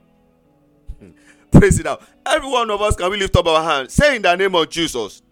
hmm. 1.00 1.11
Praise 1.51 1.78
it 1.78 1.86
out. 1.86 2.03
every 2.24 2.49
one 2.49 2.70
of 2.70 2.80
us 2.82 2.97
can 2.97 3.11
we 3.11 3.16
lift 3.16 3.36
up 3.36 3.47
our 3.47 3.62
hand? 3.62 3.90
Say 3.90 4.16
in 4.16 4.22
the 4.22 4.34
name 4.36 4.55
of 4.55 4.68
jesus. 4.68 5.22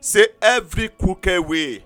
Say 0.00 0.26
every 0.42 0.88
crooked 0.88 1.40
way 1.46 1.84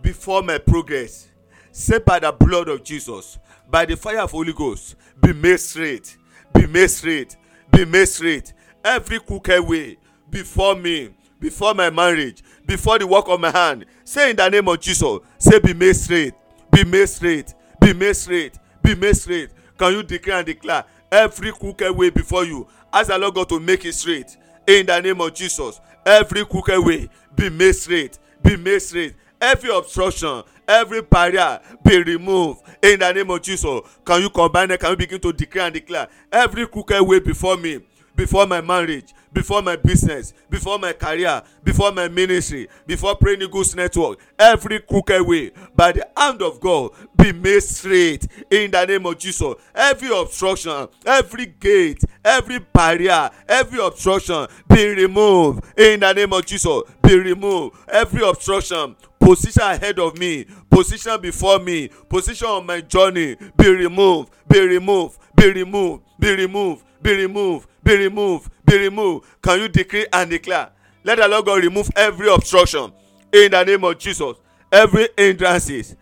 before 0.00 0.42
my 0.42 0.58
progress. 0.58 1.28
Say 1.70 1.98
by 1.98 2.18
the 2.18 2.32
blood 2.32 2.68
of 2.68 2.82
jesus 2.84 3.38
by 3.70 3.86
the 3.86 3.96
fire 3.96 4.20
of 4.20 4.30
holy 4.30 4.52
ghost 4.52 4.96
be 5.22 5.32
made 5.32 5.58
straight 5.58 6.16
be 6.52 6.66
made 6.66 6.88
straight 6.88 7.36
be 7.70 7.84
made 7.84 8.06
straight. 8.06 8.52
Every 8.84 9.20
crooked 9.20 9.66
way 9.66 9.96
before 10.30 10.74
me 10.74 11.10
before 11.40 11.74
my 11.74 11.90
marriage 11.90 12.42
before 12.66 12.98
the 12.98 13.06
work 13.06 13.26
of 13.28 13.40
my 13.40 13.50
hand. 13.50 13.86
Say 14.04 14.30
in 14.30 14.36
the 14.36 14.48
name 14.48 14.68
of 14.68 14.80
jesus 14.80 15.20
say 15.38 15.58
be 15.58 15.72
made 15.74 15.94
straight 15.96 16.34
be 16.70 16.84
made 16.84 17.06
straight 17.08 17.54
be 17.80 17.92
made 17.92 18.14
straight 18.14 18.58
be 18.82 18.94
made 18.94 19.16
straight. 19.16 19.50
Can 19.78 19.92
you 19.92 20.02
declare 20.02 20.38
and 20.38 20.46
declare 20.46 20.84
every 21.10 21.52
crooked 21.52 21.96
way 21.96 22.10
before 22.10 22.44
you 22.44 22.66
ask 22.92 23.08
the 23.08 23.18
lord 23.18 23.34
god 23.34 23.48
to 23.48 23.58
make 23.60 23.84
it 23.84 23.94
straight 23.94 24.36
in 24.66 24.86
the 24.86 25.00
name 25.00 25.20
of 25.20 25.32
jesus 25.34 25.80
every 26.06 26.44
crooked 26.44 26.84
way 26.84 27.08
be 27.34 27.48
made 27.50 27.72
straight 27.74 28.18
be 28.42 28.56
made 28.56 28.80
straight. 28.80 29.14
Every 29.40 29.76
obstruction 29.76 30.42
every 30.68 31.02
barrier 31.02 31.60
be 31.84 32.02
removed 32.02 32.60
in 32.82 33.00
the 33.00 33.12
name 33.12 33.30
of 33.30 33.42
jesus. 33.42 33.80
Can 34.04 34.22
you 34.22 34.30
combine 34.30 34.70
it? 34.70 34.80
Can 34.80 34.90
you 34.90 34.96
begin 34.96 35.20
to 35.20 35.32
declare 35.32 35.66
and 35.66 35.74
declare? 35.74 36.08
Every 36.30 36.66
crooked 36.66 37.02
way 37.02 37.18
before 37.18 37.56
me 37.56 37.80
before 38.16 38.46
my 38.46 38.60
marriage 38.60 39.14
before 39.32 39.62
my 39.62 39.76
business 39.76 40.34
before 40.50 40.78
my 40.78 40.92
career 40.92 41.42
before 41.64 41.90
my 41.92 42.06
ministry 42.08 42.68
before 42.86 43.16
praying 43.16 43.40
eagles 43.40 43.74
network 43.74 44.18
every 44.38 44.78
crooked 44.80 45.22
way 45.26 45.50
by 45.74 45.90
the 45.92 46.06
hand 46.16 46.42
of 46.42 46.60
god 46.60 46.90
be 47.16 47.32
made 47.32 47.60
straight 47.62 48.26
in 48.50 48.70
the 48.70 48.84
name 48.84 49.06
of 49.06 49.16
jesus. 49.18 49.54
Every 49.74 50.08
obstruction 50.18 50.88
every 51.06 51.46
gate 51.46 52.02
every 52.24 52.58
barrier 52.58 53.30
every 53.48 53.78
obstruction 53.84 54.46
be 54.68 54.88
removed 54.88 55.64
in 55.78 56.00
the 56.00 56.12
name 56.12 56.32
of 56.32 56.44
jesus. 56.44 56.82
Be 57.02 57.16
removed. 57.18 57.76
Every 57.88 58.26
obstruction 58.28 58.96
position 59.20 59.62
ahead 59.62 59.98
of 60.00 60.18
me 60.18 60.46
position 60.70 61.20
before 61.20 61.58
me 61.60 61.88
position 62.08 62.48
on 62.48 62.66
my 62.66 62.80
journey 62.80 63.36
be 63.56 63.68
removed 63.68 64.30
be 64.48 64.60
removed 64.60 65.18
be 65.36 65.52
removed 65.52 66.02
be 66.18 66.34
removed 66.34 66.84
be 67.02 67.14
removed 67.14 67.68
be 67.84 67.96
removed 67.96 68.50
be 68.72 68.78
removed. 68.78 69.26
Can 69.42 69.60
you 69.60 69.68
decree 69.68 70.06
and 70.12 70.30
declare? 70.30 70.70
Let 71.04 71.18
the 71.18 71.28
lord 71.28 71.44
god 71.46 71.62
remove 71.62 71.90
every 71.96 72.32
obstruction 72.32 72.92
in 73.32 73.50
the 73.50 73.64
name 73.64 73.84
of 73.84 73.98
jesus. 73.98 74.36
Every 74.70 75.08
hindrances 75.16 75.96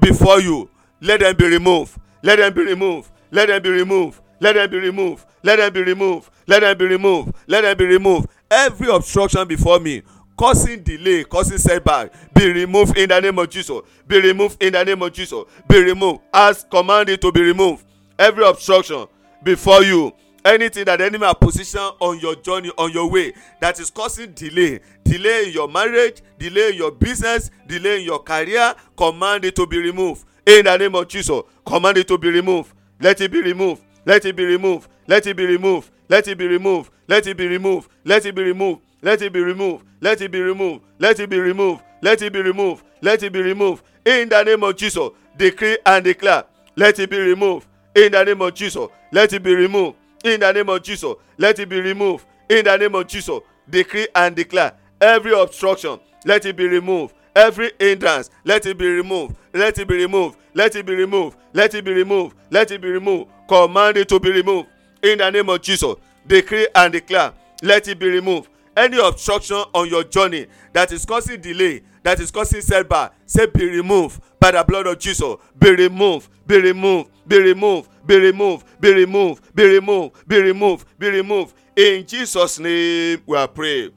before 0.00 0.40
you 0.40 0.70
let 1.00 1.20
them 1.20 1.36
be 1.36 1.46
removed. 1.46 1.98
Let 2.22 2.36
them 2.36 2.54
be 2.54 2.62
removed. 2.64 3.10
Let 3.30 3.48
them 3.48 3.62
be 3.62 3.68
removed. 3.70 4.20
Let 4.40 4.54
them 4.54 4.70
be 4.70 4.78
removed. 4.78 5.24
Let 5.42 5.56
them 5.56 5.72
be 5.72 5.82
removed. 5.82 6.30
Let 6.46 6.60
them 6.60 6.78
be 6.78 6.84
removed. 6.86 7.34
Let 7.46 7.60
them 7.62 7.76
be 7.76 7.84
removed. 7.84 8.28
Every 8.50 8.88
obstruction 8.88 9.46
before 9.46 9.80
me 9.80 10.02
causing 10.36 10.82
delay 10.82 11.24
causing 11.24 11.56
setback 11.56 12.12
be 12.34 12.52
removed 12.52 12.96
in 12.96 13.08
the 13.08 13.20
name 13.20 13.38
of 13.38 13.48
jesus. 13.50 13.80
Be 14.06 14.20
removed 14.20 14.62
in 14.62 14.72
the 14.72 14.84
name 14.84 15.02
of 15.02 15.12
jesus. 15.12 15.44
Be 15.68 15.82
removed. 15.82 16.20
As 16.32 16.64
commanded 16.70 17.20
to 17.20 17.32
be 17.32 17.42
removed. 17.42 17.84
Every 18.18 18.46
obstruction 18.46 19.06
before 19.42 19.82
you 19.82 20.12
anything 20.46 20.84
that 20.84 20.98
the 20.98 21.04
enemy 21.04 21.26
have 21.26 21.40
position 21.40 21.80
on 22.00 22.18
your 22.20 22.36
journey 22.36 22.70
on 22.78 22.92
your 22.92 23.10
way 23.10 23.32
that 23.60 23.80
is 23.80 23.90
causing 23.90 24.32
delay 24.32 24.80
delay 25.02 25.46
in 25.46 25.52
your 25.52 25.68
marriage 25.68 26.22
delay 26.38 26.70
in 26.70 26.76
your 26.76 26.92
business 26.92 27.50
delay 27.66 27.98
in 28.00 28.04
your 28.06 28.20
career 28.22 28.74
command 28.96 29.44
it 29.44 29.56
to 29.56 29.66
be 29.66 29.78
removed 29.78 30.24
in 30.46 30.64
the 30.64 30.76
name 30.76 30.94
of 30.94 31.08
jesus 31.08 31.42
command 31.64 31.98
it 31.98 32.06
to 32.06 32.16
be 32.16 32.30
removed 32.30 32.72
let 33.00 33.20
it 33.20 33.30
be 33.30 33.42
removed 33.42 33.82
let 34.04 34.24
it 34.24 34.36
be 34.36 34.44
removed 34.44 34.88
let 35.08 35.26
it 35.26 35.36
be 35.36 35.44
removed 35.44 35.88
let 36.08 36.28
it 36.28 36.38
be 36.38 36.46
removed 36.46 36.90
let 37.08 37.26
it 37.26 37.36
be 37.36 37.46
removed 37.46 37.88
let 38.14 38.22
it 38.22 38.34
be 38.34 38.46
removed 38.46 38.86
let 39.04 39.32
it 39.32 39.32
be 39.32 39.40
removed 39.40 39.84
let 40.00 40.20
it 40.20 40.30
be 40.30 40.38
removed 40.38 40.84
let 41.00 41.20
it 41.20 41.28
be 41.28 41.40
removed 41.40 41.84
let 42.02 42.22
it 42.22 42.32
be 42.32 42.40
removed 42.40 42.84
let 43.02 43.22
it 43.22 43.32
be 43.32 43.42
removed 43.42 43.82
in 44.04 44.28
the 44.28 44.42
name 44.44 44.62
of 44.62 44.76
jesus 44.76 45.10
decree 45.36 45.76
and 45.86 46.04
declare 46.04 46.44
let 46.76 46.98
it 46.98 47.10
be 47.10 47.18
removed 47.18 47.66
in 47.94 48.12
the 48.12 48.24
name 48.24 48.40
of 48.40 48.54
jesus 48.54 48.86
let 49.12 49.32
it 49.32 49.42
be 49.42 49.54
removed 49.54 49.96
in 50.26 50.40
the 50.40 50.52
name 50.52 50.68
of 50.68 50.82
jesus 50.82 51.14
let 51.38 51.58
it 51.58 51.68
be 51.68 51.80
removed 51.80 52.26
in 52.48 52.64
the 52.64 52.76
name 52.76 52.94
of 52.94 53.06
jesus 53.06 53.40
decree 53.68 54.08
and 54.14 54.34
declare 54.36 54.72
every 55.00 55.38
obstruction 55.38 55.98
let 56.24 56.44
it 56.44 56.56
be 56.56 56.66
removed 56.66 57.14
every 57.34 57.70
hindrance 57.78 58.30
let 58.44 58.66
it 58.66 58.76
be 58.76 58.86
removed 58.86 59.36
let 59.52 59.78
it 59.78 59.86
be 59.86 59.94
removed 59.94 60.36
let 60.54 60.74
it 60.74 60.84
be 60.86 60.94
removed 60.94 61.36
let 61.52 61.74
it 61.74 61.84
be 61.84 61.92
removed 61.92 62.36
let 62.50 62.70
it 62.70 62.80
be 62.80 62.88
removed 62.88 63.30
command 63.48 63.96
it 63.96 64.08
to 64.08 64.18
be 64.18 64.32
removed 64.32 64.68
in 65.02 65.18
the 65.18 65.30
name 65.30 65.48
of 65.48 65.60
jesus 65.62 65.94
decree 66.26 66.66
and 66.74 66.92
declare 66.92 67.32
let 67.62 67.86
it 67.88 67.98
be 67.98 68.08
removed 68.08 68.48
any 68.76 68.98
obstruction 68.98 69.62
on 69.74 69.88
your 69.88 70.04
journey 70.04 70.46
that 70.72 70.90
is 70.92 71.04
causing 71.04 71.40
delay 71.40 71.82
that 72.02 72.20
is 72.20 72.30
causing 72.30 72.60
setback 72.60 73.12
say 73.26 73.46
be 73.46 73.66
removed 73.66 74.20
by 74.40 74.50
the 74.50 74.64
blood 74.64 74.86
of 74.86 74.98
jesus 74.98 75.36
be 75.58 75.74
removed 75.74 76.28
be 76.46 76.60
removed 76.60 77.10
be 77.28 77.38
removed 77.38 77.88
be 78.06 78.18
removed 78.18 78.65
be 78.80 78.92
removed 78.92 79.54
be 79.54 79.64
removed 79.64 80.28
be 80.28 80.40
removed 80.40 80.86
be 80.98 81.08
removed. 81.08 81.54
In 81.74 82.06
jesus 82.06 82.58
name 82.58 83.22
we 83.26 83.36
are 83.36 83.48
praying. 83.48 83.92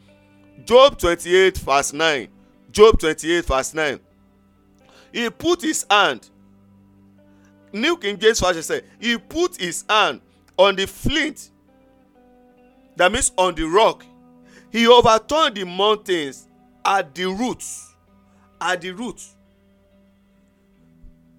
Job 0.66 0.98
twenty-eight 0.98 1.58
verse 1.58 1.94
nine. 1.94 2.28
Job 2.72 3.00
twenty-eight 3.00 3.46
verse 3.46 3.74
nine. 3.74 4.00
He 5.12 5.30
put 5.30 5.62
his 5.62 5.86
hand 5.90 6.30
new 7.72 7.98
king 7.98 8.18
james 8.18 8.40
version 8.40 8.64
say 8.64 8.82
he 9.00 9.18
put 9.18 9.56
his 9.58 9.86
hand 9.88 10.22
on 10.58 10.76
the 10.76 10.88
flint 10.88 11.52
that 12.96 13.12
means 13.12 13.32
on 13.38 13.56
the 13.56 13.64
rock. 13.64 14.04
He 14.72 14.88
overturned 14.88 15.56
the 15.56 15.66
mountains 15.66 16.48
at 16.84 17.14
the 17.16 17.26
roots 17.26 17.96
at 18.62 18.82
the 18.82 18.92
root 18.92 19.22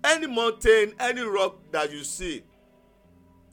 any 0.02 0.26
mountain 0.26 0.94
any 0.98 1.20
rock 1.20 1.56
that 1.70 1.92
you 1.92 2.02
see 2.02 2.42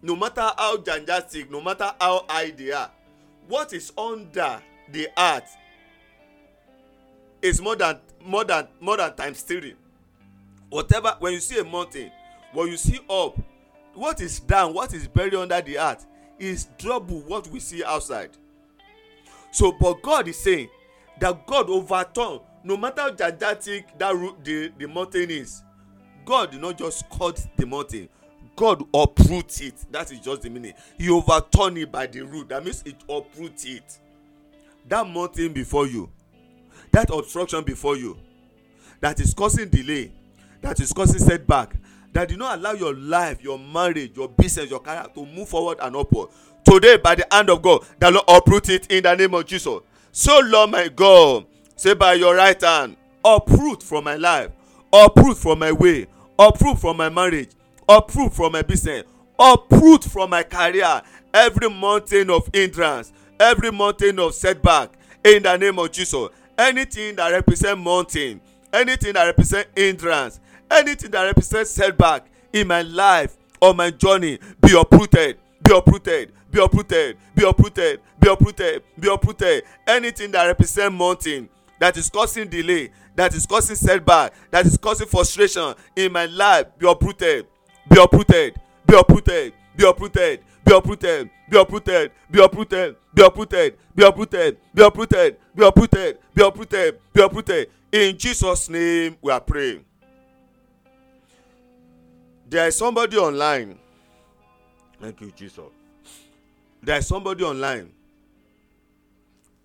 no 0.07 0.15
matter 0.15 0.49
how 0.57 0.77
gigantic 0.77 1.51
no 1.51 1.59
matter 1.59 1.91
how 1.99 2.23
high 2.29 2.49
they 2.51 2.71
are 2.71 2.89
what 3.49 3.73
is 3.73 3.91
under 3.97 4.61
the 4.89 5.05
earth 5.17 5.57
is 7.41 7.61
more 7.61 7.75
than 7.75 7.99
more 8.25 8.45
than 8.45 8.65
more 8.79 8.95
than 8.95 9.13
times 9.17 9.41
three 9.41 9.75
whatever 10.69 11.13
when 11.19 11.33
you 11.33 11.41
see 11.41 11.59
a 11.59 11.63
mountain 11.65 12.09
when 12.53 12.67
you 12.67 12.77
see 12.77 12.99
up 13.09 13.37
what 13.95 14.21
is 14.21 14.39
down 14.39 14.73
what 14.73 14.93
is 14.93 15.09
buried 15.09 15.35
under 15.35 15.59
the 15.59 15.77
earth 15.77 16.05
is 16.39 16.65
double 16.77 17.19
what 17.21 17.47
we 17.47 17.59
see 17.59 17.83
outside. 17.83 18.29
So 19.51 19.73
but 19.73 20.01
god 20.03 20.27
is 20.29 20.37
saying 20.39 20.69
that 21.19 21.45
god 21.47 21.69
overturn 21.69 22.39
no 22.63 22.77
matter 22.77 23.01
how 23.01 23.11
gigantic 23.11 23.97
that 23.97 24.13
the 24.43 24.71
the 24.77 24.87
mountain 24.87 25.29
is 25.31 25.63
god 26.23 26.51
did 26.51 26.61
not 26.61 26.77
just 26.77 27.09
cut 27.09 27.45
the 27.57 27.65
mountain 27.65 28.07
god 28.57 28.83
uproot 28.93 29.61
it. 29.61 29.85
That 29.91 30.11
is 30.11 30.19
just 30.19 30.41
the 30.41 30.49
meaning. 30.49 30.73
He 30.97 31.09
overturn 31.09 31.77
it 31.77 31.89
by 31.91 32.07
the 32.07 32.21
root. 32.21 32.49
That 32.49 32.65
means 32.65 32.83
it 32.85 32.97
uproot 33.07 33.63
it. 33.65 33.99
That 34.89 35.07
mountain 35.07 35.53
before 35.53 35.87
you 35.87 36.09
that 36.91 37.09
obstruction 37.09 37.63
before 37.63 37.97
you 37.97 38.17
that 39.01 39.19
is 39.19 39.33
causing 39.33 39.69
delay 39.69 40.11
that 40.61 40.79
is 40.79 40.91
causing 40.93 41.19
setback 41.19 41.75
that 42.13 42.29
did 42.29 42.39
not 42.39 42.57
allow 42.57 42.71
your 42.71 42.93
life 42.95 43.43
your 43.43 43.59
marriage 43.59 44.11
your 44.15 44.29
business 44.29 44.69
your 44.69 44.79
career 44.79 45.05
to 45.13 45.25
move 45.25 45.47
forward 45.49 45.77
and 45.81 45.95
upward. 45.95 46.29
Today 46.63 46.97
by 46.97 47.15
the 47.15 47.27
hand 47.31 47.49
of 47.49 47.61
god 47.61 47.85
the 47.99 48.09
lord 48.11 48.25
uproot 48.27 48.69
it 48.69 48.91
in 48.91 49.03
the 49.03 49.15
name 49.15 49.33
of 49.33 49.45
jesus. 49.45 49.79
So 50.11 50.39
lord 50.39 50.71
my 50.71 50.87
god 50.87 51.45
say 51.75 51.93
by 51.93 52.13
your 52.13 52.35
right 52.35 52.59
hand 52.61 52.95
uproot 53.23 53.83
from 53.83 54.05
my 54.05 54.15
life 54.15 54.51
uproot 54.91 55.37
from 55.37 55.59
my 55.59 55.71
way 55.71 56.07
uproot 56.39 56.79
from 56.79 56.97
my 56.97 57.09
marriage 57.09 57.49
uproot 57.89 58.33
from 58.33 58.51
my 58.53 58.61
business 58.61 59.03
uproot 59.39 60.03
from 60.03 60.31
my 60.31 60.43
career. 60.43 61.01
Every 61.33 61.69
mountain 61.69 62.29
of 62.29 62.49
hindrance 62.53 63.13
every 63.39 63.71
mountain 63.71 64.19
of 64.19 64.33
setback 64.33 64.89
in 65.23 65.43
the 65.43 65.57
name 65.57 65.77
of 65.79 65.91
jesus. 65.91 66.29
Anything 66.57 67.15
that 67.17 67.29
represent 67.31 67.79
mountain 67.79 68.41
anything 68.73 69.13
that 69.13 69.25
represent 69.25 69.67
hindrance 69.75 70.39
anything 70.71 71.11
that 71.11 71.23
represent 71.23 71.67
setback 71.67 72.25
in 72.53 72.67
my 72.67 72.81
life 72.81 73.37
or 73.61 73.73
my 73.73 73.91
journey 73.91 74.39
be 74.61 74.77
uprooted 74.77 75.37
be 75.63 75.75
uprooted 75.75 76.31
be 76.51 76.59
uprooted 76.61 77.17
be 77.35 77.43
uprooted 77.45 77.99
be 78.19 78.29
uprooted 78.29 78.83
be 78.99 79.07
uprooted. 79.13 79.63
Anything 79.85 80.31
that 80.31 80.45
represent 80.45 80.93
mountain 80.93 81.49
that 81.79 81.95
is 81.97 82.09
causing 82.09 82.47
delay 82.47 82.89
that 83.15 83.35
is 83.35 83.45
causing 83.45 83.75
setback 83.75 84.33
that 84.51 84.65
is 84.65 84.77
causing 84.77 85.07
frustration 85.07 85.75
in 85.95 86.11
my 86.11 86.25
life 86.25 86.65
be 86.79 86.89
uprooted 86.89 87.45
be 87.89 87.99
uprooted 88.01 88.55
be 88.85 88.97
uprooted 88.97 89.53
be 89.75 89.85
uprooted 89.87 90.41
be 90.65 90.73
uprooted 90.75 91.29
be 91.49 91.57
uprooted 91.57 92.11
be 92.29 92.39
uprooted 92.41 92.95
be 93.15 93.23
uprooted 93.23 93.77
be 93.95 94.03
uprooted 94.03 94.57
be 94.75 94.83
uprooted 94.83 95.37
be 95.55 95.63
uprooted 95.63 96.17
be 96.35 96.43
uprooted 96.43 96.99
be 97.13 97.21
uprooted 97.21 97.69
in 97.91 98.17
jesus 98.17 98.69
name 98.69 99.15
we 99.21 99.31
are 99.31 99.39
praying 99.39 99.83
there 102.49 102.67
is 102.67 102.77
somebody 102.77 103.17
online 103.17 103.77
thank 105.01 105.19
you 105.21 105.31
jesus 105.35 105.63
there 106.81 106.97
is 106.97 107.07
somebody 107.07 107.43
online 107.43 107.91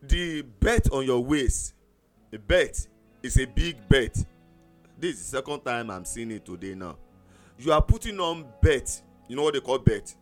the 0.03 0.43
bet 0.61 0.91
on 0.93 1.05
your 1.05 1.23
waist 1.25 1.75
a 2.33 2.39
bet 2.39 2.87
is 3.23 3.39
a 3.39 3.45
big 3.47 3.77
bet 3.89 4.15
this 4.99 5.17
is 5.17 5.31
the 5.31 5.37
second 5.39 5.61
time 5.61 5.91
i'm 5.91 6.05
seeing 6.05 6.31
it 6.31 6.45
today 6.45 6.75
now 6.75 6.97
you 7.59 7.73
are 7.73 7.83
putting 7.83 8.19
on 8.21 8.47
bet. 8.61 9.03
You 9.29 9.37
know 9.37 9.43
what 9.45 9.55
they 9.55 9.61
call 9.61 9.79
bet. 9.79 10.15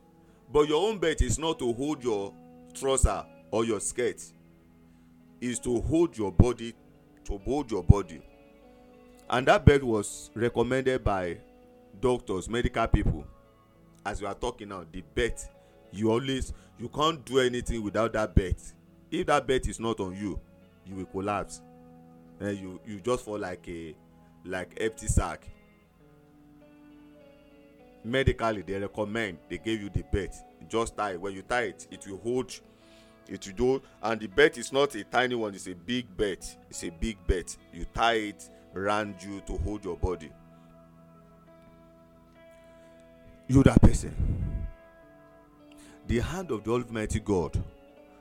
But 0.53 0.69
your 0.69 0.89
own 0.89 0.99
bet 0.99 1.23
is 1.23 1.39
not 1.39 1.59
to 1.61 1.73
hold 1.73 2.03
your 2.03 2.35
trouser 2.75 3.25
or 3.51 3.65
your 3.65 3.81
skirt. 3.81 4.23
Is 5.41 5.59
to 5.61 5.81
hold 5.81 6.19
your 6.19 6.33
body 6.33 6.75
to 7.25 7.39
hold 7.39 7.71
your 7.71 7.83
body. 7.83 8.21
And 9.29 9.47
that 9.47 9.65
bet 9.65 9.83
was 9.83 10.31
recommended 10.35 11.05
by 11.05 11.39
doctors 12.01 12.49
medical 12.49 12.87
people. 12.89 13.27
As 14.05 14.21
we 14.21 14.27
are 14.27 14.35
talking 14.35 14.69
now 14.69 14.85
the 14.91 15.03
bet 15.15 15.49
you 15.93 16.11
always 16.11 16.53
you 16.79 16.89
can't 16.89 17.25
do 17.25 17.39
anything 17.39 17.83
without 17.83 18.13
that 18.15 18.35
bet. 18.35 18.61
If 19.11 19.27
that 19.27 19.47
bet 19.47 19.69
is 19.69 19.79
not 19.79 20.01
on 20.01 20.15
you 20.17 20.41
you 20.87 20.97
will 20.97 21.07
collapse. 21.07 21.61
And 22.41 22.59
you 22.59 22.81
you 22.87 23.01
just 23.01 23.25
fall 23.25 23.39
like 23.39 23.69
a 23.69 23.95
like 24.45 24.77
empty 24.81 25.07
sack 25.07 25.47
medically 28.05 28.63
they 28.63 28.79
recommend 28.79 29.39
they 29.49 29.59
give 29.59 29.81
you 29.81 29.91
the 29.91 30.03
bet. 30.13 30.35
Just 30.69 30.97
tie 30.97 31.17
when 31.17 31.35
you 31.35 31.43
tie 31.43 31.63
it 31.63 31.87
it 31.91 32.07
will 32.07 32.19
hold 32.19 32.53
it 33.29 33.47
will 33.47 33.55
do 33.55 33.83
and 34.03 34.21
the 34.21 34.27
bet 34.27 34.59
is 34.59 34.73
not 34.73 34.95
a 34.95 35.05
tiny 35.05 35.35
one 35.35 35.55
it's 35.55 35.67
a 35.67 35.75
big 35.75 36.17
bet. 36.17 36.57
It's 36.69 36.85
a 36.85 36.91
big 36.91 37.19
bet. 37.27 37.57
You 37.73 37.85
tie 37.95 38.15
it 38.15 38.51
round 38.73 39.23
you 39.23 39.41
to 39.47 39.59
hold 39.59 39.85
your 39.85 39.97
body. 39.97 40.31
You 43.49 43.63
that 43.65 43.81
person. 43.83 44.15
The 46.07 46.21
hand 46.21 46.51
of 46.51 46.65
the 46.65 46.71
almighty 46.71 47.21
god 47.21 47.63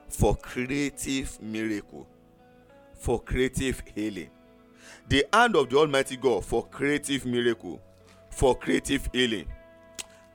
for 0.08 0.36
creative 0.36 1.42
miracle 1.42 2.08
for 2.94 3.22
creative 3.22 3.82
healing. 3.96 4.30
The 5.08 5.26
hand 5.32 5.56
of 5.56 5.70
the 5.70 5.78
almighty 5.78 6.18
god 6.18 6.44
for 6.44 6.68
creative 6.68 7.26
miracle 7.26 7.80
for 8.30 8.56
creative 8.58 9.10
healing 9.14 9.46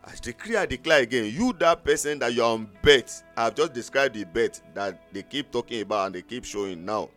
I 0.07 0.13
declare 0.21 0.59
I 0.59 0.67
declare 0.67 1.03
again 1.03 1.33
you 1.33 1.55
that 1.61 1.83
person 1.83 2.19
that 2.19 2.35
you're 2.35 2.45
on 2.45 2.69
bet 2.83 3.23
I 3.37 3.45
have 3.45 3.55
just 3.55 3.73
described 3.73 4.15
the 4.15 4.25
bet 4.25 4.61
that 4.75 5.13
they 5.13 5.23
keep 5.23 5.51
talking 5.51 5.81
about 5.81 6.07
and 6.07 6.15
they 6.15 6.23
keep 6.23 6.45
showing 6.45 6.85
now. 6.85 7.09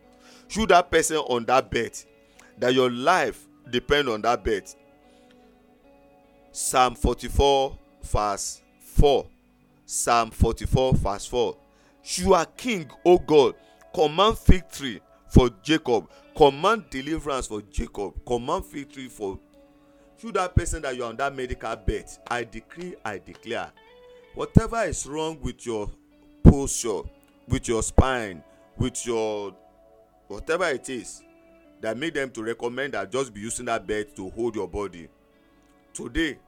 You 0.50 0.66
that 0.68 0.90
person 0.90 1.18
on 1.18 1.44
that 1.44 1.70
bet 1.70 2.04
that 2.58 2.72
your 2.72 2.90
life 2.90 3.46
depend 3.70 4.08
on 4.08 4.22
that 4.22 4.42
bet. 4.42 4.74
Psalm 6.50 6.94
forty-four 6.94 7.76
verse 8.02 8.62
four. 8.80 9.26
Psalm 9.84 10.30
forty-four 10.30 10.94
verse 10.94 11.26
four. 11.26 11.58
You 12.02 12.32
are 12.34 12.46
king 12.46 12.90
o 13.04 13.18
god. 13.18 13.54
Command 13.94 14.38
victory 14.38 15.02
for 15.28 15.50
jacob. 15.62 16.08
Command 16.34 16.84
deliverance 16.88 17.46
for 17.48 17.60
jacob. 17.70 18.14
Command 18.24 18.64
victory 18.64 19.08
for 19.08 19.38
you 20.22 20.32
that 20.32 20.54
person 20.54 20.82
that 20.82 20.96
you 20.96 21.04
are 21.04 21.10
on 21.10 21.16
that 21.16 21.34
medical 21.34 21.74
bed 21.76 22.04
i 22.30 22.42
decree 22.44 22.94
i 23.04 23.18
declare 23.18 23.70
whatever 24.34 24.82
is 24.84 25.06
wrong 25.06 25.38
with 25.40 25.64
your 25.64 25.90
posture 26.42 27.00
with 27.48 27.68
your 27.68 27.82
spine 27.82 28.42
with 28.76 29.06
your 29.06 29.54
whatever 30.26 30.64
it 30.66 30.88
is 30.88 31.22
that 31.80 31.96
make 31.96 32.14
them 32.14 32.30
to 32.30 32.42
recommend 32.42 32.94
that 32.94 33.10
just 33.10 33.32
be 33.32 33.40
using 33.40 33.66
that 33.66 33.86
bed 33.86 34.14
to 34.16 34.28
hold 34.30 34.54
your 34.54 34.68
body 34.68 35.08
today 35.92 36.38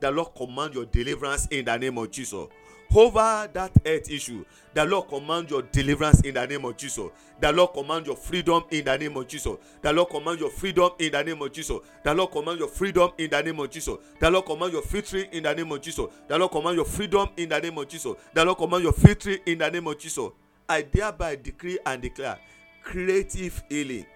the 0.00 0.10
lord 0.10 0.34
command 0.34 0.74
your 0.74 0.86
deliverance 0.86 1.46
in 1.50 1.64
the 1.64 1.76
name 1.76 1.98
of 1.98 2.10
jesus 2.10 2.46
over 2.94 3.48
that 3.52 3.72
health 3.84 4.10
issue 4.10 4.44
the 4.74 4.84
lord 4.84 5.08
command 5.08 5.50
your 5.50 5.62
deliverance 5.62 6.20
in 6.20 6.34
the 6.34 6.46
name 6.46 6.64
of 6.64 6.76
jesus. 6.76 7.08
The 7.40 7.50
lord 7.52 7.72
command 7.72 8.06
your 8.06 8.16
freedom 8.16 8.62
in 8.70 8.84
the 8.84 8.96
name 8.96 9.16
of 9.16 9.26
jesus. 9.26 9.56
The 9.82 9.92
lord 9.92 10.08
command 10.08 10.38
your 10.38 10.50
freedom 10.50 10.90
in 10.98 11.10
the 11.12 11.22
name 11.22 11.42
of 11.42 11.52
jesus. 11.52 11.78
The 12.04 12.14
lord 12.14 12.30
command 12.30 12.58
your 12.60 12.68
freedom 12.68 13.10
in 13.18 13.30
the 13.30 13.42
name 13.42 13.58
of 13.58 13.70
jesus. 13.70 13.96
The 14.20 14.30
lord 14.30 14.44
command 14.46 14.72
your 14.72 14.82
victory 14.82 15.28
in 15.32 15.42
the 15.42 15.54
name 15.54 15.72
of 15.72 15.80
jesus. 15.80 16.06
The 16.28 16.38
lord 16.38 16.52
command 16.52 16.76
your 16.76 16.84
freedom 16.84 17.28
in 17.36 17.48
the 17.48 17.60
name 17.60 17.78
of 17.78 17.88
jesus. 17.88 18.14
The 18.34 18.44
lord 18.44 18.58
command 18.58 18.84
your 18.84 18.92
victory 18.92 19.40
in 19.46 19.58
the 19.58 19.70
name 19.70 19.86
of 19.86 19.98
jesus. 19.98 20.30
I 20.68 20.82
thereby 20.82 21.36
decree 21.36 21.78
and 21.86 22.02
declare 22.02 22.38
creative 22.84 23.62
healing 23.68 24.06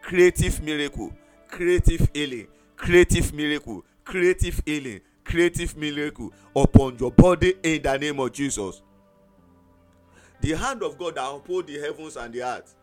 creative 0.00 0.62
miracle 0.62 1.12
creative 1.48 2.08
healing 2.14 2.46
creative 2.76 3.32
miracle 3.32 3.84
creative 4.04 4.62
healing 4.64 5.00
creative 5.26 5.76
miracle 5.76 6.32
upon 6.54 6.96
your 6.98 7.10
body 7.10 7.54
in 7.62 7.82
the 7.82 7.98
name 7.98 8.18
of 8.20 8.32
jesus. 8.32 8.82
The 10.40 10.52
hand 10.52 10.82
of 10.82 10.96
god 10.98 11.16
that 11.16 11.28
uphold 11.28 11.66
the 11.66 11.78
heavens 11.80 12.16
and 12.16 12.32
the 12.32 12.42
earth 12.42 12.74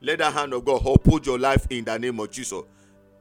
let 0.00 0.18
the 0.18 0.30
hand 0.30 0.52
of 0.52 0.64
god 0.64 0.82
uphold 0.86 1.26
your 1.26 1.38
life 1.38 1.66
in 1.70 1.84
the 1.84 1.98
name 1.98 2.20
of 2.20 2.30
jesus. 2.30 2.62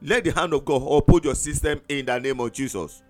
Let 0.01 0.23
the 0.23 0.31
hand 0.31 0.53
of 0.53 0.63
god 0.63 0.83
uphold 0.83 1.25
your 1.25 1.35
system 1.35 1.81
in 1.89 2.05
the 2.05 2.19
name 2.19 2.39
of 2.39 2.51
jesus. 2.51 3.01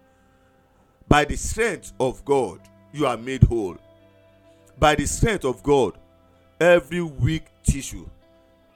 By 1.08 1.26
the 1.26 1.36
strength 1.36 1.94
of 2.00 2.24
god 2.24 2.60
you 2.94 3.06
are 3.06 3.18
made 3.18 3.44
whole. 3.44 3.78
By 4.80 4.96
the 4.96 5.06
strength 5.06 5.46
of 5.46 5.64
god 5.64 5.98
every 6.60 7.02
weak 7.02 7.46
tissue 7.64 8.08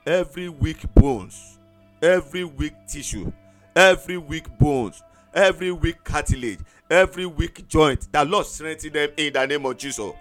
every 0.05 0.49
weak 0.49 0.81
bones 0.93 1.59
every 2.01 2.43
weak 2.43 2.73
tissue 2.87 3.31
every 3.75 4.17
weak 4.17 4.45
bones 4.59 5.01
every 5.33 5.71
weak 5.71 6.03
cartilage 6.03 6.59
every 6.89 7.25
weak 7.25 7.67
joint 7.67 8.11
that 8.11 8.27
lord 8.27 8.45
strengthen 8.45 8.91
them 8.91 9.09
in 9.17 9.31
the 9.33 9.45
name 9.45 9.65
of 9.65 9.77
jesus. 9.77 10.11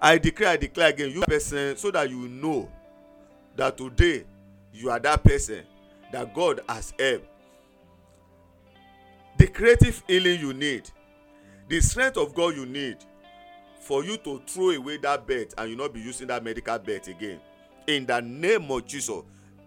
I 0.00 0.18
declare 0.18 0.50
i 0.50 0.56
declare 0.56 0.90
again 0.90 1.10
you 1.10 1.22
person 1.22 1.76
so 1.76 1.90
that 1.90 2.08
you 2.08 2.28
know 2.28 2.70
that 3.56 3.76
today 3.76 4.24
you 4.72 4.90
are 4.90 5.00
that 5.00 5.22
person 5.24 5.64
that 6.12 6.34
god 6.34 6.60
has 6.68 6.92
helped. 6.98 7.26
The 9.38 9.46
creative 9.48 10.02
healing 10.06 10.40
you 10.40 10.52
need 10.52 10.88
the 11.68 11.80
strength 11.80 12.16
of 12.16 12.34
god 12.34 12.54
you 12.54 12.66
need 12.66 12.98
for 13.80 14.04
you 14.04 14.16
to 14.18 14.40
throw 14.46 14.70
away 14.70 14.98
that 14.98 15.26
bed 15.26 15.48
and 15.58 15.70
you 15.70 15.76
not 15.76 15.92
be 15.92 16.00
using 16.00 16.28
that 16.28 16.44
medical 16.44 16.78
bed 16.78 17.08
again. 17.08 17.40
In 17.88 18.06
the 18.06 18.20
name 18.20 18.70
of 18.70 18.86
jesus 18.86 19.22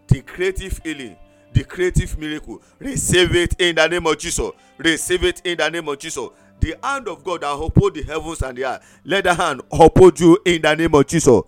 the 0.07 0.21
creative 0.21 0.79
healing 0.83 1.17
the 1.55 1.63
creative 1.63 2.17
miracle. 2.19 2.61
Receive 2.79 3.35
it 3.35 3.55
in 3.59 3.75
the 3.75 3.87
name 3.87 4.05
of 4.05 4.17
jesus. 4.17 4.51
Receive 4.77 5.23
it 5.23 5.41
in 5.45 5.57
the 5.57 5.69
name 5.69 5.87
of 5.87 5.97
jesus. 5.97 6.29
The 6.59 6.77
hand 6.83 7.07
of 7.07 7.23
god 7.23 7.41
that 7.41 7.51
uphold 7.53 7.95
the 7.95 8.03
heavens 8.03 8.41
and 8.41 8.57
the 8.57 8.65
earth 8.65 8.99
let 9.03 9.23
the 9.23 9.33
hand 9.33 9.61
uphold 9.71 10.19
you 10.19 10.37
in 10.45 10.61
the 10.61 10.75
name 10.75 10.93
of 10.93 11.07
jesus. 11.07 11.41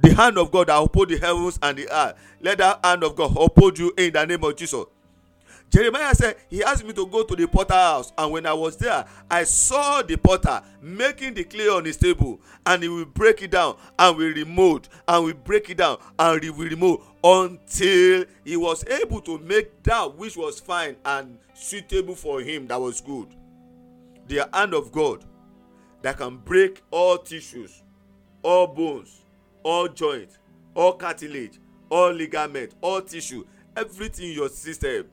The 0.00 0.14
hand 0.14 0.38
of 0.38 0.50
god 0.50 0.68
that 0.68 0.80
uphold 0.80 1.08
the 1.08 1.18
heavens 1.18 1.58
and 1.62 1.78
the 1.78 1.88
earth 1.90 2.14
let 2.40 2.58
the 2.58 2.78
hand 2.84 3.02
of 3.02 3.16
god 3.16 3.34
uphold 3.36 3.78
you 3.78 3.92
in 3.96 4.12
the 4.12 4.24
name 4.26 4.44
of 4.44 4.54
jesus 4.56 4.84
jeremiah 5.70 6.14
said 6.14 6.36
he 6.48 6.62
asked 6.62 6.84
me 6.84 6.92
to 6.92 7.06
go 7.06 7.22
to 7.22 7.36
the 7.36 7.46
potter 7.46 7.74
house 7.74 8.12
and 8.16 8.32
when 8.32 8.46
i 8.46 8.52
was 8.52 8.76
there 8.76 9.04
i 9.30 9.44
saw 9.44 10.02
the 10.02 10.16
potter 10.16 10.62
making 10.80 11.34
the 11.34 11.44
clay 11.44 11.68
on 11.68 11.84
his 11.84 11.96
table 11.96 12.40
and 12.66 12.82
he 12.82 12.88
will 12.88 13.04
break 13.04 13.42
it 13.42 13.50
down 13.50 13.76
and 13.98 14.16
will 14.16 14.32
remove 14.32 14.88
and 15.06 15.24
will 15.24 15.34
break 15.34 15.68
it 15.70 15.76
down 15.78 15.98
and 16.18 16.42
he 16.42 16.50
will 16.50 16.68
remove 16.68 17.00
until 17.24 18.24
he 18.44 18.56
was 18.56 18.86
able 18.88 19.20
to 19.20 19.38
make 19.38 19.82
that 19.82 20.14
which 20.16 20.36
was 20.36 20.60
fine 20.60 20.96
and 21.04 21.38
suitable 21.54 22.14
for 22.14 22.40
him 22.40 22.66
that 22.68 22.80
was 22.80 23.00
good. 23.00 23.26
The 24.28 24.48
hand 24.52 24.74
of 24.74 24.92
god 24.92 25.24
that 26.02 26.18
can 26.18 26.36
break 26.38 26.82
all 26.90 27.18
tissues 27.18 27.82
all 28.42 28.66
bones 28.68 29.22
all 29.64 29.88
joint 29.88 30.38
all 30.74 30.92
cartilage 30.92 31.58
all 31.90 32.12
ligament 32.12 32.74
all 32.80 33.00
tissue 33.00 33.44
everything 33.76 34.28
in 34.28 34.32
your 34.34 34.48
system 34.48 35.06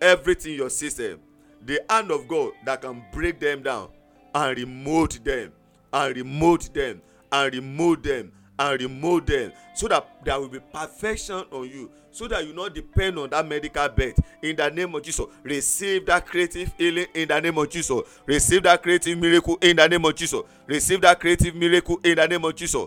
everything 0.00 0.52
in 0.52 0.58
your 0.58 0.70
system. 0.70 1.20
The 1.64 1.80
hand 1.90 2.10
of 2.10 2.28
god 2.28 2.52
that 2.64 2.82
can 2.82 3.04
break 3.12 3.40
them 3.40 3.62
down 3.62 3.88
and 4.34 4.58
remove 4.58 5.22
them 5.24 5.52
and 5.92 6.16
remove 6.16 6.72
them 6.72 7.02
and 7.32 7.54
remove 7.54 8.02
them 8.02 8.32
and 8.58 8.80
remove 8.80 9.26
them 9.26 9.52
so 9.74 9.88
that 9.88 10.24
there 10.24 10.38
will 10.38 10.48
be 10.48 10.60
perfection 10.72 11.44
on 11.50 11.68
you 11.68 11.90
so 12.10 12.26
that 12.26 12.46
you 12.46 12.54
no 12.54 12.68
depend 12.68 13.18
on 13.18 13.28
that 13.28 13.46
medical 13.46 13.86
bed. 13.90 14.14
In 14.42 14.56
the 14.56 14.70
name 14.70 14.94
of 14.94 15.02
jesus 15.02 15.26
receive 15.42 16.06
that 16.06 16.26
creative 16.26 16.72
healing 16.78 17.06
in 17.14 17.28
the 17.28 17.40
name 17.40 17.58
of 17.58 17.68
jesus. 17.68 18.00
Receive 18.24 18.62
that 18.62 18.82
creative 18.82 19.18
miracle 19.18 19.58
in 19.60 19.76
the 19.76 19.86
name 19.86 20.04
of 20.04 20.14
jesus. 20.14 20.40
Receive 20.66 21.00
that 21.02 21.20
creative 21.20 21.54
miracle 21.54 22.00
in 22.02 22.16
the 22.16 22.26
name 22.26 22.44
of 22.44 22.54
jesus. 22.54 22.86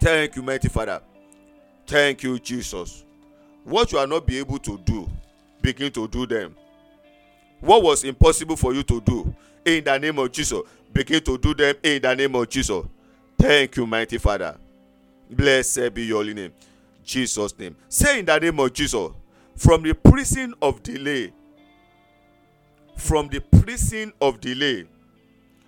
Thank 0.00 0.36
you 0.36 0.42
mighty 0.42 0.68
father. 0.68 1.00
Thank 1.86 2.24
you 2.24 2.38
jesus. 2.38 3.04
What 3.62 3.92
you 3.92 3.98
are 3.98 4.06
not 4.06 4.26
be 4.26 4.38
able 4.38 4.58
to 4.58 4.78
do 4.78 5.08
begin 5.64 5.90
to 5.90 6.06
do 6.06 6.26
them. 6.26 6.54
What 7.60 7.82
was 7.82 8.04
impossible 8.04 8.54
for 8.54 8.74
you 8.74 8.82
to 8.82 9.00
do? 9.00 9.34
In 9.64 9.82
the 9.82 9.98
name 9.98 10.18
of 10.18 10.30
jesus 10.30 10.60
begin 10.92 11.22
to 11.24 11.38
do 11.38 11.54
them 11.54 11.74
in 11.82 12.02
the 12.02 12.14
name 12.14 12.34
of 12.36 12.48
jesus. 12.50 12.84
Thank 13.38 13.76
you 13.76 13.86
mighty 13.86 14.18
father. 14.18 14.58
Blessed 15.30 15.94
be 15.94 16.04
your 16.04 16.18
holy 16.18 16.34
name. 16.34 16.52
Jesus 17.02 17.58
name. 17.58 17.74
Say 17.88 18.18
in 18.18 18.26
the 18.26 18.38
name 18.38 18.60
of 18.60 18.74
jesus 18.74 19.10
from 19.56 19.82
the 19.82 19.94
prison 19.94 20.52
of 20.60 20.82
delay 20.82 21.32
from 22.96 23.28
the 23.28 23.40
prison 23.40 24.12
of 24.20 24.40
delay 24.40 24.84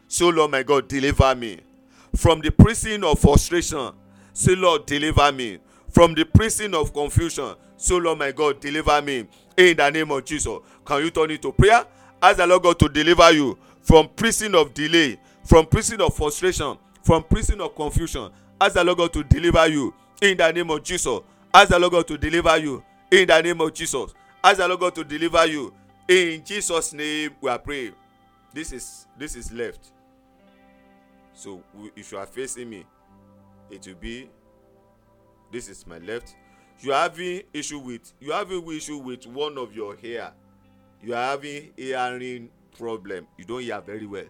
so 0.08 0.28
lord 0.28 0.50
my 0.50 0.62
god 0.62 0.88
deliver 0.88 1.34
me. 1.34 1.60
From 2.14 2.42
the 2.42 2.50
prison 2.50 3.02
of 3.02 3.18
frustration 3.18 3.92
say 4.34 4.54
lord 4.54 4.84
deliver 4.84 5.32
me. 5.32 5.58
From 5.88 6.12
the 6.12 6.26
prison 6.26 6.74
of 6.74 6.92
confusion 6.92 7.54
so 7.78 7.96
lord 7.96 8.18
my 8.18 8.30
god 8.32 8.60
deliver 8.60 9.00
me 9.00 9.26
in 9.56 9.76
the 9.76 9.90
name 9.90 10.10
of 10.10 10.24
jesus 10.24 10.58
can 10.86 11.02
you 11.02 11.10
turn 11.10 11.32
it 11.32 11.42
to 11.42 11.52
prayer? 11.52 11.84
Ask 12.22 12.36
the 12.38 12.46
lord 12.46 12.62
god 12.62 12.78
to 12.78 12.88
deliver 12.88 13.30
you 13.32 13.58
from 13.82 14.08
prison 14.08 14.54
of 14.54 14.72
delay 14.72 15.18
from 15.44 15.66
prison 15.66 16.00
of 16.00 16.14
frustration 16.14 16.78
from 17.02 17.22
prison 17.22 17.60
of 17.60 17.74
confusion. 17.74 18.30
Ask 18.60 18.74
the 18.74 18.82
lord 18.84 18.98
god 18.98 19.12
to 19.12 19.22
deliver 19.22 19.66
you 19.68 19.94
in 20.20 20.36
the 20.36 20.50
name 20.50 20.70
of 20.70 20.82
jesus. 20.82 21.20
Ask 21.52 21.68
the 21.70 21.78
lord 21.78 21.92
god 21.92 22.08
to 22.08 22.18
deliver 22.18 22.56
you 22.56 22.82
in 23.10 23.26
the 23.28 23.40
name 23.42 23.60
of 23.60 23.72
jesus. 23.74 24.14
Ask 24.42 24.56
the 24.58 24.66
lord 24.68 24.80
god 24.80 24.94
to 24.94 25.04
deliver 25.04 25.46
you 25.46 25.72
in 26.08 26.42
jesus 26.44 26.92
name. 26.92 27.30
We 27.40 27.50
are 27.50 27.58
praying. 27.58 27.92
This 28.52 28.72
is 28.72 29.06
this 29.18 29.36
is 29.36 29.52
left. 29.52 29.92
So 31.34 31.62
if 31.94 32.10
you 32.12 32.18
are 32.18 32.26
facing 32.26 32.70
me 32.70 32.84
it 33.70 33.86
will 33.86 33.94
be 33.94 34.28
this 35.52 35.68
is 35.68 35.86
my 35.86 35.98
left 35.98 36.34
you 36.80 36.92
are 36.92 37.02
having 37.02 37.42
issue 37.52 37.78
with 37.78 38.12
you 38.20 38.32
are 38.32 38.38
having 38.38 38.66
issue 38.72 38.98
with 38.98 39.26
one 39.26 39.58
of 39.58 39.74
your 39.74 39.96
hair. 39.96 40.32
You 41.02 41.14
are 41.14 41.30
having 41.30 41.72
hearing 41.76 42.50
problem. 42.76 43.26
You 43.36 43.44
don 43.44 43.60
hear 43.60 43.80
very 43.80 44.06
well. 44.06 44.26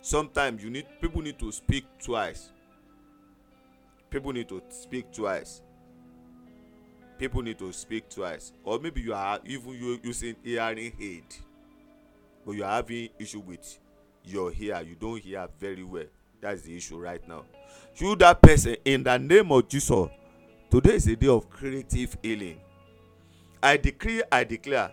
Sometimes 0.00 0.62
you 0.62 0.70
need 0.70 0.86
people 1.00 1.22
need 1.22 1.38
to 1.38 1.50
speak 1.52 1.86
twice. 2.02 2.50
People 4.10 4.32
need 4.32 4.48
to 4.48 4.62
speak 4.68 5.12
twice. 5.12 5.62
People 7.18 7.42
need 7.42 7.58
to 7.58 7.72
speak 7.72 8.08
twice. 8.08 8.52
Or 8.64 8.78
maybe 8.78 9.00
you 9.00 9.14
are 9.14 9.38
even 9.44 10.00
using 10.02 10.36
hearing 10.42 10.92
aid 11.00 11.24
but 12.44 12.52
you 12.52 12.64
are 12.64 12.70
having 12.70 13.08
issue 13.18 13.40
with 13.40 13.78
your 14.24 14.52
ear 14.58 14.82
you 14.82 14.94
don 14.94 15.16
hear 15.18 15.46
very 15.58 15.84
well. 15.84 16.04
That's 16.40 16.62
the 16.62 16.76
issue 16.76 16.98
right 16.98 17.26
now. 17.26 17.44
You 17.96 18.16
that 18.16 18.42
person 18.42 18.76
in 18.84 19.04
the 19.04 19.16
name 19.18 19.52
of 19.52 19.68
jesus 19.68 20.08
Today 20.70 20.94
is 20.94 21.06
a 21.06 21.14
day 21.16 21.28
of 21.28 21.48
creative 21.50 22.16
healing. 22.22 22.58
I 23.62 23.76
decree, 23.76 24.22
I 24.30 24.44
declare, 24.44 24.90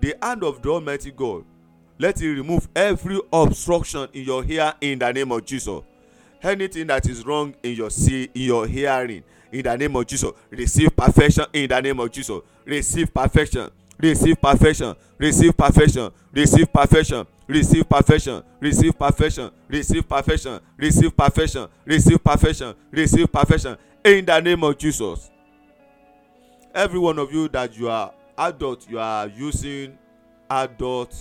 the 0.00 0.14
hand 0.22 0.42
of 0.44 0.62
the 0.62 0.70
Almighty 0.70 1.10
God, 1.10 1.44
let 1.98 2.20
it 2.20 2.28
remove 2.28 2.68
every 2.74 3.20
obstruction 3.32 4.08
in 4.12 4.24
your 4.24 4.44
ear 4.44 4.74
in 4.80 4.98
the 4.98 5.12
name 5.12 5.30
of 5.32 5.44
Jesus. 5.44 5.80
Anything 6.42 6.86
that 6.88 7.08
is 7.08 7.24
wrong 7.24 7.54
in 7.62 7.74
your 7.74 7.90
see, 7.90 8.24
in 8.34 8.42
your 8.42 8.66
hearing, 8.66 9.22
in 9.52 9.62
the 9.62 9.76
name 9.76 9.94
of 9.94 10.06
Jesus, 10.06 10.30
receive 10.50 10.94
perfection 10.96 11.44
in 11.52 11.68
the 11.68 11.80
name 11.80 12.00
of 12.00 12.10
Jesus. 12.10 12.40
Receive 12.64 13.12
perfection. 13.12 13.70
Receive 13.98 14.40
perfection. 14.40 14.94
Receive 15.18 15.56
perfection. 15.56 16.10
Receive 16.32 16.72
perfection 16.72 17.26
receive 17.52 17.88
perfection 17.88 18.42
receive 18.60 18.98
perfection 18.98 19.50
receive 19.68 20.08
perfection 20.08 20.60
receive 20.78 21.16
perfection 21.16 21.68
receive 21.84 22.24
perfection 22.24 22.74
receive 22.90 23.32
perfection 23.32 23.76
in 24.04 24.24
the 24.24 24.40
name 24.40 24.64
of 24.64 24.78
jesus. 24.78 25.30
Every 26.74 26.98
one 26.98 27.18
of 27.18 27.32
you 27.32 27.48
that 27.48 27.76
you 27.76 27.88
are 27.88 28.12
adult 28.38 28.88
you 28.88 28.98
are 28.98 29.28
using 29.28 29.98
adult 30.50 31.14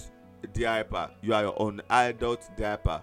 diaper. 0.54 1.10
You 1.22 1.34
are 1.34 1.46
on 1.46 1.82
adult 1.90 2.50
diaper. 2.58 3.02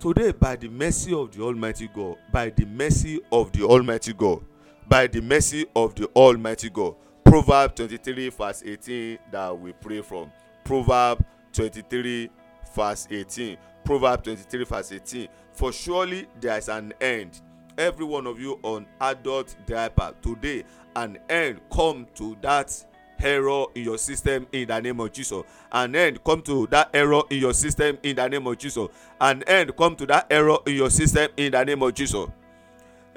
Today 0.00 0.32
by 0.32 0.56
the 0.56 0.68
mercy 0.68 1.14
of 1.14 1.30
the 1.32 1.42
almighty 1.42 1.88
god 1.94 2.16
by 2.32 2.50
the 2.50 2.64
mercy 2.64 3.20
of 3.30 3.52
the 3.52 3.64
almighty 3.64 4.12
god 4.12 4.42
by 4.88 5.06
the 5.06 5.20
mercy 5.20 5.66
of 5.76 5.94
the 5.94 6.06
almighty 6.16 6.70
god 6.70 6.94
proverb 7.24 7.74
twenty-three 7.74 8.30
verse 8.30 8.62
eighteen 8.64 9.18
that 9.30 9.56
we 9.56 9.72
pray 9.72 10.00
from. 10.00 10.32
Proverb 10.64 11.24
twenty-three 11.52 12.30
verse 12.74 13.06
eighteen. 13.10 13.56
Proverb 13.84 14.24
twenty-three 14.24 14.64
verse 14.64 14.92
eighteen. 14.92 15.28
For 15.52 15.72
surely 15.72 16.26
there 16.40 16.58
is 16.58 16.68
an 16.68 16.92
end 17.00 17.40
every 17.78 18.04
one 18.04 18.26
of 18.26 18.40
you 18.40 18.58
on 18.62 18.86
adult 19.00 19.56
diaper 19.66 20.12
today 20.20 20.64
an 20.96 21.18
end 21.28 21.60
come 21.72 22.06
to 22.14 22.36
that 22.42 22.84
error 23.20 23.66
in 23.74 23.84
your 23.84 23.98
system 23.98 24.46
in 24.52 24.68
the 24.68 24.80
name 24.80 25.00
of 25.00 25.12
jesus. 25.12 25.42
An 25.72 25.94
end 25.96 26.22
come 26.24 26.42
to 26.42 26.66
that 26.68 26.90
error 26.94 27.22
in 27.30 27.38
your 27.38 27.52
system 27.52 27.98
in 28.02 28.16
the 28.16 28.28
name 28.28 28.46
of 28.46 28.58
jesus. 28.58 28.88
An 29.20 29.42
end 29.44 29.76
come 29.76 29.96
to 29.96 30.06
that 30.06 30.26
error 30.30 30.58
in 30.66 30.74
your 30.74 30.90
system 30.90 31.28
in 31.36 31.52
the 31.52 31.64
name 31.64 31.82
of 31.82 31.94
jesus. 31.94 32.26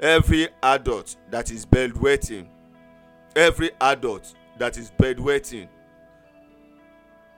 Every 0.00 0.48
adult 0.62 1.16
that 1.30 1.50
is 1.50 1.64
bedwetting 1.64 2.48
every 3.34 3.70
adult 3.80 4.34
that 4.58 4.76
is 4.76 4.90
bedwetting 4.98 5.68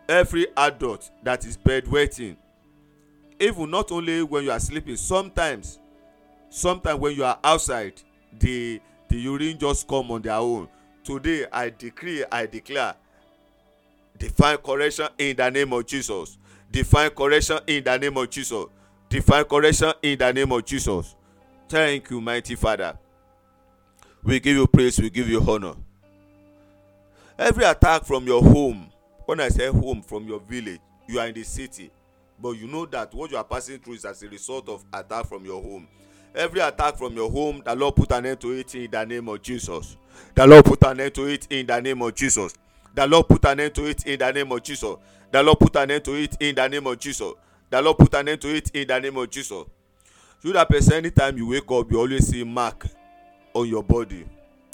every 0.09 0.47
adult 0.57 1.11
that 1.23 1.45
is 1.45 1.57
bedwetting 1.57 2.37
even 3.39 3.71
not 3.71 3.93
only 3.93 4.23
when 4.23 4.45
you 4.45 4.51
are 4.51 4.61
sleeping 4.61 4.97
sometimes 4.97 5.79
sometimes 6.55 7.01
when 7.01 7.17
you 7.17 7.25
are 7.25 7.39
outside 7.43 8.01
the 8.39 8.81
the 9.09 9.17
urine 9.17 9.59
just 9.59 9.89
come 9.89 10.11
on 10.13 10.23
their 10.23 10.35
own. 10.35 10.69
Today 11.03 11.47
i 11.53 11.69
decree 11.69 12.25
i 12.31 12.47
declare 12.47 12.95
divine 14.17 14.59
correction 14.59 15.09
in 15.19 15.37
the 15.37 15.51
name 15.51 15.73
of 15.73 15.85
jesus. 15.85 16.39
Divine 16.71 17.11
correction 17.11 17.59
in 17.67 17.83
the 17.83 17.99
name 17.99 18.17
of 18.17 18.31
jesus. 18.31 18.67
Divine 19.09 19.45
correction 19.45 19.93
in 20.03 20.17
the 20.17 20.33
name 20.33 20.53
of 20.53 20.65
jesus. 20.65 21.17
Thank 21.69 22.11
you 22.11 22.21
mighty 22.21 22.55
father. 22.55 22.97
We 24.23 24.39
give 24.39 24.57
you 24.57 24.67
praise 24.69 25.01
we 25.01 25.11
give 25.11 25.29
you 25.29 25.41
honor. 25.41 25.75
Every 27.37 27.65
attack 27.65 28.05
from 28.05 28.27
your 28.27 28.43
home 28.43 28.93
when 29.27 29.41
i 29.41 29.49
say 29.49 29.67
home 29.67 30.03
from 30.03 30.29
your 30.29 30.39
village 30.39 30.81
you 31.09 31.19
are 31.19 31.27
in 31.27 31.35
the 31.35 31.43
city. 31.43 31.91
But 32.41 32.51
you 32.53 32.69
know 32.69 32.87
that 32.87 33.13
what 33.13 33.33
you 33.33 33.37
are 33.37 33.45
passing 33.45 33.81
through 33.81 33.95
is 33.95 34.05
as 34.05 34.23
a 34.23 34.29
result 34.29 34.69
of 34.69 34.85
attack 34.93 35.27
from 35.27 35.45
your 35.45 35.61
home 35.61 35.89
every 36.35 36.61
attack 36.61 36.97
from 36.97 37.15
your 37.15 37.31
home 37.31 37.63
the 37.65 37.75
lord 37.75 37.95
put 37.95 38.11
an 38.13 38.27
end 38.27 38.41
to 38.41 38.53
it 38.53 38.75
in 38.75 38.91
the 38.91 39.05
name 39.05 39.29
of 39.29 39.41
jesus. 39.43 39.97
The 40.35 40.47
lord 40.47 40.65
put 40.65 40.85
an 40.85 41.01
end 41.01 41.15
to 41.15 41.27
it 41.27 41.47
in 41.51 41.67
the 41.67 41.81
name 41.81 42.03
of 42.03 42.15
jesus. 42.15 42.55
The 42.95 43.07
lord 43.07 43.29
put 43.29 43.45
an 43.45 43.61
end 43.61 43.75
to 43.75 43.87
it 43.87 44.05
in 44.07 44.19
the 44.19 44.33
name 44.33 44.53
of 44.53 44.63
jesus. 44.63 44.97
The 45.31 45.43
lord 45.43 45.59
put 45.59 45.77
an 45.77 45.91
end 45.91 46.05
to 46.05 46.15
it 46.15 46.37
in 46.41 46.55
the 46.55 46.69
name 46.69 46.87
of 46.87 46.99
jesus. 46.99 47.33
The 47.71 47.83
lord 47.83 47.99
put 47.99 48.15
an 48.15 48.29
end 48.29 48.41
to 48.41 48.55
it 48.55 48.71
in 48.71 48.87
the 48.87 48.99
name 48.99 49.17
of 49.17 49.31
jesus. 49.31 49.65
You 50.43 50.53
that 50.53 50.69
person 50.69 50.95
anytime 50.95 51.37
you 51.39 51.49
wake 51.49 51.71
up 51.71 51.91
you 51.91 51.99
always 51.99 52.27
see 52.29 52.45
mark 52.45 52.87
on 53.53 53.69
your 53.69 53.83
body. 53.83 54.27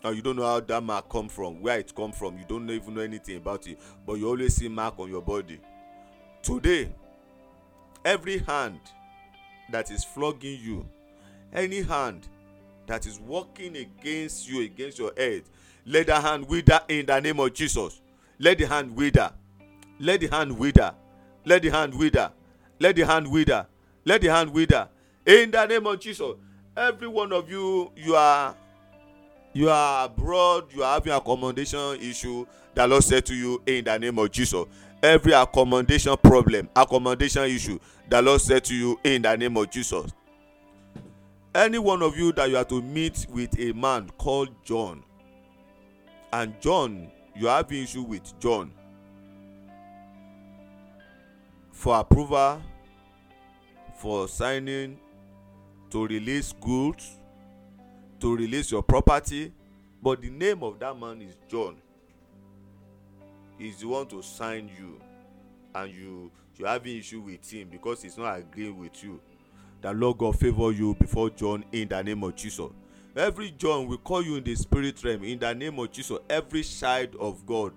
And 0.03 0.17
you 0.17 0.23
don't 0.23 0.37
know 0.37 0.47
how 0.47 0.61
that 0.61 0.83
mark 0.83 1.11
come 1.11 1.29
from 1.29 1.61
where 1.61 1.79
it 1.79 1.95
come 1.95 2.13
from. 2.13 2.39
You 2.39 2.45
don't 2.49 2.69
even 2.71 2.95
know 2.95 3.03
anything 3.03 3.37
about 3.37 3.67
it 3.67 3.79
but 4.07 4.15
you 4.15 4.29
always 4.29 4.57
see 4.57 4.69
mark 4.69 4.99
on 4.99 5.11
your 5.11 5.23
body. 5.23 5.61
Today 6.43 6.91
every 8.05 8.39
hand 8.39 8.81
that 9.71 9.91
is 9.91 10.05
flogging 10.05 10.59
you 10.61 10.87
any 11.53 11.83
hand 11.83 12.29
that 12.87 13.07
is 13.07 13.21
working 13.21 13.77
against 13.77 14.49
you 14.49 14.63
against 14.63 14.99
your 14.99 15.13
head 15.17 15.43
let 15.87 16.07
the 16.07 16.21
hand 16.21 16.47
wither 16.49 16.81
in 16.89 17.07
the 17.07 17.21
name 17.21 17.41
of 17.41 17.53
jesus. 17.55 18.01
Let 18.39 18.59
the 18.59 18.67
hand 18.67 18.95
wither. 18.97 19.33
Let 19.99 20.21
the 20.21 20.29
hand 20.29 20.59
wither. 20.59 20.95
Let 21.45 21.63
the 21.63 21.71
hand 21.71 21.95
wither. 21.95 22.33
Let 22.79 22.97
the 22.97 23.07
hand 23.07 23.31
wither. 23.31 23.67
Let 24.05 24.23
the 24.23 24.29
hand 24.29 24.53
wither. 24.53 24.89
In 25.27 25.51
the 25.51 25.67
name 25.67 25.87
of 25.87 26.01
jesus 26.01 26.37
every 26.77 27.09
one 27.09 27.33
of 27.33 27.51
you 27.51 27.91
you 27.97 28.15
are 28.15 28.55
you 29.53 29.69
are 29.69 30.07
abroad 30.07 30.65
you 30.73 30.83
are 30.83 30.95
having 30.95 31.13
accommodation 31.13 32.01
issue 32.01 32.47
the 32.75 32.87
lord 32.87 33.03
said 33.03 33.27
to 33.27 33.35
you 33.35 33.61
in 33.67 33.85
the 33.85 33.99
name 33.99 34.19
of 34.19 34.31
jesus 34.31 34.65
every 35.03 35.33
accommodation 35.33 36.17
problem 36.23 36.69
accommodation 36.77 37.43
issue 37.45 37.79
the 38.09 38.23
lord 38.23 38.41
said 38.41 38.65
to 38.65 38.75
you 38.75 38.99
in 39.03 39.23
the 39.23 39.37
name 39.37 39.57
of 39.57 39.69
jesus 39.69 40.13
any 41.55 41.79
one 41.79 42.03
of 42.03 42.17
you 42.17 42.33
that 42.33 42.49
you 42.49 42.57
are 42.57 42.65
to 42.65 42.81
meet 42.81 43.27
with 43.31 43.59
a 43.59 43.73
man 43.73 44.09
called 44.19 44.49
john 44.65 45.03
and 46.33 46.59
john 46.61 47.11
you 47.35 47.47
have 47.49 47.71
issue 47.73 48.03
with 48.03 48.39
john 48.39 48.71
for 51.73 51.99
approval 51.99 52.63
for 53.97 54.29
signing 54.29 54.99
to 55.91 56.07
release 56.07 56.53
goods 56.61 57.19
to 58.21 58.37
release 58.37 58.71
your 58.71 58.83
property 58.83 59.53
but 60.03 60.23
the 60.23 60.31
name 60.31 60.63
of 60.63 60.79
that 60.79 60.99
man 60.99 61.21
is 61.21 61.37
john. 61.49 61.77
He's 63.59 63.77
the 63.81 63.89
one 63.89 64.07
to 64.07 64.23
sign 64.23 64.71
you 64.79 65.01
and 65.75 65.93
you 65.93 66.31
you 66.57 66.65
having 66.65 66.97
issue 66.97 67.21
with 67.21 67.51
him 67.51 67.69
because 67.69 68.03
he's 68.03 68.17
not 68.17 68.39
agreeing 68.39 68.79
with 68.79 69.03
you 69.03 69.21
the 69.83 69.93
lord 69.93 70.19
god 70.19 70.39
favour 70.39 70.73
you 70.73 70.95
before 70.95 71.31
john 71.31 71.65
in 71.73 71.89
the 71.89 72.03
name 72.03 72.23
of 72.23 72.35
jesus. 72.35 72.71
Every 73.17 73.51
john 73.51 73.87
we 73.87 73.97
call 73.97 74.23
you 74.23 74.37
in 74.37 74.45
the 74.45 74.55
spirit 74.55 75.03
realm 75.03 75.25
in 75.25 75.39
the 75.39 75.55
name 75.55 75.79
of 75.79 75.91
jesus. 75.91 76.19
Every 76.29 76.63
child 76.63 77.17
of 77.19 77.45
god 77.47 77.73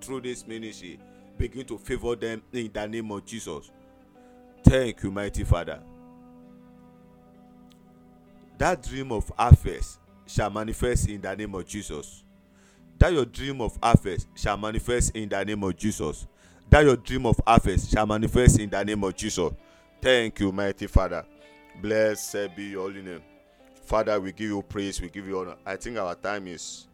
through 0.00 0.22
this 0.22 0.46
ministry 0.46 0.98
begin 1.38 1.64
to 1.66 1.78
favour 1.78 2.16
them 2.16 2.42
in 2.52 2.70
the 2.72 2.88
name 2.88 3.10
of 3.10 3.24
jesus. 3.24 3.70
Thank 4.64 5.02
you 5.02 5.10
mighty 5.10 5.44
father. 5.44 5.80
That 8.56 8.82
dream 8.82 9.12
of 9.12 9.30
harvest 9.36 10.00
shall 10.26 10.50
manifest 10.50 11.08
in 11.08 11.20
the 11.20 11.36
name 11.36 11.54
of 11.54 11.66
jesus. 11.66 12.24
That 12.98 13.12
your 13.12 13.26
dream 13.26 13.60
of 13.60 13.78
harvest 13.82 14.28
shall 14.34 14.56
manifest 14.56 15.14
in 15.14 15.28
the 15.28 15.44
name 15.44 15.62
of 15.62 15.76
jesus. 15.76 16.26
That 16.70 16.84
your 16.84 16.96
dream 16.96 17.26
of 17.26 17.38
harvest 17.46 17.90
shall 17.92 18.06
manifest 18.06 18.58
in 18.58 18.70
the 18.70 18.82
name 18.82 19.04
of 19.04 19.14
jesus. 19.14 19.52
Thank 20.00 20.40
you 20.40 20.50
mighty 20.52 20.86
father 20.86 21.24
blessed 21.80 22.54
be 22.56 22.64
your 22.64 22.82
holy 22.82 23.02
name. 23.02 23.22
Father, 23.84 24.18
we 24.20 24.32
give 24.32 24.48
you 24.48 24.62
praise, 24.62 25.00
we 25.00 25.08
give 25.08 25.26
you 25.26 25.38
honor. 25.38 25.56
I 25.66 25.76
think 25.76 25.98
our 25.98 26.14
time 26.14 26.46
is 26.46 26.86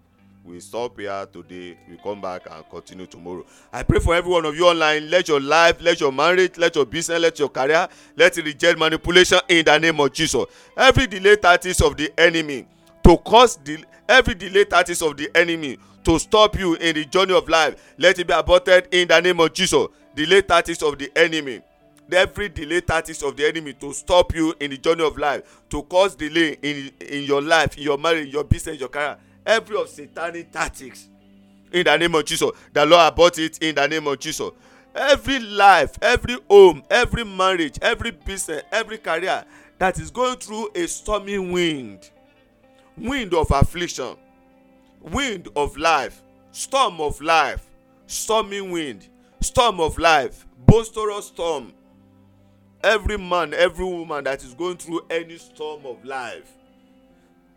we 0.45 0.59
stop 0.59 0.99
here 0.99 1.27
today 1.33 1.77
we 1.89 1.97
come 1.99 2.21
back 2.21 2.43
and 2.51 2.69
continue 2.71 3.07
tomorrow. 3.07 3.45
I 3.73 3.83
pray 3.83 4.01
for 4.01 4.15
every 4.15 4.31
one 4.31 4.45
of 4.47 4.57
you 4.57 4.67
online 4.67 5.11
let 5.11 5.29
your 5.29 5.41
life 5.41 5.81
let 5.81 6.01
your 6.01 6.13
marriage 6.13 6.57
let 6.57 6.75
your 6.75 6.87
business 6.87 7.21
let 7.21 7.39
your 7.39 7.51
career 7.51 7.87
let 8.17 8.37
it 8.39 8.45
reject 8.45 8.79
manipulation 8.79 9.39
in 9.49 9.65
the 9.65 9.79
name 9.79 10.01
of 10.01 10.13
jesus. 10.13 10.45
Every 10.77 11.07
delay 11.07 11.37
tactics 11.37 11.81
of 11.83 11.97
the 11.97 12.11
enemy 12.19 12.67
to 13.05 13.17
cause 13.19 13.57
the 13.57 13.85
every 14.09 14.35
delay 14.35 14.65
tactics 14.65 15.03
of 15.03 15.17
the 15.17 15.31
enemy 15.35 15.79
to 16.05 16.19
stop 16.19 16.59
you 16.59 16.75
in 16.77 16.95
the 16.95 17.05
journey 17.05 17.35
of 17.35 17.49
life 17.49 17.95
let 17.99 18.19
it 18.19 18.27
be 18.27 18.33
aborted 18.33 18.89
in 18.93 19.09
the 19.09 19.21
name 19.21 19.41
of 19.41 19.53
jesus. 19.53 19.89
Delay 20.15 20.43
tactics 20.43 20.83
of 20.83 20.99
the 20.99 21.11
enemy 21.17 21.61
every 22.15 22.49
delay 22.49 22.81
tactics 22.81 23.23
of 23.23 23.37
the 23.37 23.47
enemy 23.47 23.73
to 23.75 23.93
stop 23.93 24.35
you 24.35 24.55
in 24.61 24.71
the 24.71 24.77
journey 24.77 25.05
of 25.05 25.17
life 25.19 25.63
to 25.69 25.83
cause 25.85 26.15
delay 26.15 26.57
in 26.63 26.91
in 27.01 27.25
your 27.25 27.43
life 27.43 27.77
in 27.77 27.85
your 27.85 27.99
marriage 27.99 28.33
your 28.33 28.45
business 28.45 28.79
your 28.79 28.89
career. 28.89 29.17
Every 29.45 29.77
of 29.81 29.89
satanic 29.89 30.53
tactics. 30.53 31.09
In 31.73 31.85
the 31.85 31.97
name 31.97 32.15
of 32.15 32.25
jesus. 32.25 32.51
The 32.73 32.87
lord 32.87 33.13
abort 33.13 33.39
it 33.39 33.59
in 33.63 33.75
the 33.75 33.87
name 33.87 34.07
of 34.07 34.19
jesus. 34.19 34.51
Every 34.95 35.39
life 35.39 35.97
every 36.03 36.39
home 36.49 36.83
every 36.91 37.25
marriage 37.25 37.79
every 37.81 38.11
business 38.11 38.63
every 38.73 38.99
career 38.99 39.45
that 39.79 39.99
is 39.99 40.11
going 40.11 40.37
through 40.37 40.71
a 40.75 40.87
stormy 40.87 41.39
wind. 41.39 42.11
Wind 42.97 43.35
of 43.35 43.51
affliction. 43.51 44.17
Wind 45.01 45.49
of 45.57 45.77
life. 45.77 46.23
Storm 46.53 47.01
of 47.01 47.21
life. 47.21 47.67
Stormy 48.07 48.61
wind. 48.61 49.09
Storm 49.41 49.81
of 49.81 49.97
life. 49.99 50.47
Boisterous 50.67 51.29
storm 51.29 51.73
every 52.83 53.19
man 53.19 53.55
every 53.55 53.85
woman 53.85 54.25
that 54.25 54.43
is 54.43 54.55
going 54.55 54.77
through 54.77 55.03
any 55.11 55.39
storm 55.39 55.85
of 55.87 56.05
life. 56.05 56.51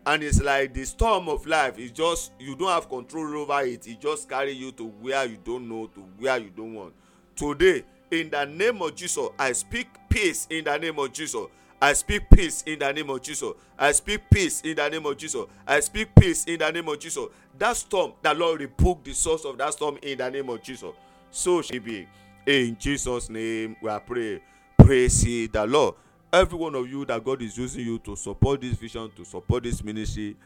And 0.06 0.22
it's 0.22 0.42
like 0.42 0.74
the 0.74 0.84
storm 0.84 1.28
of 1.28 1.46
life 1.46 1.78
is 1.78 1.90
just 1.90 2.32
you 2.38 2.54
don't 2.54 2.68
have 2.68 2.88
control 2.88 3.38
over 3.38 3.62
it. 3.62 3.86
It 3.86 4.00
just 4.00 4.28
carry 4.28 4.52
you 4.52 4.70
to 4.72 4.84
where 4.84 5.24
you 5.24 5.38
don't 5.42 5.68
know 5.68 5.86
to 5.88 6.00
where 6.18 6.38
you 6.38 6.50
don't 6.50 6.74
want. 6.74 6.94
Today 7.36 7.84
in 8.10 8.30
the 8.30 8.44
name 8.44 8.80
of 8.82 8.94
jesus 8.94 9.28
i 9.38 9.50
speak 9.50 9.88
peace 10.08 10.46
in 10.50 10.64
the 10.64 10.76
name 10.76 10.98
of 10.98 11.12
jesus. 11.12 11.46
I 11.82 11.92
speak 11.92 12.30
peace 12.30 12.62
in 12.66 12.78
the 12.78 12.92
name 12.92 13.10
of 13.10 13.20
jesus. 13.20 13.52
I 13.76 13.92
speak 13.92 14.20
peace 14.30 14.62
in 14.62 14.76
the 14.76 14.88
name 14.88 15.04
of 15.04 15.18
jesus. 15.18 15.44
I 15.66 15.80
speak 15.80 16.14
peace 16.14 16.44
in 16.44 16.58
the 16.60 16.70
name 16.70 16.88
of 16.88 16.98
jesus. 16.98 17.26
That 17.58 17.76
storm 17.76 18.12
the 18.22 18.32
lord 18.32 18.60
rebuke 18.60 19.04
the 19.04 19.12
source 19.12 19.44
of 19.44 19.58
that 19.58 19.72
storm 19.74 19.98
in 20.02 20.18
the 20.18 20.30
name 20.30 20.48
of 20.48 20.62
jesus. 20.62 20.92
So 21.30 21.62
shall 21.62 21.80
be. 21.80 22.06
In 22.46 22.76
jesus 22.78 23.28
name 23.30 23.76
we 23.82 23.88
are 23.88 24.00
praying 24.00 24.40
praise 24.86 25.22
the 25.22 25.66
lord 25.66 25.94
every 26.34 26.58
one 26.58 26.74
of 26.74 26.88
you 26.90 27.04
that 27.04 27.22
God 27.22 27.40
is 27.42 27.56
using 27.56 27.86
you 27.86 27.98
to 28.00 28.16
support 28.16 28.60
this 28.60 28.74
vision, 28.74 29.10
to 29.16 29.24
support 29.24 29.62
this 29.62 29.84
ministry, 29.84 30.36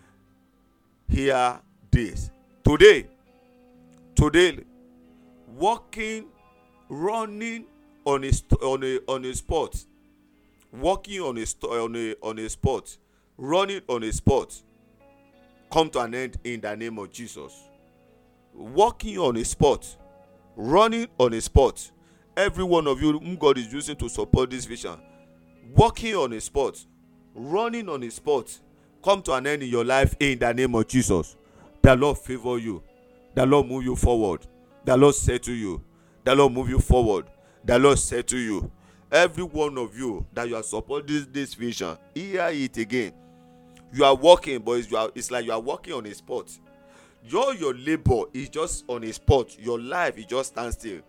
hear 1.08 1.58
this. 1.90 2.30
Today, 2.62 3.06
today, 4.14 4.58
walking, 5.56 6.26
running 6.90 7.64
on 8.04 8.24
a 8.24 8.30
on 8.62 8.84
a 8.84 8.98
on 9.08 9.24
a 9.24 9.34
spot, 9.34 9.82
walking 10.72 11.20
on 11.22 11.38
a 11.38 11.66
on 11.66 11.96
a 11.96 12.14
on 12.22 12.38
a 12.38 12.48
spot, 12.50 12.96
running 13.38 13.80
on 13.88 14.02
a 14.02 14.12
spot, 14.12 14.54
come 15.72 15.88
to 15.88 16.00
an 16.00 16.14
end 16.14 16.36
in 16.44 16.60
the 16.60 16.76
name 16.76 16.98
of 16.98 17.10
Jesus. 17.10 17.64
Walking 18.52 19.18
on 19.18 19.36
a 19.38 19.44
spot, 19.44 19.96
running 20.54 21.06
on 21.18 21.32
a 21.32 21.40
spot. 21.40 21.90
Every 22.38 22.62
one 22.62 22.86
of 22.86 23.02
you 23.02 23.18
whom 23.18 23.34
God 23.34 23.58
is 23.58 23.72
using 23.72 23.96
to 23.96 24.08
support 24.08 24.50
this 24.50 24.64
vision 24.64 24.96
walking 25.74 26.14
on 26.14 26.32
a 26.32 26.40
spot 26.40 26.78
running 27.34 27.88
on 27.88 28.00
a 28.04 28.10
spot 28.12 28.56
come 29.02 29.20
to 29.22 29.32
an 29.32 29.44
end 29.48 29.64
in 29.64 29.68
your 29.68 29.84
life 29.84 30.14
in 30.20 30.38
the 30.38 30.54
name 30.54 30.72
of 30.76 30.86
jesus. 30.86 31.34
The 31.82 31.96
lord 31.96 32.16
favour 32.16 32.58
you. 32.58 32.80
The 33.34 33.44
lord 33.44 33.66
move 33.66 33.82
you 33.82 33.96
forward. 33.96 34.46
The 34.84 34.96
lord 34.96 35.16
say 35.16 35.38
to 35.38 35.52
you. 35.52 35.82
The 36.22 36.32
lord 36.32 36.52
move 36.52 36.68
you 36.68 36.78
forward. 36.78 37.26
The 37.64 37.76
lord 37.76 37.98
say 37.98 38.22
to 38.22 38.38
you. 38.38 38.70
Every 39.10 39.42
one 39.42 39.76
of 39.76 39.98
you 39.98 40.24
that 40.32 40.48
you 40.48 40.54
are 40.54 40.62
supporting 40.62 41.26
this 41.32 41.54
vision 41.54 41.98
hear 42.14 42.48
it 42.52 42.76
again. 42.76 43.14
You 43.92 44.04
are 44.04 44.14
working 44.14 44.60
but 44.60 44.74
it's, 44.74 44.92
are, 44.92 45.10
it's 45.12 45.32
like 45.32 45.44
you 45.44 45.50
are 45.50 45.60
working 45.60 45.92
on 45.92 46.06
a 46.06 46.14
spot. 46.14 46.56
Your 47.24 47.52
your 47.56 47.74
labour 47.74 48.26
is 48.32 48.48
just 48.48 48.84
on 48.86 49.02
a 49.02 49.12
spot. 49.12 49.58
Your 49.58 49.80
life 49.80 50.16
is 50.18 50.26
just 50.26 50.50
stand 50.50 50.72
still 50.72 51.00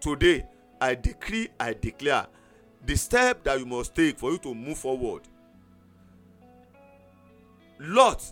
today 0.00 0.46
i 0.80 0.94
decree 0.94 1.48
i 1.58 1.72
declare 1.72 2.26
the 2.84 2.96
step 2.96 3.42
that 3.44 3.58
you 3.58 3.66
must 3.66 3.94
take 3.94 4.18
for 4.18 4.30
you 4.30 4.38
to 4.38 4.54
move 4.54 4.78
forward. 4.78 5.22
Lot 7.80 8.22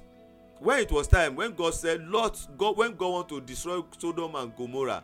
when 0.60 0.78
it 0.78 0.90
was 0.92 1.08
time 1.08 1.34
when 1.36 1.52
god 1.54 1.74
said 1.74 2.06
lot 2.08 2.38
god 2.56 2.76
when 2.76 2.94
god 2.94 3.08
want 3.08 3.28
to 3.28 3.40
destroy 3.40 3.82
sodom 3.98 4.34
and 4.36 4.56
gomorrah 4.56 5.02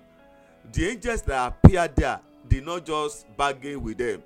the 0.72 0.88
angels 0.88 1.22
that 1.22 1.48
appeared 1.48 1.94
there 1.96 2.20
did 2.48 2.64
not 2.64 2.84
just 2.86 3.26
bargain 3.36 3.82
with 3.82 3.98
them. 3.98 4.22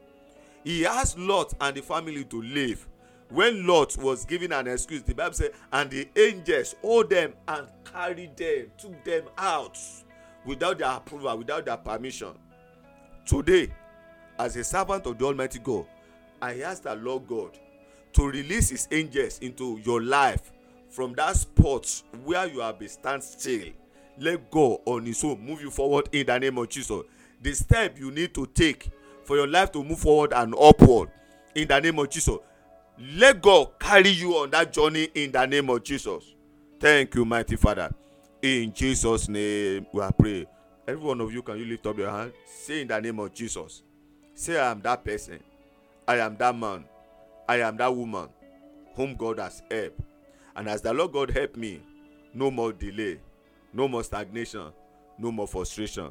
He 0.63 0.87
asked 0.87 1.19
lot 1.19 1.53
and 1.61 1.77
the 1.77 1.83
family 1.83 2.25
to 2.25 2.41
leave. 2.41 2.87
When 3.31 3.67
lot 3.67 3.97
was 3.99 4.25
given 4.25 4.53
an 4.53 4.69
excuse 4.69 5.03
the 5.03 5.15
bible 5.15 5.35
say 5.35 5.51
and 5.73 5.91
the 5.91 6.09
angels 6.17 6.75
hold 6.83 7.11
them 7.11 7.33
and 7.49 7.67
carried 7.91 8.37
them 8.37 8.67
took 8.79 9.03
them 9.05 9.25
out 9.39 9.79
without 10.45 10.79
their 10.79 10.91
approval 10.91 11.39
without 11.39 11.65
their 11.65 11.77
permission. 11.77 12.33
Today 13.27 13.71
as 14.39 14.57
a 14.57 14.65
servant 14.65 15.07
of 15.07 15.17
the 15.19 15.25
almighty 15.25 15.59
god 15.61 15.87
i 16.43 16.61
ask 16.61 16.83
the 16.83 16.95
lord 16.97 17.27
god 17.27 17.57
to 18.13 18.27
release 18.29 18.71
his 18.71 18.89
angels 18.91 19.39
into 19.41 19.81
your 19.85 20.03
life 20.03 20.53
from 20.89 21.13
that 21.15 21.37
spot 21.37 22.03
where 22.25 22.47
you 22.47 22.61
have 22.61 22.79
been 22.79 22.89
stand 22.89 23.21
still. 23.23 23.67
Let 24.17 24.49
go 24.53 24.81
on 24.87 25.05
his 25.05 25.25
own 25.25 25.45
move 25.45 25.61
you 25.61 25.71
forward 25.71 26.09
in 26.13 26.27
the 26.27 26.39
name 26.39 26.57
of 26.59 26.69
jesus. 26.69 27.03
The 27.43 27.53
step 27.53 27.99
you 27.99 28.13
need 28.13 28.33
to 28.35 28.47
take 28.47 28.91
for 29.25 29.37
your 29.37 29.49
life 29.49 29.73
to 29.73 29.83
move 29.83 29.99
forward 29.99 30.33
and 30.33 30.55
upward 30.55 31.11
in 31.57 31.67
the 31.67 31.81
name 31.81 31.99
of 31.99 32.09
jesus. 32.11 32.39
Let 33.17 33.43
god 33.43 33.81
carry 33.81 34.11
you 34.11 34.35
on 34.37 34.51
that 34.51 34.73
journey 34.73 35.09
in 35.15 35.33
the 35.33 35.45
name 35.47 35.69
of 35.69 35.83
jesus. 35.83 36.23
Thank 36.79 37.17
you 37.17 37.25
mighty 37.25 37.57
father 37.57 37.93
in 38.45 38.75
jesus 38.75 39.27
name 39.31 39.87
we 39.91 40.03
are 40.03 40.13
pray 40.13 40.45
every 40.87 41.03
one 41.03 41.19
of 41.19 41.33
you 41.33 41.41
can 41.41 41.57
you 41.57 41.65
lift 41.65 41.87
up 41.87 41.97
your 41.97 42.11
hand? 42.11 42.31
Say 42.45 42.83
in 42.83 42.89
the 42.89 43.01
name 43.01 43.19
of 43.19 43.33
jesus. 43.33 43.83
Say 44.35 44.61
i 44.61 44.71
am 44.71 44.83
that 44.83 45.03
person. 45.03 45.41
I 46.07 46.19
am 46.19 46.37
that 46.37 46.55
man. 46.55 46.85
I 47.49 47.63
am 47.63 47.79
that 47.79 47.97
woman 47.97 48.29
whom 48.95 49.15
god 49.17 49.39
has 49.39 49.63
helped. 49.71 49.99
And 50.57 50.69
as 50.69 50.83
the 50.83 50.93
lord 50.93 51.13
god 51.13 51.31
help 51.31 51.57
me 51.57 51.81
no 52.35 52.51
more 52.51 52.75
delay 52.75 53.19
no 53.73 53.89
more 53.89 54.05
stagnation 54.05 54.71
no 55.19 55.33
more 55.33 55.49
frustration. 55.49 56.11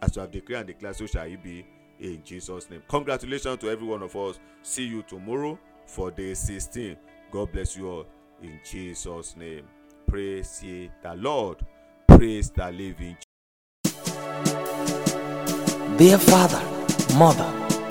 As 0.00 0.14
you 0.14 0.22
have 0.22 0.30
declared 0.30 0.60
and 0.60 0.66
declared 0.68 0.94
so 0.94 1.06
shall 1.06 1.26
it 1.26 1.42
be 1.42 1.66
in 1.98 2.22
jesus 2.22 2.70
name. 2.70 2.84
Congratulations 2.86 3.58
to 3.58 3.68
every 3.68 3.88
one 3.88 4.04
of 4.04 4.14
us. 4.14 4.38
See 4.62 4.86
you 4.86 5.02
tomorrow 5.02 5.58
for 5.86 6.12
day 6.12 6.34
sixteen. 6.34 6.96
God 7.32 7.50
bless 7.50 7.76
you 7.76 7.90
all 7.90 8.06
in 8.40 8.60
jesus 8.64 9.36
name 9.36 9.64
praise 10.12 10.62
ye 10.62 10.90
the 11.02 11.14
lord 11.14 11.56
praise 12.06 12.50
the 12.50 12.70
living 12.70 13.16
Dear 15.96 16.18
father, 16.18 16.60
mother, 17.16 17.48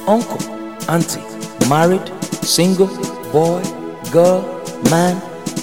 uncle, 0.07 0.39
auntie, 0.88 1.26
married, 1.67 2.07
single, 2.45 2.93
boy, 3.32 3.63
girl, 4.11 4.43
man, 4.91 5.19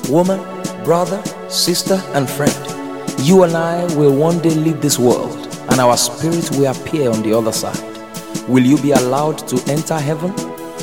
woman, 0.09 0.41
brother, 0.83 1.23
sister, 1.49 2.03
and 2.15 2.29
friend. 2.29 2.59
You 3.21 3.45
and 3.45 3.57
I 3.57 3.85
will 3.95 4.17
one 4.17 4.41
day 4.41 4.51
leave 4.51 4.81
this 4.81 4.99
world, 4.99 5.39
and 5.71 5.79
our 5.79 5.97
spirit 5.97 6.51
will 6.53 6.73
appear 6.73 7.09
on 7.11 7.23
the 7.23 7.35
other 7.39 7.53
side. 7.53 7.79
Will 8.49 8.65
you 8.65 8.79
be 8.79 8.91
allowed 8.91 9.47
to 9.47 9.63
enter 9.71 9.99
heaven? 9.99 10.35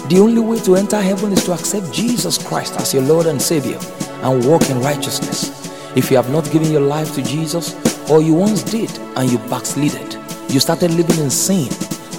The 0.07 0.19
only 0.21 0.41
way 0.41 0.59
to 0.59 0.75
enter 0.77 1.01
heaven 1.01 1.33
is 1.33 1.43
to 1.45 1.51
accept 1.51 1.91
Jesus 1.91 2.37
Christ 2.37 2.79
as 2.79 2.93
your 2.93 3.03
Lord 3.03 3.25
and 3.25 3.41
Savior 3.41 3.79
and 4.23 4.45
walk 4.45 4.69
in 4.69 4.79
righteousness. 4.79 5.64
If 5.95 6.11
you 6.11 6.17
have 6.17 6.29
not 6.29 6.51
given 6.51 6.71
your 6.71 6.81
life 6.81 7.15
to 7.15 7.23
Jesus, 7.23 7.73
or 8.09 8.21
you 8.21 8.33
once 8.33 8.63
did 8.63 8.91
and 9.15 9.31
you 9.31 9.37
backslided, 9.49 10.17
you 10.49 10.59
started 10.59 10.91
living 10.91 11.17
in 11.23 11.29
sin, 11.29 11.69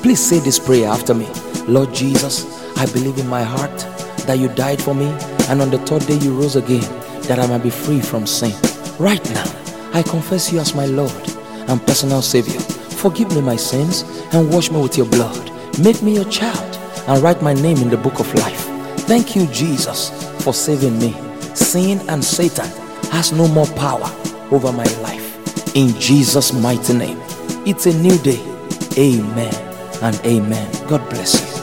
please 0.02 0.18
say 0.18 0.38
this 0.38 0.58
prayer 0.58 0.88
after 0.88 1.12
me. 1.12 1.28
Lord 1.68 1.92
Jesus, 1.92 2.46
I 2.78 2.86
believe 2.86 3.18
in 3.18 3.28
my 3.28 3.42
heart 3.42 3.76
that 4.26 4.38
you 4.38 4.48
died 4.48 4.80
for 4.80 4.94
me, 4.94 5.06
and 5.50 5.60
on 5.60 5.70
the 5.70 5.78
third 5.78 6.06
day 6.06 6.16
you 6.16 6.34
rose 6.34 6.56
again, 6.56 6.88
that 7.24 7.38
I 7.38 7.46
might 7.46 7.62
be 7.62 7.70
free 7.70 8.00
from 8.00 8.26
sin. 8.26 8.54
Right 8.98 9.22
now, 9.34 9.44
I 9.92 10.02
confess 10.02 10.50
you 10.50 10.58
as 10.58 10.74
my 10.74 10.86
Lord 10.86 11.12
and 11.68 11.86
personal 11.86 12.22
Savior. 12.22 12.60
Forgive 12.60 13.34
me 13.34 13.42
my 13.42 13.56
sins 13.56 14.04
and 14.32 14.50
wash 14.50 14.70
me 14.70 14.80
with 14.80 14.96
your 14.96 15.06
blood. 15.06 15.52
Make 15.78 16.02
me 16.02 16.14
your 16.14 16.30
child 16.30 16.78
and 17.08 17.22
write 17.22 17.42
my 17.42 17.52
name 17.52 17.76
in 17.78 17.90
the 17.90 17.98
book 17.98 18.20
of 18.20 18.34
life. 18.36 18.60
Thank 19.00 19.36
you, 19.36 19.46
Jesus, 19.48 20.10
for 20.42 20.54
saving 20.54 20.98
me. 20.98 21.14
Sin 21.54 22.00
and 22.08 22.24
Satan 22.24 22.70
has 23.12 23.32
no 23.32 23.48
more 23.48 23.66
power 23.74 24.10
over 24.50 24.72
my 24.72 24.86
life. 25.02 25.26
In 25.76 25.88
Jesus' 26.00 26.52
mighty 26.52 26.94
name. 26.94 27.18
It's 27.66 27.86
a 27.86 27.94
new 27.98 28.16
day. 28.18 28.40
Amen 28.96 29.54
and 30.02 30.16
amen. 30.24 30.88
God 30.88 31.08
bless 31.10 31.34
you. 31.34 31.55